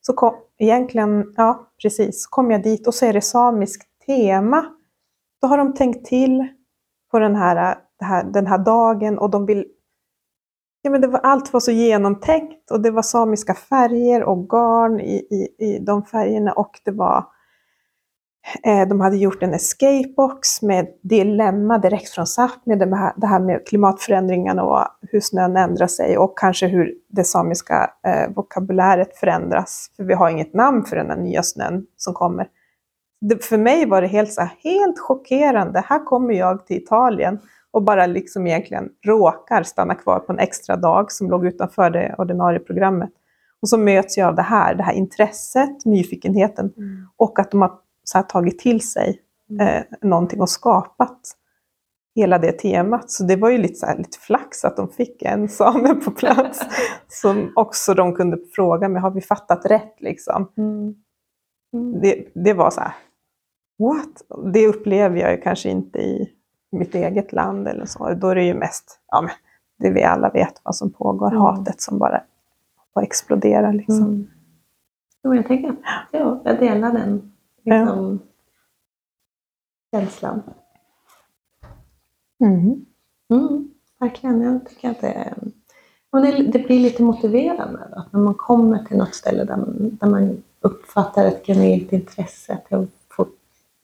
Så 0.00 0.12
kom, 0.12 0.34
egentligen, 0.58 1.34
ja 1.36 1.66
precis, 1.82 2.26
kom 2.26 2.50
jag 2.50 2.62
dit 2.62 2.86
och 2.86 2.94
så 2.94 3.06
är 3.06 3.12
det 3.12 3.20
samiskt 3.20 3.88
tema. 4.06 4.66
Då 5.42 5.48
har 5.48 5.58
de 5.58 5.74
tänkt 5.74 6.06
till 6.06 6.48
på 7.10 7.18
den 7.18 7.36
här, 7.36 7.78
det 7.98 8.04
här, 8.04 8.24
den 8.24 8.46
här 8.46 8.58
dagen 8.58 9.18
och 9.18 9.30
de 9.30 9.46
vill 9.46 9.66
Ja, 10.82 10.90
men 10.90 11.00
det 11.00 11.06
var, 11.06 11.20
allt 11.20 11.52
var 11.52 11.60
så 11.60 11.70
genomtänkt 11.70 12.70
och 12.70 12.80
det 12.80 12.90
var 12.90 13.02
samiska 13.02 13.54
färger 13.54 14.22
och 14.22 14.48
garn 14.48 15.00
i, 15.00 15.14
i, 15.14 15.64
i 15.66 15.78
de 15.78 16.04
färgerna 16.04 16.52
och 16.52 16.80
det 16.84 16.90
var 16.90 17.18
Eh, 17.18 17.24
de 18.88 19.00
hade 19.00 19.16
gjort 19.16 19.42
en 19.42 19.54
escapebox 19.54 20.62
med 20.62 20.86
dilemma 21.02 21.78
direkt 21.78 22.08
från 22.08 22.24
Sápmi, 22.24 22.76
det 22.76 22.96
här, 22.96 23.12
det 23.16 23.26
här 23.26 23.40
med 23.40 23.66
klimatförändringarna 23.66 24.62
och 24.62 24.86
hur 25.00 25.20
snön 25.20 25.56
ändrar 25.56 25.86
sig 25.86 26.18
och 26.18 26.38
kanske 26.38 26.66
hur 26.66 26.94
det 27.08 27.24
samiska 27.24 27.90
eh, 28.06 28.34
vokabuläret 28.34 29.16
förändras. 29.16 29.90
För 29.96 30.04
vi 30.04 30.14
har 30.14 30.30
inget 30.30 30.54
namn 30.54 30.84
för 30.84 30.96
den 30.96 31.10
här 31.10 31.16
nya 31.16 31.42
snön 31.42 31.86
som 31.96 32.14
kommer. 32.14 32.48
För 33.40 33.58
mig 33.58 33.86
var 33.86 34.02
det 34.02 34.08
helt, 34.08 34.32
så 34.32 34.48
helt 34.62 34.98
chockerande. 34.98 35.84
Här 35.86 36.04
kommer 36.04 36.34
jag 36.34 36.66
till 36.66 36.76
Italien 36.76 37.38
och 37.70 37.82
bara 37.82 38.06
liksom 38.06 38.46
egentligen 38.46 38.88
råkar 39.06 39.62
stanna 39.62 39.94
kvar 39.94 40.18
på 40.18 40.32
en 40.32 40.38
extra 40.38 40.76
dag 40.76 41.12
som 41.12 41.30
låg 41.30 41.46
utanför 41.46 41.90
det 41.90 42.14
ordinarie 42.18 42.58
programmet. 42.58 43.10
Och 43.62 43.68
så 43.68 43.78
möts 43.78 44.18
jag 44.18 44.28
av 44.28 44.34
det 44.34 44.42
här, 44.42 44.74
det 44.74 44.82
här 44.82 44.92
intresset, 44.92 45.84
nyfikenheten 45.84 46.72
Mm. 46.76 47.06
och 47.16 47.38
att 47.38 47.50
de 47.50 47.62
har 47.62 47.72
så 48.04 48.18
här, 48.18 48.22
tagit 48.22 48.58
till 48.58 48.88
sig 48.88 49.20
Mm. 49.50 49.66
eh, 49.66 49.82
någonting 50.08 50.40
och 50.40 50.48
skapat 50.48 51.20
hela 52.14 52.38
det 52.38 52.52
temat. 52.52 53.10
Så 53.10 53.24
det 53.24 53.36
var 53.36 53.50
ju 53.50 53.58
lite, 53.58 53.74
så 53.74 53.86
här, 53.86 53.98
lite 53.98 54.18
flax 54.18 54.64
att 54.64 54.76
de 54.76 54.88
fick 54.88 55.22
en 55.22 55.48
same 55.48 55.94
på 55.94 56.10
plats. 56.10 56.60
som 57.08 57.52
också 57.56 57.94
de 57.94 58.14
kunde 58.14 58.38
fråga 58.54 58.88
mig, 58.88 59.02
har 59.02 59.10
vi 59.10 59.20
fattat 59.20 59.66
rätt 59.66 59.94
liksom? 60.00 60.48
Mm. 60.56 60.94
Mm. 61.72 62.00
Det, 62.00 62.24
det 62.34 62.52
var 62.52 62.70
så 62.70 62.80
här, 62.80 62.92
what? 63.78 64.22
Det 64.54 64.66
upplever 64.66 65.16
jag 65.20 65.32
ju 65.32 65.40
kanske 65.40 65.68
inte 65.70 65.98
i 65.98 66.28
mitt 66.72 66.94
eget 66.94 67.32
land 67.32 67.68
eller 67.68 67.86
så. 67.86 68.14
Då 68.14 68.28
är 68.28 68.34
det 68.34 68.44
ju 68.44 68.54
mest, 68.54 69.00
ja 69.06 69.20
men 69.22 69.30
det 69.78 69.90
vi 69.94 70.02
alla 70.04 70.30
vet 70.30 70.60
vad 70.62 70.76
som 70.76 70.90
pågår, 70.92 71.30
Mm. 71.30 71.40
hatet 71.40 71.80
som 71.80 71.98
bara 71.98 72.22
bara 72.94 73.04
exploderar 73.04 73.72
liksom. 73.72 73.96
Mm. 74.02 74.26
Jo, 75.22 75.34
jag 75.34 75.46
tänker, 75.46 75.76
ja, 76.12 76.40
jag 76.44 76.58
delar 76.58 76.92
den 76.92 77.32
liksom, 77.64 78.20
känslan. 79.94 80.42
Mm. 82.44 82.86
Mm, 83.30 83.70
verkligen, 84.00 84.42
jag 84.42 84.68
tycker 84.68 84.90
att 84.90 85.00
det. 85.00 85.34
Och 86.10 86.22
det, 86.22 86.42
det 86.42 86.58
blir 86.58 86.80
lite 86.80 87.02
motiverande 87.02 87.88
då, 87.90 88.00
att 88.00 88.12
när 88.12 88.20
man 88.20 88.34
kommer 88.34 88.84
till 88.84 88.96
något 88.96 89.14
ställe 89.14 89.44
där 89.44 89.56
man, 89.56 89.98
där 90.00 90.08
man 90.08 90.42
uppfattar 90.60 91.24
ett 91.24 91.46
genuint 91.46 91.92
intresse 91.92 92.58
till 92.68 92.76
att 92.76 92.88
få 93.08 93.26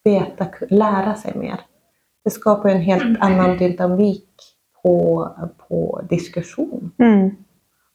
veta, 0.05 0.47
lära 0.69 1.15
sig 1.15 1.39
mer. 1.39 1.61
Det 2.25 2.31
skapar 2.31 2.69
en 2.69 2.81
helt 2.81 3.21
annan 3.21 3.59
dynamik 3.59 4.29
på, 4.83 5.29
på 5.69 6.01
diskussion. 6.09 6.93
Mm. 6.99 7.31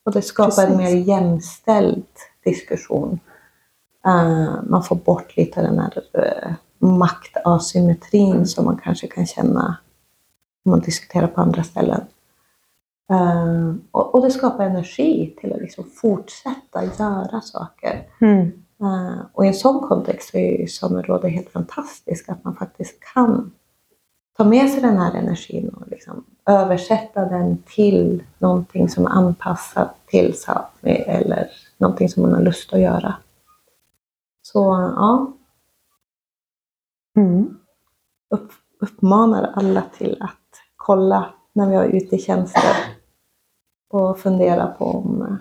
Och 0.04 0.12
det 0.12 0.22
skapar 0.22 0.68
en 0.68 0.78
Precis. 0.78 1.08
mer 1.08 1.16
jämställd 1.16 2.06
diskussion. 2.44 3.20
Eh, 4.06 4.64
man 4.64 4.84
får 4.84 4.96
bort 4.96 5.38
lite 5.38 5.62
den 5.62 5.80
här 5.80 6.02
uh, 6.18 6.54
maktasymmetrin 6.80 8.48
som 8.48 8.66
man 8.66 8.78
kanske 8.78 9.08
kan 9.08 9.26
känna 9.26 9.78
om 10.66 10.72
man 10.72 10.80
diskuterar 10.80 11.28
på 11.28 11.42
andra 11.42 11.64
ställen. 11.64 12.02
Eh, 13.12 13.76
och, 13.92 14.16
och 14.16 14.22
det 14.22 14.32
skapar 14.32 14.66
energi 14.66 15.36
till 15.42 15.54
att 15.54 15.62
liksom 15.62 15.84
fortsätta 16.02 16.84
göra 17.00 17.42
saker. 17.42 18.08
Mm. 18.22 18.52
Eh, 18.82 19.20
och 19.34 19.46
i 19.46 19.48
en 19.48 19.54
sån 19.54 19.80
kontext 19.88 20.36
är 20.36 20.60
ju 20.60 20.68
samerådet 20.68 21.32
helt 21.32 21.50
fantastiskt, 21.50 22.30
att 22.30 22.44
man 22.44 22.56
faktiskt 22.56 23.00
kan 23.14 23.52
ta 24.38 24.44
med 24.44 24.70
sig 24.70 24.82
den 24.82 24.98
här 24.98 25.14
energin 25.14 25.70
och 25.70 25.88
liksom 25.88 26.24
översätta 26.46 27.26
den 27.26 27.58
till 27.76 28.24
någonting 28.38 28.90
som 28.90 29.06
är 29.06 29.10
anpassat 29.10 29.96
till 30.06 30.34
Sápmi 30.34 31.04
eller 31.08 31.48
någonting 31.78 32.10
som 32.10 32.24
man 32.24 32.34
har 32.34 32.42
lust 32.42 32.74
att 32.74 32.80
göra. 32.80 33.16
Så 34.52 34.60
ja, 34.98 35.34
Mm. 37.18 37.58
upp, 38.30 38.52
uppmanar 38.80 39.44
alla 39.56 39.82
till 39.98 40.18
att 40.22 40.62
kolla 40.76 41.34
när 41.54 41.70
vi 41.70 41.76
är 41.76 41.84
ute 41.86 42.16
i 42.16 42.20
tjänster 42.20 42.76
och 43.90 44.20
fundera 44.20 44.68
på 44.68 44.86
om, 44.86 45.38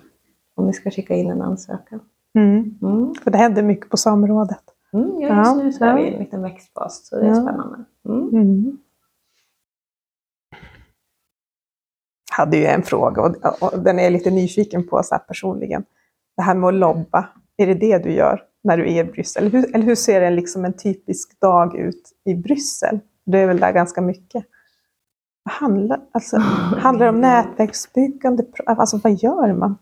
om 0.55 0.67
vi 0.67 0.73
ska 0.73 0.91
skicka 0.91 1.15
in 1.15 1.31
en 1.31 1.43
ansökan. 1.43 2.01
Mm. 2.35 2.79
Mm. 2.83 3.15
För 3.15 3.31
det 3.31 3.39
händer 3.39 3.63
mycket 3.63 3.91
på 3.91 3.97
samrådet. 3.97 4.63
Mm, 4.93 5.21
ja, 5.21 5.39
just 5.39 5.57
nu 5.57 5.73
så 5.73 5.85
är 5.85 5.95
vi 5.95 6.03
i 6.03 6.13
en 6.15 6.21
liten 6.21 6.43
växtfas, 6.43 7.07
så 7.09 7.17
det 7.17 7.23
är 7.27 7.29
Ja. 7.29 7.35
spännande. 7.43 7.85
Mm. 8.09 8.29
Mm. 8.29 8.79
hade 12.33 12.57
ju 12.57 12.65
en 12.65 12.83
fråga 12.83 13.23
och, 13.23 13.63
och 13.63 13.79
den 13.79 13.99
är 13.99 14.03
jag 14.03 14.13
lite 14.13 14.31
nyfiken 14.31 14.89
på 14.89 15.03
så 15.03 15.19
personligen. 15.29 15.85
Det 16.37 16.43
här 16.43 16.55
med 16.55 16.69
att 16.69 16.75
lobba, 16.75 17.29
är 17.57 17.67
det 17.67 17.75
det 17.75 17.99
du 17.99 18.13
gör 18.13 18.43
när 18.63 18.77
du 18.77 18.93
är 18.93 19.05
i 19.05 19.05
Bryssel? 19.05 19.43
Eller 19.43 19.51
hur, 19.51 19.75
eller 19.75 19.87
hur 19.87 19.95
ser 19.95 20.21
en, 20.21 20.37
liksom 20.37 20.65
en 20.65 20.73
typisk 20.73 21.41
dag 21.41 21.77
ut 21.77 22.13
i 22.25 22.35
Bryssel? 22.35 23.01
Du 23.25 23.39
är 23.39 23.47
väl 23.47 23.61
där 23.61 23.73
ganska 23.73 24.01
mycket. 24.01 24.45
Vad 25.43 25.53
handlar, 25.53 26.01
alltså, 26.13 26.37
handlar 26.79 27.07
det 27.07 27.11
om 27.11 27.21
nätverksbyggande? 27.21 28.45
Alltså 28.67 29.01
vad 29.05 29.13
gör 29.13 29.53
man? 29.53 29.79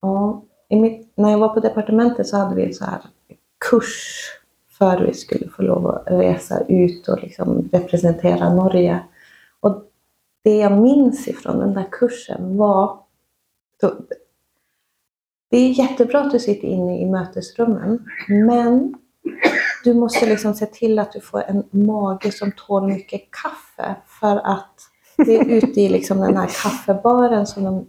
Ja, 0.00 0.44
mitt, 0.70 1.12
när 1.16 1.30
jag 1.30 1.38
var 1.38 1.48
på 1.48 1.60
departementet 1.60 2.26
så 2.26 2.36
hade 2.36 2.54
vi 2.54 2.66
en 2.66 2.74
så 2.74 2.84
här 2.84 3.00
kurs 3.70 4.22
för 4.78 5.06
vi 5.06 5.14
skulle 5.14 5.48
få 5.48 5.62
lov 5.62 5.86
att 5.86 6.02
resa 6.06 6.60
ut 6.68 7.08
och 7.08 7.22
liksom 7.22 7.68
representera 7.72 8.54
Norge. 8.54 9.04
Och 9.60 9.84
det 10.44 10.56
jag 10.56 10.72
minns 10.72 11.28
ifrån 11.28 11.58
den 11.58 11.74
där 11.74 11.88
kursen 11.90 12.56
var... 12.56 12.98
Det 15.50 15.56
är 15.56 15.68
jättebra 15.68 16.20
att 16.20 16.30
du 16.32 16.38
sitter 16.38 16.68
inne 16.68 17.00
i 17.00 17.06
mötesrummen, 17.06 18.04
men 18.28 18.94
du 19.84 19.94
måste 19.94 20.26
liksom 20.26 20.54
se 20.54 20.66
till 20.66 20.98
att 20.98 21.12
du 21.12 21.20
får 21.20 21.42
en 21.42 21.64
mage 21.70 22.32
som 22.32 22.52
tål 22.52 22.86
mycket 22.86 23.22
kaffe. 23.42 23.96
För 24.20 24.36
att 24.44 24.74
det 25.16 25.36
är 25.36 25.44
ute 25.44 25.80
i 25.80 25.88
liksom 25.88 26.20
den 26.20 26.36
här 26.36 26.46
kaffebaren 26.62 27.46
som, 27.46 27.64
de, 27.64 27.86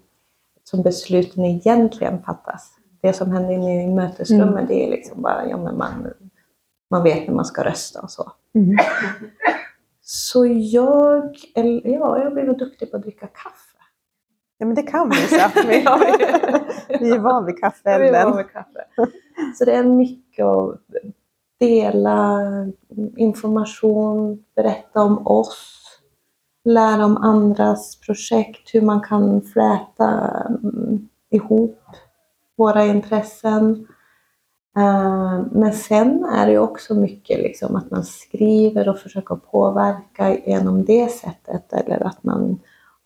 som 0.64 0.82
besluten 0.82 1.46
egentligen 1.46 2.24
fattas. 2.24 2.72
Det 3.02 3.14
som 3.14 3.32
händer 3.32 3.54
inne 3.54 3.84
i 3.84 3.88
mötesrummet, 3.88 4.50
Mm. 4.54 4.68
det 4.68 4.86
är 4.86 4.90
liksom 4.92 5.22
bara, 5.22 5.50
ja 5.50 5.58
men 5.58 5.78
man, 5.78 6.08
man 6.90 7.04
vet 7.04 7.28
när 7.28 7.36
man 7.36 7.46
ska 7.46 7.64
rösta 7.64 8.02
och 8.02 8.12
så. 8.12 8.32
Mm. 8.56 8.78
Så 10.02 10.46
jag, 10.46 11.38
eller, 11.56 11.88
ja, 11.88 12.20
jag 12.24 12.34
blev 12.34 12.58
duktig 12.58 12.92
på 12.92 12.98
att 12.98 13.04
dricka 13.04 13.28
kaffe. 13.28 13.67
Ja, 14.58 14.66
men 14.66 14.76
det 14.76 14.84
kan 14.84 15.10
vi 15.10 15.16
så 15.16 15.46
att 15.46 15.56
vi, 15.66 17.10
är 17.12 17.20
van 17.20 17.46
vid 17.46 17.60
kaffeelden. 17.60 18.34
kaffe. 18.54 18.86
Så 19.58 19.66
det 19.66 19.72
är 19.72 19.84
mycket 19.84 20.46
att 20.46 20.80
dela 21.60 22.40
information, 23.18 24.44
berätta 24.56 25.02
om 25.04 25.28
oss, 25.28 25.84
lära 26.66 27.06
om 27.06 27.18
andras 27.18 27.96
projekt, 27.96 28.74
hur 28.76 28.82
man 28.82 29.02
kan 29.02 29.42
fläta 29.42 30.32
mm, 30.64 31.08
ihop 31.30 31.82
våra 32.58 32.86
intressen. 32.86 33.88
Eh, 34.78 35.42
Men 35.52 35.74
sen 35.74 36.26
är 36.26 36.48
det 36.48 36.60
också 36.60 36.96
mycket 36.96 37.40
liksom 37.40 37.76
att 37.76 37.92
man 37.92 38.04
skriver 38.04 38.90
och 38.90 39.00
försöker 39.00 39.36
påverka 39.36 40.38
genom 40.46 40.86
det 40.86 41.12
sättet 41.12 41.74
eller 41.74 42.04
att 42.08 42.24
man 42.24 42.60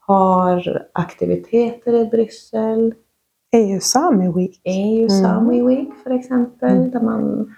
har 0.08 0.88
aktiviteter 0.94 1.94
i 1.94 2.06
Bryssel. 2.06 2.94
EU 3.52 3.80
Sami 3.80 4.32
Week. 4.32 4.62
EU 4.64 4.98
Mm. 4.98 5.10
Sami 5.10 5.62
Week 5.62 5.90
för 6.04 6.10
exempel, 6.12 6.78
Mm. 6.78 6.92
där 6.92 7.02
man 7.02 7.56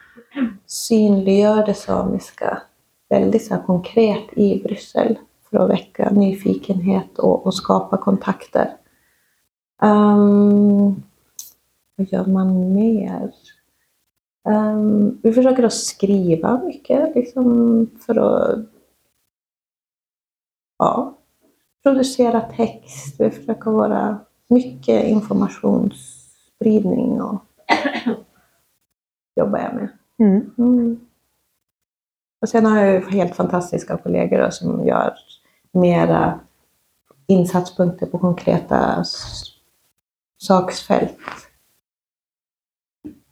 synliggör 0.65 1.65
det 1.65 1.73
samiska 1.73 2.61
väldigt 3.09 3.45
så 3.45 3.57
konkret 3.57 4.23
i 4.37 4.61
Bryssel 4.63 5.19
för 5.49 5.57
att 5.57 5.69
väcka 5.69 6.09
nyfikenhet 6.09 7.19
och, 7.19 7.45
och 7.45 7.53
skapa 7.55 7.97
kontakter. 7.97 8.73
Ehm, 9.81 11.03
vad 11.95 12.07
gör 12.07 12.25
man 12.25 12.73
mer? 12.73 13.31
Ehm, 14.49 15.19
vi 15.23 15.33
försöker 15.33 15.63
att 15.63 15.73
skriva 15.73 16.61
mycket 16.63 17.15
liksom, 17.15 17.87
för 18.05 18.15
att 18.19 18.59
ja, 20.79 21.12
producera 21.83 22.41
text. 22.41 23.19
Vi 23.19 23.31
försöker 23.31 23.71
vara 23.71 24.19
mycket 24.47 25.05
informationsspridning 25.05 27.21
och 27.21 27.45
jobbar 29.35 29.59
jag 29.59 29.73
med. 29.73 29.89
Mm. 30.19 30.51
Mm. 30.57 30.99
Och 32.41 32.49
sen 32.49 32.65
har 32.65 32.79
jag 32.79 32.93
ju 32.93 33.09
helt 33.09 33.35
fantastiska 33.35 33.97
kollegor 33.97 34.37
då, 34.37 34.51
som 34.51 34.85
gör 34.85 35.13
mera 35.71 36.39
insatspunkter 37.27 38.05
på 38.05 38.19
konkreta 38.19 39.03
saksfält. 40.41 41.17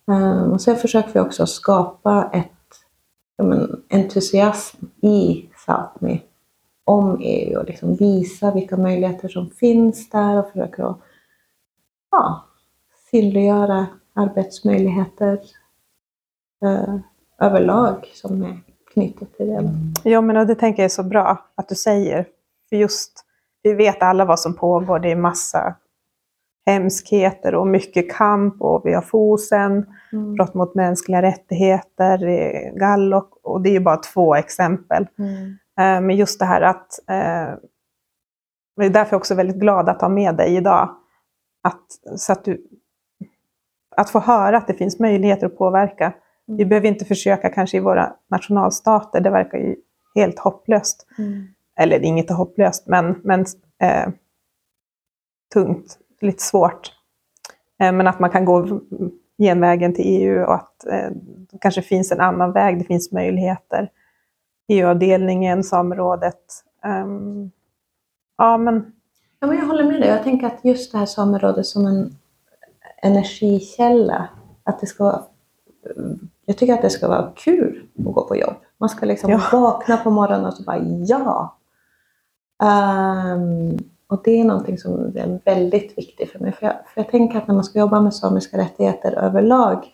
Um, 0.06 0.52
och 0.52 0.62
sen 0.62 0.76
försöker 0.76 1.14
vi 1.14 1.20
också 1.20 1.46
skapa 1.46 2.30
ett 2.34 2.52
men, 3.38 3.84
entusiasm 3.90 4.86
i 5.02 5.50
Sápmi 5.66 6.22
om 6.84 7.18
EU 7.22 7.60
och 7.60 7.66
liksom 7.66 7.96
visa 7.96 8.52
vilka 8.54 8.78
möjligheter 8.78 9.28
som 9.28 9.50
finns 9.50 10.10
där 10.10 10.40
och 10.40 10.48
försöka 10.48 10.86
att 10.88 10.98
ja, 12.12 12.46
synliggöra 13.12 13.88
arbetsmöjligheter 14.14 15.40
eh, 16.66 16.96
överlag 17.40 18.12
som 18.14 18.44
är 18.44 18.60
knutet 18.94 19.38
till 19.38 19.48
det. 19.48 19.70
Ja, 20.04 20.22
men 20.22 20.48
det 20.48 20.56
tänker 20.56 20.84
jag 20.84 20.86
är 20.86 20.90
så 20.90 21.04
bra 21.04 21.46
att 21.56 21.70
du 21.70 21.76
säger. 21.76 22.26
För 22.70 22.76
just, 22.76 23.26
vi 23.64 23.74
vet 23.74 24.02
alla 24.04 24.26
vad 24.26 24.40
som 24.40 24.54
pågår. 24.54 25.00
Det 25.00 25.12
är 25.12 25.16
massa 25.16 25.76
hemskheter 26.66 27.56
och 27.56 27.68
mycket 27.68 28.12
kamp 28.14 28.62
och 28.62 28.82
vi 28.86 28.94
har 28.94 29.02
Fosen, 29.02 29.86
Mm. 30.14 30.34
brott 30.34 30.54
mot 30.54 30.76
mänskliga 30.76 31.22
rättigheter, 31.22 32.18
Gallock 32.80 33.40
och 33.44 33.62
det 33.62 33.70
är 33.70 33.74
ju 33.74 33.80
bara 33.80 33.98
två 33.98 34.36
exempel. 34.36 35.08
Mm. 35.20 35.58
Eh, 35.80 36.02
Men 36.02 36.16
just 36.16 36.40
det 36.40 36.46
här 36.46 36.62
att, 36.62 37.00
eh, 37.10 37.56
det 38.76 38.86
är 38.86 38.90
därför 38.90 39.14
jag 39.14 39.20
också 39.20 39.36
väldigt 39.36 39.56
glad 39.60 39.90
att 39.90 40.02
ha 40.02 40.10
med 40.10 40.36
dig 40.36 40.56
idag. 40.56 40.96
Att, 41.64 42.20
så 42.20 42.32
att, 42.34 42.46
du, 42.46 42.68
att 43.98 44.10
få 44.10 44.20
höra 44.20 44.58
att 44.58 44.68
det 44.68 44.74
finns 44.74 45.00
möjligheter 45.00 45.48
att 45.48 45.58
påverka. 45.58 46.14
Vi 46.46 46.54
Mm. 46.54 46.70
behöver 46.70 46.88
inte 46.88 47.06
försöka 47.06 47.50
kanske 47.50 47.78
i 47.78 47.80
våra 47.80 48.14
nationalstater, 48.28 49.22
det 49.22 49.30
verkar 49.30 49.58
ju 49.58 49.76
helt 50.16 50.40
hopplöst. 50.40 51.08
Mm. 51.18 51.48
Eller 51.78 52.00
inget 52.00 52.30
är 52.30 52.34
hopplöst, 52.34 52.88
men, 52.88 53.22
men 53.24 53.46
eh, 53.82 54.10
tungt, 55.54 56.00
lite 56.22 56.44
svårt. 56.44 56.92
Eh, 57.80 57.92
men 57.92 58.08
att 58.08 58.20
man 58.20 58.30
kan 58.30 58.46
gå 58.46 58.82
genvägen 59.38 59.94
till 59.94 60.06
EU 60.08 60.44
och 60.44 60.54
att 60.56 60.86
eh, 60.86 61.10
det 61.52 61.58
kanske 61.62 61.82
finns 61.82 62.12
en 62.12 62.20
annan 62.22 62.52
väg, 62.52 62.78
det 62.80 62.84
finns 62.86 63.12
möjligheter. 63.12 63.90
EU-avdelningen, 64.72 65.64
samerådet. 65.64 66.40
ehm, 66.84 67.52
ja, 68.38 68.58
men 68.58 68.92
Ja, 69.40 69.48
men 69.48 69.58
jag 69.58 69.66
håller 69.66 69.84
med 69.84 70.02
dig. 70.02 70.10
Jag 70.10 70.24
tänker 70.24 70.48
att 70.48 70.66
just 70.66 70.92
det 70.92 70.98
här 70.98 71.06
samerådet 71.06 71.66
som 71.66 71.86
en 71.86 72.16
energikälla, 73.04 74.28
att 74.64 74.80
det 74.80 74.86
ska 74.88 75.04
vara, 75.04 75.22
jag 76.46 76.58
tycker 76.58 76.74
att 76.74 76.82
det 76.82 76.90
ska 76.90 77.08
vara 77.08 77.32
kul 77.36 77.86
att 78.08 78.14
gå 78.14 78.28
på 78.28 78.36
jobb. 78.36 78.54
Man 78.78 78.90
ska 78.90 79.06
liksom 79.06 79.30
Ja. 79.32 79.42
vakna 79.52 79.98
på 79.98 80.10
morgonen 80.12 80.46
och 80.46 80.54
så 80.54 80.64
bara 80.64 80.78
ja. 81.08 81.58
Ehm, 82.64 83.78
och 84.08 84.22
det 84.24 84.40
är 84.40 84.44
någonting 84.44 84.78
som 84.78 84.94
är 85.16 85.40
väldigt 85.46 85.98
viktigt 85.98 86.32
för 86.32 86.40
mig. 86.40 86.52
För 86.52 86.66
jag, 86.66 86.74
för 86.74 87.02
jag 87.02 87.10
tänker 87.10 87.38
att 87.38 87.48
när 87.48 87.56
man 87.56 87.64
ska 87.64 87.80
jobba 87.80 88.02
med 88.02 88.14
samiska 88.14 88.58
rättigheter 88.58 89.12
överlag 89.12 89.86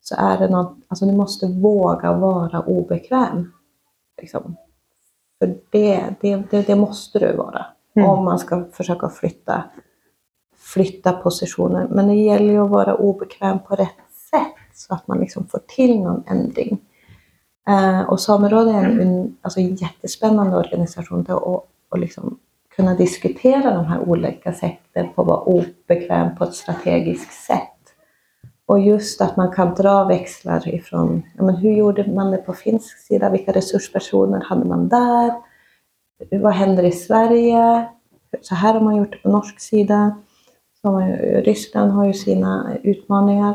så 0.00 0.14
är 0.18 0.38
det 0.38 0.48
något, 0.48 0.76
alltså 0.88 1.06
du 1.06 1.12
måste 1.12 1.46
våga 1.46 2.12
vara 2.12 2.60
obekväm. 2.60 3.52
Liksom. 4.20 4.56
För 5.38 5.54
det, 5.70 6.14
det, 6.20 6.42
det, 6.50 6.66
det 6.66 6.76
måste 6.76 7.18
du 7.18 7.36
vara 7.36 7.66
Mm. 7.96 8.08
om 8.08 8.24
man 8.24 8.38
ska 8.38 8.64
försöka 8.72 9.08
flytta, 9.08 9.64
flytta 10.56 11.12
positioner. 11.12 11.86
Men 11.90 12.08
det 12.08 12.14
gäller 12.14 12.52
ju 12.52 12.64
att 12.64 12.70
vara 12.70 12.94
obekväm 12.94 13.58
på 13.58 13.74
rätt 13.74 13.96
sätt 14.30 14.74
så 14.74 14.94
att 14.94 15.08
man 15.08 15.20
liksom 15.20 15.46
får 15.46 15.60
till 15.66 16.00
någon 16.00 16.24
ändring. 16.26 16.78
Eh, 17.68 18.00
och 18.00 18.20
Samerådet 18.20 18.74
är 18.74 18.84
en, 18.84 19.00
en 19.00 19.36
alltså, 19.42 19.60
en 19.60 19.74
jättespännande 19.74 20.56
organisation 20.56 21.22
där 21.22 21.44
och, 21.44 21.66
och 21.88 21.98
liksom 21.98 22.38
kunna 22.76 22.94
diskutera 22.94 23.74
de 23.74 23.84
här 23.84 24.00
olika 24.08 24.52
sätten 24.52 25.08
på 25.14 25.22
att 25.22 25.28
vara 25.28 25.40
obekväm 25.40 26.36
på 26.36 26.44
ett 26.44 26.54
strategiskt 26.54 27.32
sätt. 27.32 27.79
Och 28.70 28.80
just 28.80 29.20
att 29.20 29.36
man 29.36 29.52
kan 29.52 29.74
dra 29.74 30.04
växlar 30.04 30.74
ifrån, 30.74 31.22
ja, 31.36 31.42
men 31.44 31.56
hur 31.56 31.72
gjorde 31.72 32.12
man 32.12 32.30
det 32.30 32.36
på 32.36 32.52
finsk 32.52 32.98
sida? 32.98 33.30
Vilka 33.30 33.52
resurspersoner 33.52 34.40
hade 34.40 34.64
man 34.64 34.88
där? 34.88 35.32
Vad 36.30 36.52
händer 36.52 36.82
i 36.82 36.92
Sverige? 36.92 37.88
Så 38.40 38.54
här 38.54 38.74
har 38.74 38.80
man 38.80 38.96
gjort 38.96 39.12
det 39.12 39.18
på 39.18 39.28
norsk 39.28 39.60
sida. 39.60 40.16
Så 40.82 40.98
Ryssland 41.44 41.92
har 41.92 42.04
ju 42.06 42.12
sina 42.12 42.76
utmaningar. 42.82 43.50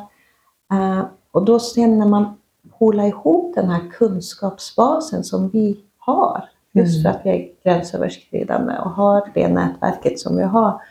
Eh, 0.71 1.05
och 1.31 1.45
då 1.45 1.59
sen 1.59 1.99
när 1.99 2.07
man 2.07 2.37
håller 2.71 3.03
ihop 3.03 3.55
den 3.55 3.69
här 3.69 3.91
kunskapsbasen 3.91 5.23
som 5.23 5.49
vi 5.49 5.79
har, 5.97 6.49
just 6.71 7.03
för 7.03 7.09
att 7.09 7.21
vi 7.23 7.29
är 7.29 7.49
gränsöverskridande 7.63 8.73
och 8.77 8.91
har 8.91 9.31
det 9.33 9.47
nätverket 9.47 10.19
som 10.19 10.37
vi 10.37 10.43
har, 10.43 10.81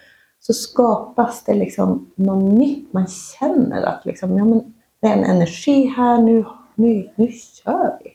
så 0.46 0.52
skapas 0.52 1.44
det 1.44 1.54
liksom 1.54 2.10
något 2.14 2.52
nytt. 2.58 2.92
Man 2.92 3.06
känner 3.06 3.82
att 3.82 4.04
liksom, 4.04 4.38
ja, 4.38 4.44
men 4.44 4.74
det 5.00 5.06
är 5.06 5.16
en 5.16 5.24
energi 5.24 5.86
här, 5.86 6.22
nu, 6.22 6.44
nu, 6.74 7.10
nu 7.16 7.32
kör 7.32 7.98
vi. 8.04 8.10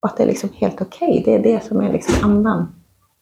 Och 0.00 0.08
att 0.08 0.16
det 0.16 0.22
är 0.22 0.26
liksom 0.26 0.50
helt 0.54 0.80
okej. 0.80 1.22
Det 1.24 1.34
är 1.34 1.42
det 1.42 1.64
som 1.64 1.80
är 1.80 1.92
liksom 1.92 2.30
andan. 2.30 2.74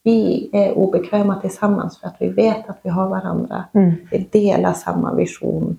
Vi 0.03 0.50
är 0.53 0.72
obekväma 0.72 1.40
tillsammans 1.40 1.98
för 1.98 2.07
att 2.07 2.16
vi 2.18 2.28
vet 2.28 2.68
att 2.68 2.78
vi 2.82 2.90
har 2.90 3.09
varandra. 3.09 3.64
mm. 3.72 3.92
Vi 4.11 4.28
delar 4.32 4.72
samma 4.72 5.14
vision. 5.14 5.78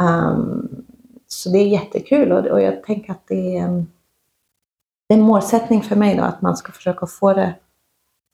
Ehm, 0.00 0.68
så 1.26 1.50
det 1.50 1.58
är 1.58 1.66
jättekul 1.66 2.32
och, 2.32 2.46
och 2.46 2.62
jag 2.62 2.82
tänker 2.82 3.12
att 3.12 3.26
det 3.28 3.56
är, 3.56 3.62
en, 3.62 3.86
det 5.08 5.14
är 5.14 5.18
en 5.18 5.24
målsättning 5.24 5.82
för 5.82 5.96
mig 5.96 6.16
då 6.16 6.22
att 6.22 6.42
man 6.42 6.56
ska 6.56 6.72
försöka 6.72 7.06
få 7.06 7.32
det 7.32 7.54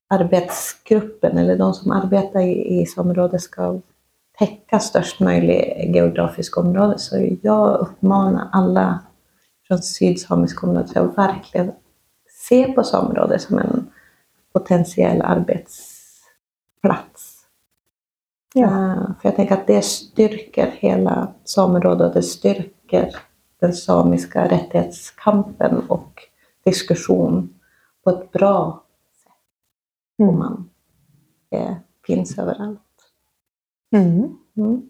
arbetsgruppen 0.08 1.38
eller 1.38 1.56
de 1.56 1.74
som 1.74 1.92
arbetar 1.92 2.40
i, 2.40 2.82
i 2.82 2.86
området 2.96 3.42
ska 3.42 3.80
täcka 4.38 4.78
störst 4.78 5.20
möjlig 5.20 5.90
geografisk 5.94 6.58
område. 6.58 6.98
Så 6.98 7.36
jag 7.42 7.78
uppmanar 7.78 8.48
alla 8.52 9.00
från 9.68 9.78
sydsamiska 9.78 10.66
området 10.66 10.96
att 10.96 11.18
verkligen 11.18 11.72
se 12.28 12.72
på 12.72 12.82
samerådet 12.82 13.42
som 13.42 13.58
en 13.58 13.90
potentiell 14.52 15.22
arbetsplats. 15.22 15.74
Ja. 18.54 18.62
Eh, 18.64 18.94
För 19.20 19.28
jag 19.28 19.36
tänker 19.36 19.54
att 19.54 19.66
det 19.66 19.82
styrker 19.82 20.70
hela 20.78 21.28
samerådet 21.44 22.08
och 22.08 22.14
det 22.14 22.22
styrker 22.22 23.16
den 23.60 23.72
samiska 23.72 24.48
rättighetskampen 24.48 25.88
och 25.88 26.22
diskussion 26.64 27.54
på 28.04 28.10
ett 28.10 28.32
bra 28.32 28.83
Mm. 30.22 30.38
man 30.38 30.70
eh, 31.50 31.74
finns 32.06 32.38
överallt. 32.38 32.80
Mm. 33.96 34.36
Mm. 34.56 34.82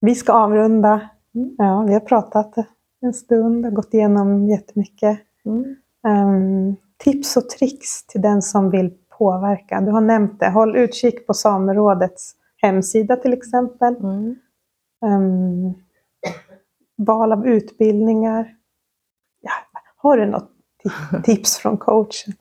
Vi 0.00 0.14
ska 0.14 0.32
avrunda. 0.32 1.08
Mm. 1.34 1.54
Ja, 1.58 1.84
vi 1.86 1.92
har 1.92 2.00
pratat 2.00 2.54
en 3.00 3.12
stund 3.14 3.66
och 3.66 3.74
gått 3.74 3.94
igenom 3.94 4.48
jättemycket. 4.48 5.20
Mm. 5.44 5.76
Ehm, 6.08 6.76
tips 6.96 7.36
och 7.36 7.48
tricks 7.48 8.06
till 8.06 8.22
den 8.22 8.42
som 8.42 8.70
vill 8.70 8.90
påverka. 9.18 9.80
Du 9.80 9.90
har 9.90 10.00
nämnt 10.00 10.40
det. 10.40 10.50
Håll 10.50 10.76
utkik 10.76 11.26
på 11.26 11.34
Samerådets 11.34 12.36
hemsida 12.56 13.16
till 13.16 13.32
exempel. 13.32 13.96
Mm. 13.96 14.36
Ehm, 15.06 15.74
val 16.96 17.32
av 17.32 17.46
utbildningar. 17.46 18.56
Ja, 19.40 19.52
har 19.96 20.16
du 20.16 20.26
något 20.26 20.50
ti- 20.84 21.22
tips 21.24 21.58
från 21.58 21.76
coachen? 21.76 22.34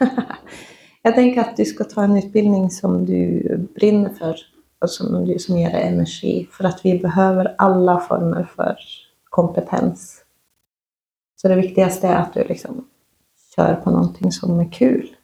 Jag 1.02 1.14
tänker 1.14 1.40
att 1.40 1.56
du 1.56 1.64
ska 1.64 1.84
ta 1.84 2.04
en 2.04 2.16
utbildning 2.16 2.70
som 2.70 3.06
du 3.06 3.42
brinner 3.74 4.10
för 4.10 4.36
och 4.80 4.90
som, 4.90 5.24
du- 5.24 5.38
som 5.38 5.58
ger 5.58 5.70
dig 5.70 5.82
energi. 5.82 6.48
För 6.52 6.64
att 6.64 6.80
vi 6.84 6.98
behöver 6.98 7.54
alla 7.58 8.00
former 8.00 8.48
för 8.56 8.76
kompetens. 9.24 10.24
Så 11.36 11.48
det 11.48 11.54
viktigaste 11.56 12.08
är 12.08 12.16
att 12.16 12.34
du 12.34 12.44
liksom 12.44 12.88
kör 13.56 13.74
på 13.74 13.90
någonting 13.90 14.32
som 14.32 14.60
är 14.60 14.72
kul. 14.72 15.16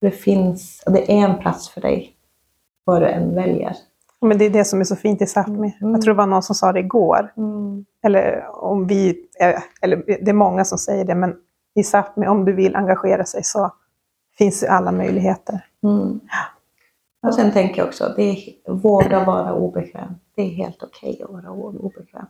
Det 0.00 0.10
finns, 0.10 0.82
det 0.86 1.12
är 1.12 1.24
en 1.28 1.38
plats 1.38 1.68
för 1.68 1.80
dig, 1.80 2.12
vad 2.84 3.02
du 3.02 3.08
än 3.08 3.34
väljer. 3.34 3.76
Men 4.20 4.38
det 4.38 4.44
är 4.44 4.50
det 4.50 4.64
som 4.64 4.80
är 4.80 4.84
så 4.84 4.96
fint 4.96 5.22
i 5.22 5.24
Sápmi. 5.24 5.72
Mm. 5.80 5.92
Jag 5.92 6.02
tror 6.02 6.14
det 6.14 6.18
var 6.18 6.26
någon 6.26 6.42
som 6.42 6.54
sa 6.54 6.72
det 6.72 6.80
igår. 6.80 7.32
Eller 8.04 8.46
om 8.64 8.86
vi, 8.86 9.26
eh, 9.40 9.62
eller 9.82 9.96
det 10.24 10.30
är 10.30 10.32
många 10.32 10.64
som 10.64 10.78
säger 10.78 11.04
det, 11.04 11.14
men 11.14 11.36
i 11.76 11.82
Sápmi, 11.82 12.26
om 12.26 12.44
du 12.44 12.52
vill 12.52 12.76
engagera 12.76 13.24
sig 13.24 13.44
så 13.44 13.72
finns 14.38 14.60
det 14.60 14.70
alla 14.70 14.92
möjligheter. 14.92 15.64
Mm. 15.82 16.20
Och 17.26 17.34
sen 17.34 17.52
tänker 17.52 17.78
jag 17.78 17.88
också, 17.88 18.12
det 18.16 18.22
är, 18.22 18.72
våga 18.72 19.24
vara 19.24 19.54
obekväm. 19.54 20.14
Det 20.34 20.42
är 20.42 20.50
helt 20.50 20.82
okej 20.82 21.22
att 21.22 21.30
vara 21.30 21.50
obekväm. 21.50 22.26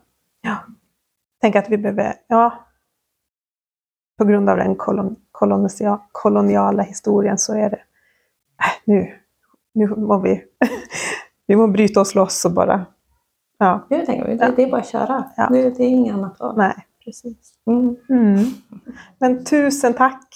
Tänk 1.40 1.57
att 1.57 1.68
vi 1.68 1.78
behöver, 1.78 2.14
ja, 2.26 2.66
på 4.18 4.24
grund 4.24 4.51
av 4.51 4.57
den 4.57 4.76
kolon, 4.76 5.16
kolonisia, 5.32 6.01
koloniala 6.12 6.82
historien 6.82 7.38
så 7.38 7.55
är 7.55 7.70
det, 7.70 7.80
äh, 8.62 8.72
nu, 8.84 9.14
nu 9.74 9.86
må 9.88 10.18
vi, 10.18 10.44
vi 11.47 11.57
må 11.57 11.66
bryta 11.66 12.01
oss 12.01 12.14
loss 12.14 12.44
och 12.44 12.53
bara, 12.53 12.86
ja, 13.59 13.86
Jag 13.88 14.07
tänker, 14.07 14.28
det, 14.28 14.53
det 14.57 14.62
är 14.62 14.70
bara 14.70 14.80
att 14.80 14.88
köra. 14.88 15.24
Ja. 15.36 15.49
Det, 15.51 15.70
det 15.70 15.84
är 15.84 15.88
inget 15.88 16.14
annat 16.14 16.40
val. 16.40 16.57
nej, 16.57 16.86
precis. 17.07 17.52
Mm. 17.66 17.96
Mm. 18.11 18.44
Men 19.18 19.44
tusen 19.44 19.94
tack 19.94 20.28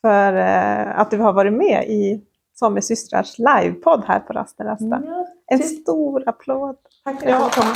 för 0.00 0.34
eh, 0.34 0.98
att 1.00 1.10
du 1.10 1.18
har 1.18 1.32
varit 1.32 1.52
med 1.52 1.84
i 1.88 2.20
Samesystrars 2.54 3.38
livepodd 3.38 4.04
här 4.06 4.20
på 4.20 4.32
Rasten 4.32 4.66
Rasta. 4.66 5.02
Ja, 5.06 5.26
En 5.46 5.58
stor 5.62 6.28
applåd. 6.28 6.76
tack 7.04 7.20
för 7.20 7.30
att 7.30 7.52
du 7.54 7.60
kom. 7.60 7.70